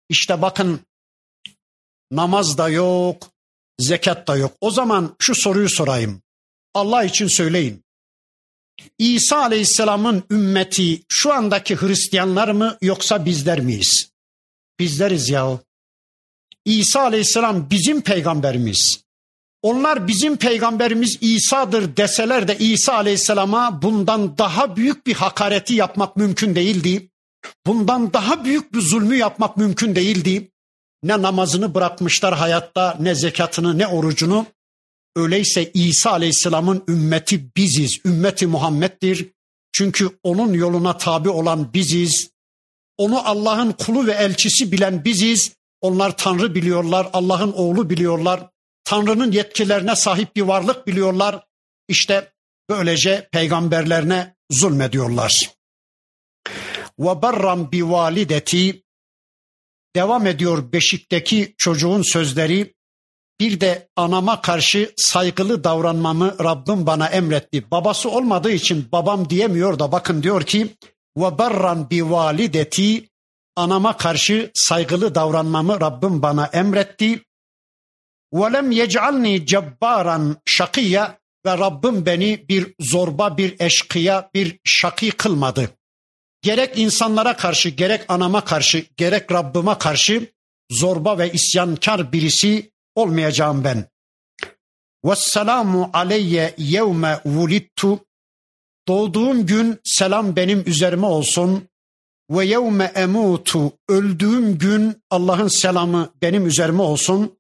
İşte 0.10 0.42
bakın 0.42 0.80
namaz 2.12 2.58
da 2.58 2.70
yok, 2.70 3.30
zekat 3.80 4.28
da 4.28 4.36
yok. 4.36 4.54
O 4.62 4.72
zaman 4.72 5.16
şu 5.20 5.36
soruyu 5.36 5.70
sorayım. 5.70 6.22
Allah 6.74 7.04
için 7.04 7.28
söyleyin. 7.28 7.86
İsa 8.98 9.38
Aleyhisselam'ın 9.38 10.24
ümmeti 10.32 11.04
şu 11.10 11.34
andaki 11.34 11.76
Hristiyanlar 11.76 12.48
mı 12.48 12.78
yoksa 12.82 13.26
bizler 13.26 13.60
miyiz? 13.60 14.10
Bizleriz 14.80 15.30
yahu. 15.30 15.60
İsa 16.66 17.02
Aleyhisselam 17.02 17.70
bizim 17.70 18.02
peygamberimiz. 18.02 19.06
Onlar 19.62 20.08
bizim 20.08 20.38
peygamberimiz 20.38 21.18
İsa'dır 21.22 21.98
deseler 21.98 22.48
de 22.48 22.58
İsa 22.58 22.94
Aleyhisselam'a 22.94 23.82
bundan 23.82 24.38
daha 24.38 24.76
büyük 24.76 25.08
bir 25.08 25.14
hakareti 25.14 25.74
yapmak 25.74 26.18
mümkün 26.18 26.56
değildi. 26.56 27.10
Bundan 27.66 28.14
daha 28.14 28.46
büyük 28.46 28.74
bir 28.74 28.82
zulmü 28.82 29.16
yapmak 29.16 29.58
mümkün 29.58 29.96
değildi. 29.96 30.52
Ne 31.04 31.22
namazını 31.22 31.76
bırakmışlar 31.76 32.36
hayatta, 32.36 32.98
ne 33.00 33.16
zekatını, 33.16 33.78
ne 33.78 33.88
orucunu. 33.88 34.46
Öyleyse 35.16 35.72
İsa 35.74 36.12
Aleyhisselam'ın 36.12 36.84
ümmeti 36.88 37.56
biziz, 37.58 37.98
ümmeti 38.06 38.48
Muhammed'dir. 38.48 39.32
Çünkü 39.72 40.10
onun 40.24 40.54
yoluna 40.54 40.98
tabi 40.98 41.30
olan 41.30 41.74
biziz. 41.74 42.30
Onu 42.98 43.28
Allah'ın 43.28 43.72
kulu 43.72 44.08
ve 44.08 44.12
elçisi 44.12 44.72
bilen 44.72 45.06
biziz. 45.06 45.52
Onlar 45.82 46.18
Tanrı 46.18 46.56
biliyorlar, 46.56 47.10
Allah'ın 47.14 47.52
oğlu 47.52 47.90
biliyorlar. 47.90 48.50
Tanrı'nın 48.84 49.32
yetkilerine 49.32 49.96
sahip 49.96 50.36
bir 50.36 50.42
varlık 50.42 50.88
biliyorlar. 50.88 51.46
İşte 51.88 52.34
böylece 52.70 53.30
peygamberlerine 53.32 54.36
zulmediyorlar. 54.52 55.52
Ve 57.00 57.22
barram 57.22 57.72
bi 57.72 57.90
valideti 57.90 58.84
devam 59.96 60.28
ediyor 60.28 60.72
beşikteki 60.72 61.56
çocuğun 61.58 62.02
sözleri. 62.02 62.76
Bir 63.40 63.60
de 63.60 63.90
anama 63.96 64.42
karşı 64.42 64.94
saygılı 64.98 65.64
davranmamı 65.64 66.36
Rabbim 66.44 66.86
bana 66.86 67.08
emretti. 67.08 67.72
Babası 67.72 68.10
olmadığı 68.10 68.52
için 68.52 68.88
babam 68.92 69.30
diyemiyor 69.30 69.80
da 69.80 69.92
bakın 69.92 70.24
diyor 70.24 70.44
ki 70.44 70.76
ve 71.18 71.38
barran 71.38 71.90
bi 71.90 72.12
valideti 72.12 73.10
anama 73.56 73.98
karşı 73.98 74.52
saygılı 74.56 75.16
davranmamı 75.16 75.82
Rabbim 75.82 76.22
bana 76.22 76.46
emretti. 76.46 77.24
Lem 78.34 78.72
yec'alni 78.72 79.46
cebbaran 79.46 80.38
şakiya 80.46 81.20
ve 81.46 81.58
Rabbim 81.58 82.06
beni 82.06 82.46
bir 82.50 82.74
zorba, 82.80 83.38
bir 83.38 83.56
eşkıya, 83.60 84.30
bir 84.34 84.60
şaki 84.64 85.12
kılmadı. 85.12 85.70
Gerek 86.42 86.78
insanlara 86.78 87.38
karşı, 87.38 87.70
gerek 87.70 88.06
anama 88.08 88.46
karşı, 88.46 88.86
gerek 88.98 89.32
Rabbime 89.32 89.78
karşı 89.78 90.34
zorba 90.72 91.18
ve 91.18 91.32
isyankar 91.32 92.12
birisi 92.12 92.72
olmayacağım 92.96 93.64
ben. 93.64 93.86
Vesselamu 95.06 95.90
aleyye 95.94 96.54
yevme 96.58 97.20
vulittu. 97.26 98.00
Doğduğum 98.88 99.46
gün 99.46 99.80
selam 99.84 100.36
benim 100.36 100.64
üzerime 100.68 101.06
olsun. 101.06 101.70
Ve 102.30 102.46
yevme 102.46 102.92
emutu. 102.96 103.72
Öldüğüm 103.90 104.58
gün 104.58 105.04
Allah'ın 105.10 105.48
selamı 105.48 106.10
benim 106.22 106.48
üzerime 106.48 106.82
olsun 106.82 107.38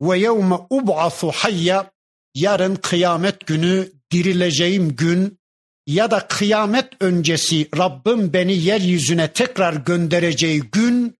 ve 0.00 0.18
yevme 0.18 0.56
ub'asu 0.70 1.30
hayya 1.30 1.90
yarın 2.34 2.76
kıyamet 2.76 3.46
günü 3.46 3.92
dirileceğim 4.10 4.96
gün 4.96 5.38
ya 5.86 6.10
da 6.10 6.26
kıyamet 6.28 6.92
öncesi 7.00 7.68
Rabbim 7.76 8.32
beni 8.32 8.56
yeryüzüne 8.56 9.32
tekrar 9.32 9.74
göndereceği 9.74 10.60
gün 10.60 11.16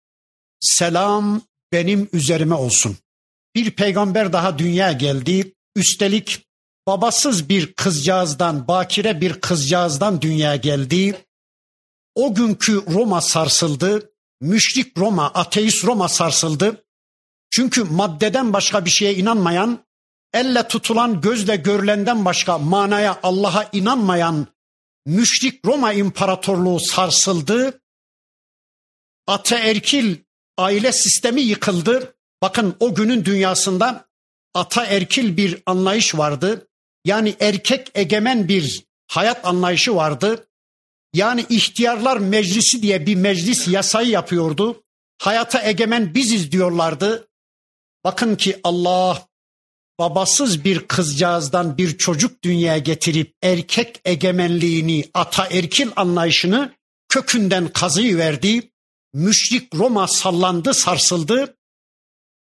selam 0.61 1.43
benim 1.73 2.09
üzerime 2.13 2.55
olsun. 2.55 2.97
Bir 3.55 3.71
peygamber 3.71 4.33
daha 4.33 4.59
dünya 4.59 4.93
geldi. 4.93 5.53
Üstelik 5.77 6.47
babasız 6.87 7.49
bir 7.49 7.73
kızcağızdan, 7.73 8.69
bakire 8.69 9.21
bir 9.21 9.33
kızcağızdan 9.33 10.23
dünya 10.23 10.57
geldi. 10.57 11.24
O 12.15 12.35
günkü 12.35 12.83
Roma 12.95 13.21
sarsıldı. 13.21 14.11
Müşrik 14.41 14.99
Roma, 14.99 15.27
ateist 15.27 15.85
Roma 15.85 16.09
sarsıldı. 16.09 16.85
Çünkü 17.51 17.85
maddeden 17.85 18.53
başka 18.53 18.85
bir 18.85 18.91
şeye 18.91 19.15
inanmayan, 19.15 19.85
elle 20.33 20.69
tutulan 20.69 21.21
gözle 21.21 21.57
görülenden 21.57 22.25
başka 22.25 22.59
manaya 22.59 23.21
Allah'a 23.23 23.69
inanmayan 23.73 24.47
müşrik 25.07 25.67
Roma 25.67 25.93
İmparatorluğu 25.93 26.81
sarsıldı. 26.81 27.81
Ataerkil 29.27 30.17
aile 30.59 30.93
sistemi 30.93 31.41
yıkıldı. 31.41 32.17
Bakın 32.43 32.77
o 32.81 32.95
günün 32.95 33.25
dünyasında 33.25 34.09
ataerkil 34.55 35.37
bir 35.37 35.63
anlayış 35.67 36.15
vardı. 36.15 36.69
Yani 37.05 37.37
erkek 37.41 37.91
egemen 37.95 38.49
bir 38.49 38.85
hayat 39.07 39.45
anlayışı 39.45 39.97
vardı. 39.97 40.47
Yani 41.15 41.47
ihtiyarlar 41.49 42.17
meclisi 42.17 42.83
diye 42.83 43.07
bir 43.07 43.15
meclis 43.15 43.69
yasayı 43.69 44.09
yapıyordu. 44.09 44.83
Hayata 45.19 45.63
egemen 45.63 46.15
biziz 46.15 46.53
diyorlardı. 46.53 47.29
Bakın 48.05 48.37
ki 48.37 48.61
Allah 48.65 49.27
babasız 49.99 50.65
bir 50.65 50.81
kızcağızdan 50.81 51.79
bir 51.79 51.99
çocuk 51.99 52.45
dünyaya 52.45 52.79
getirip 52.79 53.35
erkek 53.43 54.01
egemenliğini, 54.05 55.05
ataerkil 55.15 55.91
anlayışını 55.97 56.75
kökünden 57.09 57.69
kazıyı 57.69 58.19
verdi. 58.19 58.71
Müşrik 59.13 59.75
Roma 59.75 60.07
sallandı, 60.07 60.75
sarsıldı. 60.75 61.57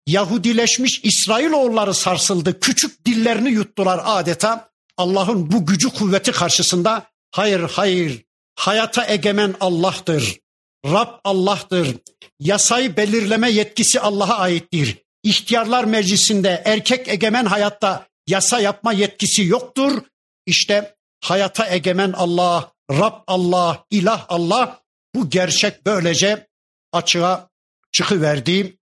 Yahudileşmiş 0.07 1.01
İsrailoğulları 1.03 1.93
sarsıldı. 1.93 2.59
Küçük 2.59 3.05
dillerini 3.05 3.49
yuttular 3.51 4.01
adeta. 4.03 4.69
Allah'ın 4.97 5.51
bu 5.51 5.65
gücü 5.65 5.89
kuvveti 5.89 6.31
karşısında 6.31 7.11
hayır 7.31 7.59
hayır 7.59 8.28
hayata 8.59 9.07
egemen 9.07 9.55
Allah'tır. 9.59 10.39
Rab 10.85 11.19
Allah'tır. 11.23 11.97
Yasayı 12.39 12.97
belirleme 12.97 13.51
yetkisi 13.51 13.99
Allah'a 13.99 14.37
aittir. 14.37 14.97
İhtiyarlar 15.23 15.83
Meclisi'nde 15.83 16.61
erkek 16.65 17.07
egemen 17.07 17.45
hayatta 17.45 18.07
yasa 18.27 18.59
yapma 18.59 18.93
yetkisi 18.93 19.43
yoktur. 19.43 20.01
İşte 20.45 20.95
hayata 21.23 21.69
egemen 21.69 22.11
Allah, 22.11 22.71
Rab 22.91 23.23
Allah, 23.27 23.85
ilah 23.89 24.25
Allah 24.29 24.81
bu 25.15 25.29
gerçek 25.29 25.85
böylece 25.85 26.47
açığa 26.91 27.49
çıkıverdi. 27.91 28.77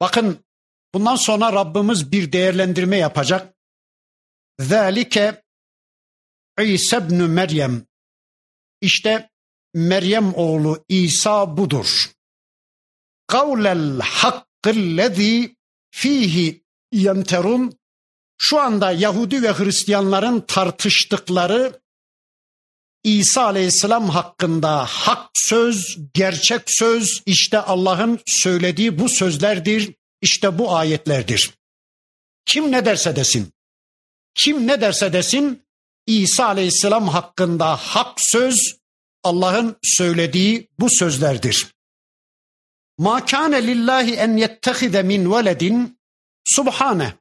Bakın 0.00 0.44
bundan 0.94 1.16
sonra 1.16 1.52
Rabbimiz 1.52 2.12
bir 2.12 2.32
değerlendirme 2.32 2.96
yapacak. 2.96 3.54
Zalike 4.60 5.42
İsa 6.60 6.96
ibn 6.96 7.22
Meryem. 7.22 7.87
İşte 8.80 9.30
Meryem 9.74 10.34
oğlu 10.34 10.84
İsa 10.88 11.56
budur. 11.56 12.10
Kavlel 13.26 14.00
hakkillezî 14.00 15.56
fihi 15.90 16.64
yemterun. 16.92 17.78
Şu 18.38 18.60
anda 18.60 18.92
Yahudi 18.92 19.42
ve 19.42 19.52
Hristiyanların 19.52 20.40
tartıştıkları 20.40 21.80
İsa 23.04 23.44
Aleyhisselam 23.44 24.08
hakkında 24.08 24.84
hak 24.84 25.30
söz, 25.34 25.98
gerçek 26.14 26.62
söz 26.66 27.22
işte 27.26 27.58
Allah'ın 27.58 28.20
söylediği 28.26 28.98
bu 28.98 29.08
sözlerdir. 29.08 29.94
İşte 30.22 30.58
bu 30.58 30.76
ayetlerdir. 30.76 31.50
Kim 32.46 32.72
ne 32.72 32.84
derse 32.84 33.16
desin. 33.16 33.52
Kim 34.34 34.66
ne 34.66 34.80
derse 34.80 35.12
desin 35.12 35.67
İsa 36.08 36.46
Aleyhisselam 36.46 37.08
hakkında 37.08 37.76
hak 37.76 38.14
söz 38.18 38.76
Allah'ın 39.24 39.76
söylediği 39.82 40.68
bu 40.78 40.88
sözlerdir. 40.90 41.74
Ma 42.98 43.24
kâne 43.24 43.66
lillahi 43.66 44.14
en 44.14 44.36
yettehide 44.36 45.02
min 45.02 45.32
veledin 45.32 45.98
subhane. 46.44 47.12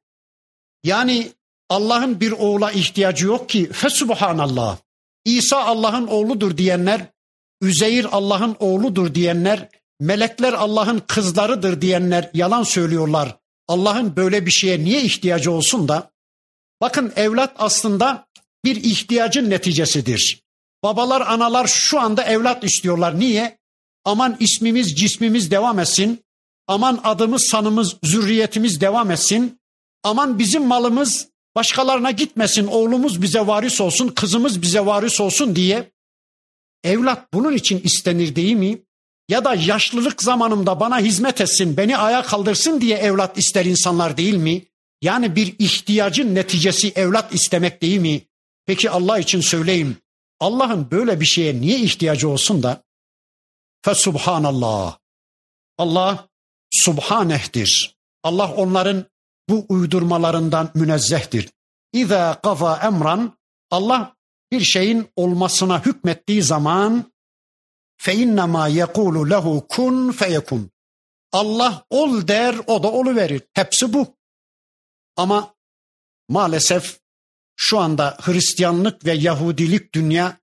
Yani 0.83 1.31
Allah'ın 1.69 2.19
bir 2.19 2.31
oğula 2.31 2.71
ihtiyacı 2.71 3.25
yok 3.25 3.49
ki 3.49 3.69
fe 3.71 3.89
subhanallah. 3.89 4.77
İsa 5.25 5.63
Allah'ın 5.63 6.07
oğludur 6.07 6.57
diyenler, 6.57 7.05
Üzeyir 7.61 8.07
Allah'ın 8.11 8.55
oğludur 8.59 9.15
diyenler, 9.15 9.69
melekler 9.99 10.53
Allah'ın 10.53 10.99
kızlarıdır 11.07 11.81
diyenler 11.81 12.29
yalan 12.33 12.63
söylüyorlar. 12.63 13.37
Allah'ın 13.67 14.15
böyle 14.15 14.45
bir 14.45 14.51
şeye 14.51 14.79
niye 14.79 15.01
ihtiyacı 15.01 15.51
olsun 15.51 15.87
da? 15.87 16.11
Bakın 16.81 17.13
evlat 17.15 17.55
aslında 17.57 18.26
bir 18.67 18.75
ihtiyacın 18.75 19.49
neticesidir. 19.49 20.43
Babalar, 20.83 21.21
analar 21.21 21.67
şu 21.67 21.99
anda 21.99 22.23
evlat 22.23 22.63
istiyorlar. 22.63 23.19
Niye? 23.19 23.57
Aman 24.05 24.37
ismimiz, 24.39 24.95
cismimiz 24.95 25.51
devam 25.51 25.79
etsin. 25.79 26.23
Aman 26.67 26.99
adımız, 27.03 27.47
sanımız, 27.51 27.95
zürriyetimiz 28.03 28.81
devam 28.81 29.11
etsin. 29.11 29.59
Aman 30.03 30.39
bizim 30.39 30.65
malımız 30.65 31.27
başkalarına 31.55 32.11
gitmesin. 32.11 32.67
Oğlumuz 32.67 33.21
bize 33.21 33.47
varis 33.47 33.81
olsun, 33.81 34.07
kızımız 34.07 34.61
bize 34.61 34.85
varis 34.85 35.21
olsun 35.21 35.55
diye. 35.55 35.91
Evlat 36.83 37.33
bunun 37.33 37.53
için 37.53 37.81
istenir 37.83 38.35
değil 38.35 38.55
mi? 38.55 38.79
Ya 39.29 39.45
da 39.45 39.55
yaşlılık 39.55 40.23
zamanımda 40.23 40.79
bana 40.79 40.99
hizmet 40.99 41.41
etsin, 41.41 41.77
beni 41.77 41.97
ayağa 41.97 42.23
kaldırsın 42.23 42.81
diye 42.81 42.97
evlat 42.97 43.37
ister 43.37 43.65
insanlar 43.65 44.17
değil 44.17 44.35
mi? 44.35 44.65
Yani 45.01 45.35
bir 45.35 45.55
ihtiyacın 45.59 46.35
neticesi 46.35 46.91
evlat 46.95 47.33
istemek 47.33 47.81
değil 47.81 47.99
mi? 47.99 48.26
Peki 48.67 48.89
Allah 48.89 49.19
için 49.19 49.41
söyleyeyim. 49.41 49.97
Allah'ın 50.39 50.91
böyle 50.91 51.19
bir 51.19 51.25
şeye 51.25 51.61
niye 51.61 51.79
ihtiyacı 51.79 52.29
olsun 52.29 52.63
da? 52.63 52.83
Fesubhanallah. 53.81 54.97
Allah 55.77 56.27
subhanehtir. 56.71 57.97
Allah 58.23 58.53
onların 58.53 59.05
bu 59.49 59.65
uydurmalarından 59.69 60.71
münezzehtir. 60.75 61.49
İza 61.93 62.41
kaza 62.41 62.77
emran 62.77 63.37
Allah 63.71 64.15
bir 64.51 64.61
şeyin 64.61 65.11
olmasına 65.15 65.85
hükmettiği 65.85 66.43
zaman 66.43 67.11
fe 67.97 68.15
innema 68.15 68.67
yekulu 68.67 69.29
lehu 69.29 69.67
kun 69.69 70.11
feyekun. 70.11 70.71
Allah 71.31 71.85
ol 71.89 72.27
der, 72.27 72.55
o 72.67 72.83
da 72.83 72.91
olu 72.91 73.15
verir. 73.15 73.41
Hepsi 73.53 73.93
bu. 73.93 74.07
Ama 75.15 75.55
maalesef 76.29 76.99
şu 77.57 77.79
anda 77.79 78.17
Hristiyanlık 78.21 79.05
ve 79.05 79.13
Yahudilik 79.13 79.93
dünya 79.93 80.37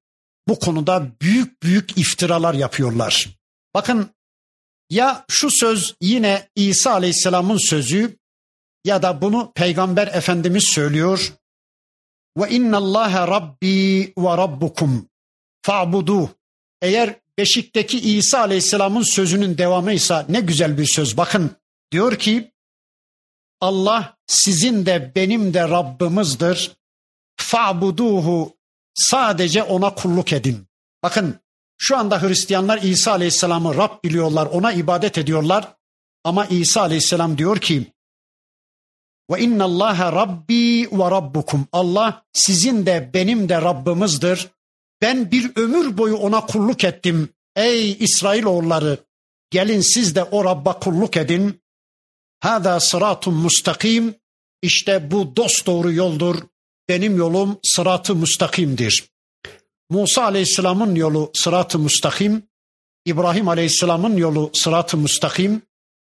bu 0.49 0.59
konuda 0.59 1.07
büyük 1.21 1.63
büyük 1.63 1.99
iftiralar 1.99 2.55
yapıyorlar. 2.55 3.29
Bakın 3.75 4.11
ya 4.91 5.25
şu 5.29 5.51
söz 5.51 5.95
yine 6.01 6.49
İsa 6.55 6.93
Aleyhisselam'ın 6.93 7.69
sözü 7.69 8.19
ya 8.85 9.03
da 9.03 9.21
bunu 9.21 9.53
Peygamber 9.55 10.07
Efendimiz 10.07 10.65
söylüyor. 10.65 11.33
Ve 12.39 12.51
inna 12.51 12.77
Allahe 12.77 13.19
Rabbi 13.19 14.13
ve 14.19 14.37
Rabbukum 14.37 15.09
fa'budu. 15.63 16.31
Eğer 16.83 17.21
Beşik'teki 17.39 18.17
İsa 18.17 18.39
Aleyhisselam'ın 18.39 19.03
sözünün 19.03 19.59
devamıysa 19.59 20.27
ne 20.29 20.41
güzel 20.41 20.79
bir 20.79 20.87
söz. 20.87 21.17
Bakın 21.17 21.51
diyor 21.93 22.19
ki 22.19 22.53
Allah 23.61 24.17
sizin 24.27 24.87
de 24.87 25.13
benim 25.15 25.55
de 25.55 25.69
Rabbimizdir. 25.69 26.77
Fa'buduhu 27.45 28.57
sadece 28.95 29.63
ona 29.63 29.95
kulluk 29.95 30.33
edin. 30.33 30.67
Bakın 31.03 31.41
şu 31.79 31.97
anda 31.97 32.23
Hristiyanlar 32.23 32.83
İsa 32.83 33.13
Aleyhisselam'ı 33.13 33.77
Rab 33.77 34.05
biliyorlar, 34.05 34.47
ona 34.47 34.73
ibadet 34.73 35.19
ediyorlar. 35.19 35.75
Ama 36.25 36.47
İsa 36.47 36.81
Aleyhisselam 36.81 37.39
diyor 37.39 37.59
ki 37.59 37.95
ve 39.31 39.41
inna 39.41 39.65
Allah 39.65 40.13
Rabbi 40.13 40.89
ve 40.93 41.11
Rabbukum. 41.11 41.67
Allah 41.73 42.25
sizin 42.33 42.87
de 42.87 43.11
benim 43.15 43.49
de 43.49 43.63
Rabbimizdir. 43.63 44.49
Ben 45.03 45.31
bir 45.31 45.53
ömür 45.57 45.99
boyu 45.99 46.17
ona 46.17 46.47
kulluk 46.47 46.85
ettim. 46.85 47.29
Ey 47.57 47.93
İsrailoğulları 47.93 48.99
gelin 49.51 49.81
siz 49.81 50.15
de 50.15 50.25
o 50.25 50.45
Rabb'a 50.45 50.79
kulluk 50.79 51.17
edin. 51.17 51.61
Hada 52.41 52.81
sıratun 52.81 53.35
mustakim. 53.35 54.15
İşte 54.63 55.11
bu 55.11 55.37
dost 55.37 55.67
doğru 55.67 55.93
yoldur. 55.93 56.37
Benim 56.89 57.17
yolum 57.17 57.59
sıratı 57.63 58.15
mustakimdir. 58.15 59.05
Musa 59.91 60.25
Aleyhisselam'ın 60.25 60.95
yolu 60.95 61.31
sıratı 61.35 61.79
mustakim. 61.79 62.43
İbrahim 63.07 63.49
Aleyhisselam'ın 63.49 64.17
yolu 64.17 64.51
sıratı 64.55 64.97
mustakim. 64.97 65.63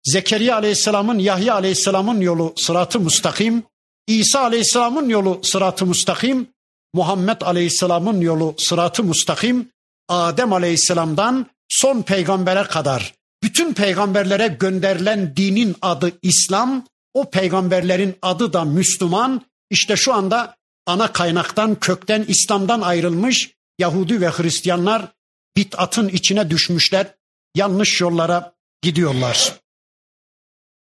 Zekeriya 0.04 0.56
Aleyhisselam'ın, 0.56 1.18
Yahya 1.18 1.54
Aleyhisselam'ın 1.54 2.20
yolu 2.20 2.54
sıratı 2.56 3.00
mustakim. 3.00 3.62
İsa 4.06 4.40
Aleyhisselam'ın 4.40 5.08
yolu 5.08 5.40
sıratı 5.42 5.86
mustakim. 5.86 6.48
Muhammed 6.94 7.40
Aleyhisselam'ın 7.40 8.20
yolu 8.20 8.54
sıratı 8.58 9.04
mustakim. 9.04 9.68
Adem 10.08 10.52
Aleyhisselam'dan 10.52 11.46
son 11.68 12.02
peygambere 12.02 12.62
kadar 12.62 13.14
bütün 13.42 13.74
peygamberlere 13.74 14.48
gönderilen 14.48 15.36
dinin 15.36 15.76
adı 15.82 16.12
İslam, 16.22 16.86
o 17.14 17.30
peygamberlerin 17.30 18.16
adı 18.22 18.52
da 18.52 18.64
Müslüman. 18.64 19.40
İşte 19.70 19.96
şu 19.96 20.14
anda 20.14 20.56
ana 20.86 21.12
kaynaktan, 21.12 21.74
kökten 21.74 22.24
İslam'dan 22.28 22.80
ayrılmış 22.80 23.54
Yahudi 23.78 24.20
ve 24.20 24.28
Hristiyanlar 24.28 25.12
bit'atın 25.56 26.08
içine 26.08 26.50
düşmüşler. 26.50 27.14
Yanlış 27.54 28.00
yollara 28.00 28.54
gidiyorlar. 28.82 29.60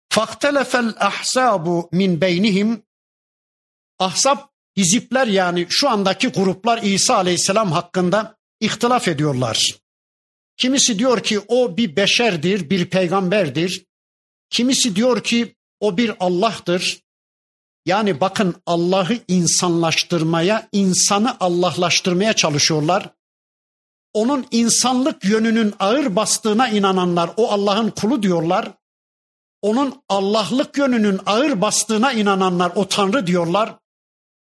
Faktelefel 0.08 0.94
ahsabu 0.98 1.88
min 1.92 2.20
beynihim 2.20 2.86
Ahsap 3.98 4.50
hizipler 4.76 5.26
yani 5.26 5.66
şu 5.68 5.88
andaki 5.88 6.28
gruplar 6.28 6.82
İsa 6.82 7.16
Aleyhisselam 7.16 7.72
hakkında 7.72 8.36
ihtilaf 8.60 9.08
ediyorlar. 9.08 9.74
Kimisi 10.56 10.98
diyor 10.98 11.22
ki 11.22 11.40
o 11.48 11.76
bir 11.76 11.96
beşerdir, 11.96 12.70
bir 12.70 12.90
peygamberdir. 12.90 13.84
Kimisi 14.50 14.96
diyor 14.96 15.22
ki 15.22 15.54
o 15.80 15.96
bir 15.96 16.12
Allah'tır. 16.20 17.02
Yani 17.86 18.20
bakın 18.20 18.54
Allah'ı 18.66 19.18
insanlaştırmaya, 19.28 20.68
insanı 20.72 21.36
Allahlaştırmaya 21.40 22.32
çalışıyorlar. 22.32 23.10
Onun 24.12 24.46
insanlık 24.50 25.24
yönünün 25.24 25.74
ağır 25.78 26.16
bastığına 26.16 26.68
inananlar 26.68 27.30
o 27.36 27.50
Allah'ın 27.50 27.90
kulu 27.90 28.22
diyorlar. 28.22 28.72
Onun 29.62 30.02
Allah'lık 30.08 30.78
yönünün 30.78 31.20
ağır 31.26 31.60
bastığına 31.60 32.12
inananlar 32.12 32.72
o 32.74 32.88
Tanrı 32.88 33.26
diyorlar. 33.26 33.78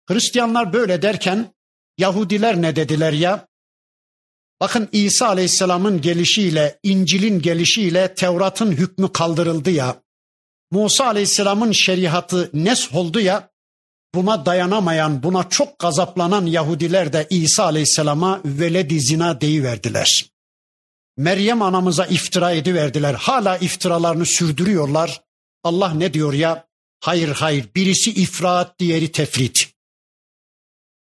Hristiyanlar 0.08 0.72
böyle 0.72 1.02
derken 1.02 1.54
Yahudiler 1.98 2.62
ne 2.62 2.76
dediler 2.76 3.12
ya? 3.12 3.48
Bakın 4.60 4.88
İsa 4.92 5.26
Aleyhisselam'ın 5.26 6.00
gelişiyle, 6.00 6.78
İncil'in 6.82 7.42
gelişiyle 7.42 8.14
Tevrat'ın 8.14 8.72
hükmü 8.72 9.12
kaldırıldı 9.12 9.70
ya. 9.70 10.02
Musa 10.70 11.06
Aleyhisselam'ın 11.06 11.72
şeriatı 11.72 12.50
nes 12.52 12.94
oldu 12.94 13.20
ya. 13.20 13.50
Buna 14.14 14.46
dayanamayan, 14.46 15.22
buna 15.22 15.48
çok 15.48 15.78
gazaplanan 15.78 16.46
Yahudiler 16.46 17.12
de 17.12 17.26
İsa 17.30 17.64
Aleyhisselam'a 17.64 18.40
veledi 18.44 19.00
zina 19.00 19.40
deyiverdiler. 19.40 20.24
Meryem 21.16 21.62
anamıza 21.62 22.06
iftira 22.06 22.52
ediverdiler. 22.52 23.14
Hala 23.14 23.56
iftiralarını 23.56 24.26
sürdürüyorlar. 24.26 25.22
Allah 25.64 25.94
ne 25.94 26.14
diyor 26.14 26.32
ya? 26.32 26.66
Hayır 27.00 27.28
hayır 27.28 27.66
birisi 27.76 28.10
ifrat 28.10 28.78
diğeri 28.78 29.12
tefrit. 29.12 29.68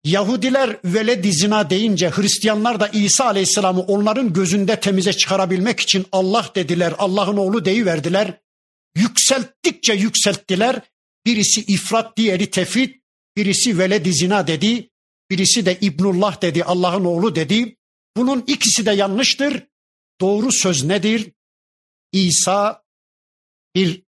Yahudiler 0.05 0.77
veled 0.85 1.25
zina 1.25 1.71
deyince 1.71 2.11
Hristiyanlar 2.11 2.81
da 2.81 2.89
İsa 2.89 3.25
Aleyhisselam'ı 3.25 3.81
onların 3.81 4.33
gözünde 4.33 4.81
temize 4.81 5.13
çıkarabilmek 5.13 5.81
için 5.81 6.07
Allah 6.13 6.51
dediler, 6.55 6.95
Allah'ın 6.99 7.37
oğlu 7.37 7.65
deyiverdiler. 7.65 8.42
Yükselttikçe 8.97 9.93
yükselttiler. 9.93 10.81
Birisi 11.27 11.61
ifrat, 11.61 12.17
diğeri 12.17 12.51
tefrit, 12.51 13.03
birisi 13.37 13.79
veled 13.79 14.07
zina 14.07 14.47
dedi, 14.47 14.91
birisi 15.31 15.67
de 15.67 15.79
İbnullah 15.81 16.43
dedi, 16.43 16.65
Allah'ın 16.65 17.05
oğlu 17.05 17.35
dedi. 17.35 17.77
Bunun 18.17 18.45
ikisi 18.47 18.87
de 18.87 18.91
yanlıştır. 18.91 19.67
Doğru 20.21 20.53
söz 20.53 20.85
nedir? 20.85 21.33
İsa 22.13 22.83
bir 23.75 24.03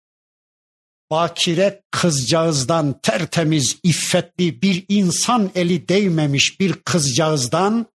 bakire 1.11 1.84
kızcağızdan 1.91 2.99
tertemiz, 3.01 3.77
iffetli 3.84 4.61
bir 4.61 4.86
insan 4.89 5.51
eli 5.55 5.88
değmemiş 5.88 6.59
bir 6.59 6.73
kızcağızdan 6.73 7.88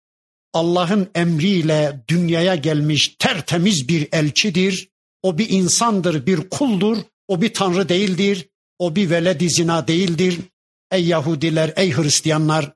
Allah'ın 0.52 1.10
emriyle 1.14 2.04
dünyaya 2.08 2.54
gelmiş 2.54 3.16
tertemiz 3.18 3.88
bir 3.88 4.08
elçidir. 4.12 4.88
O 5.26 5.38
bir 5.38 5.48
insandır, 5.48 6.26
bir 6.26 6.50
kuldur. 6.50 6.96
O 7.28 7.40
bir 7.42 7.54
tanrı 7.54 7.88
değildir. 7.88 8.48
O 8.78 8.96
bir 8.96 9.10
veledi 9.10 9.50
zina 9.50 9.88
değildir. 9.88 10.40
Ey 10.90 11.06
Yahudiler, 11.06 11.72
ey 11.76 11.92
Hristiyanlar 11.92 12.72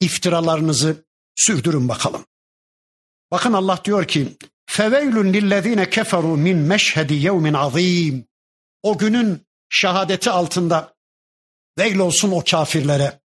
iftiralarınızı 0.00 1.04
sürdürün 1.36 1.88
bakalım. 1.88 2.24
Bakın 3.30 3.52
Allah 3.52 3.80
diyor 3.84 4.04
ki 4.04 4.36
Feveylün 4.66 5.32
lillezine 5.32 5.90
keferu 5.90 6.36
min 6.36 6.58
meşhedi 6.58 7.14
yevmin 7.14 7.54
azim. 7.54 8.24
O 8.82 8.98
günün 8.98 9.40
şehadeti 9.68 10.30
altında 10.30 10.94
veil 11.78 11.98
olsun 11.98 12.30
o 12.30 12.44
kafirlere. 12.50 13.20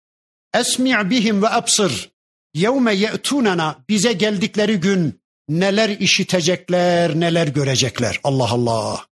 Esmi' 0.53 1.09
bihim 1.09 1.41
ve 1.41 1.49
absır. 1.49 2.11
Yevme 2.53 2.95
ye'tunena 2.95 3.85
bize 3.89 4.13
geldikleri 4.13 4.79
gün 4.79 5.21
neler 5.49 5.89
işitecekler, 5.89 7.19
neler 7.19 7.47
görecekler. 7.47 8.19
Allah 8.23 8.51
Allah. 8.51 9.05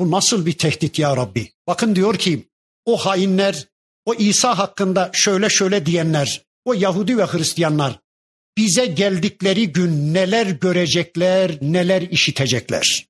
Bu 0.00 0.10
nasıl 0.10 0.46
bir 0.46 0.58
tehdit 0.58 0.98
ya 0.98 1.16
Rabbi? 1.16 1.52
Bakın 1.66 1.96
diyor 1.96 2.14
ki 2.14 2.48
o 2.84 2.96
hainler, 2.96 3.68
o 4.04 4.14
İsa 4.14 4.58
hakkında 4.58 5.10
şöyle 5.12 5.48
şöyle 5.48 5.86
diyenler, 5.86 6.42
o 6.64 6.74
Yahudi 6.74 7.18
ve 7.18 7.24
Hristiyanlar 7.24 8.00
bize 8.56 8.86
geldikleri 8.86 9.72
gün 9.72 10.14
neler 10.14 10.46
görecekler, 10.46 11.58
neler 11.62 12.02
işitecekler. 12.02 13.06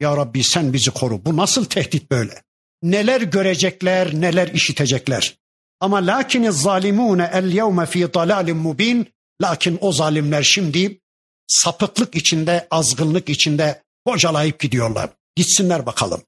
Ya 0.00 0.16
Rabbi 0.16 0.44
sen 0.44 0.72
bizi 0.72 0.90
koru. 0.90 1.24
Bu 1.24 1.36
nasıl 1.36 1.64
tehdit 1.64 2.10
böyle? 2.10 2.42
Neler 2.82 3.20
görecekler, 3.20 4.20
neler 4.20 4.48
işitecekler. 4.48 5.36
Ama 5.80 6.06
lakini 6.06 6.52
zalimune 6.52 7.30
el 7.32 7.52
yevme 7.52 7.86
fi 7.86 8.14
dalalim 8.14 8.56
mubin. 8.56 9.06
Lakin 9.42 9.78
o 9.80 9.92
zalimler 9.92 10.42
şimdi 10.42 11.00
sapıklık 11.48 12.14
içinde, 12.14 12.68
azgınlık 12.70 13.28
içinde 13.28 13.82
bocalayıp 14.06 14.60
gidiyorlar. 14.60 15.10
Gitsinler 15.36 15.86
bakalım. 15.86 16.22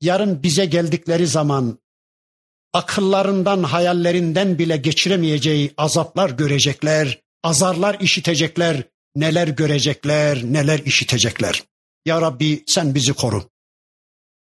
Yarın 0.00 0.42
bize 0.42 0.66
geldikleri 0.66 1.26
zaman 1.26 1.78
akıllarından, 2.72 3.62
hayallerinden 3.62 4.58
bile 4.58 4.76
geçiremeyeceği 4.76 5.74
azaplar 5.76 6.30
görecekler, 6.30 7.20
azarlar 7.42 8.00
işitecekler, 8.00 8.82
neler 9.16 9.48
görecekler, 9.48 10.44
neler 10.44 10.78
işitecekler. 10.78 11.64
Ya 12.06 12.20
Rabbi 12.20 12.64
sen 12.66 12.94
bizi 12.94 13.12
koru. 13.12 13.50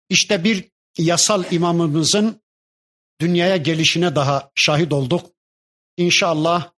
İşte 0.08 0.44
bir 0.44 0.64
yasal 0.98 1.44
imamımızın 1.52 2.42
dünyaya 3.20 3.56
gelişine 3.56 4.16
daha 4.16 4.50
şahit 4.54 4.92
olduk. 4.92 5.30
İnşallah 5.96 6.70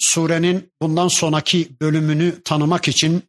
surenin 0.00 0.72
bundan 0.82 1.08
sonraki 1.08 1.68
bölümünü 1.80 2.42
tanımak 2.42 2.88
için 2.88 3.22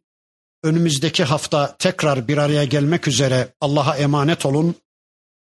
önümüzdeki 0.64 1.24
hafta 1.24 1.76
tekrar 1.78 2.28
bir 2.28 2.38
araya 2.38 2.64
gelmek 2.64 3.08
üzere 3.08 3.48
Allah'a 3.60 3.96
emanet 3.96 4.46
olun. 4.46 4.74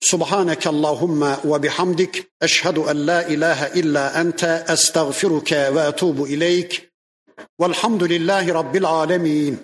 Subhaneke 0.00 0.68
Allahumma 0.68 1.38
ve 1.44 1.62
bihamdik 1.62 2.24
eşhedü 2.40 2.80
en 2.90 3.06
la 3.06 3.22
ilahe 3.22 3.80
illa 3.80 4.12
ente 4.20 4.64
estağfiruke 4.68 5.74
ve 5.74 5.80
etubu 5.80 6.28
ileyk. 6.28 6.88
Velhamdülillahi 7.60 8.54
Rabbil. 8.54 9.54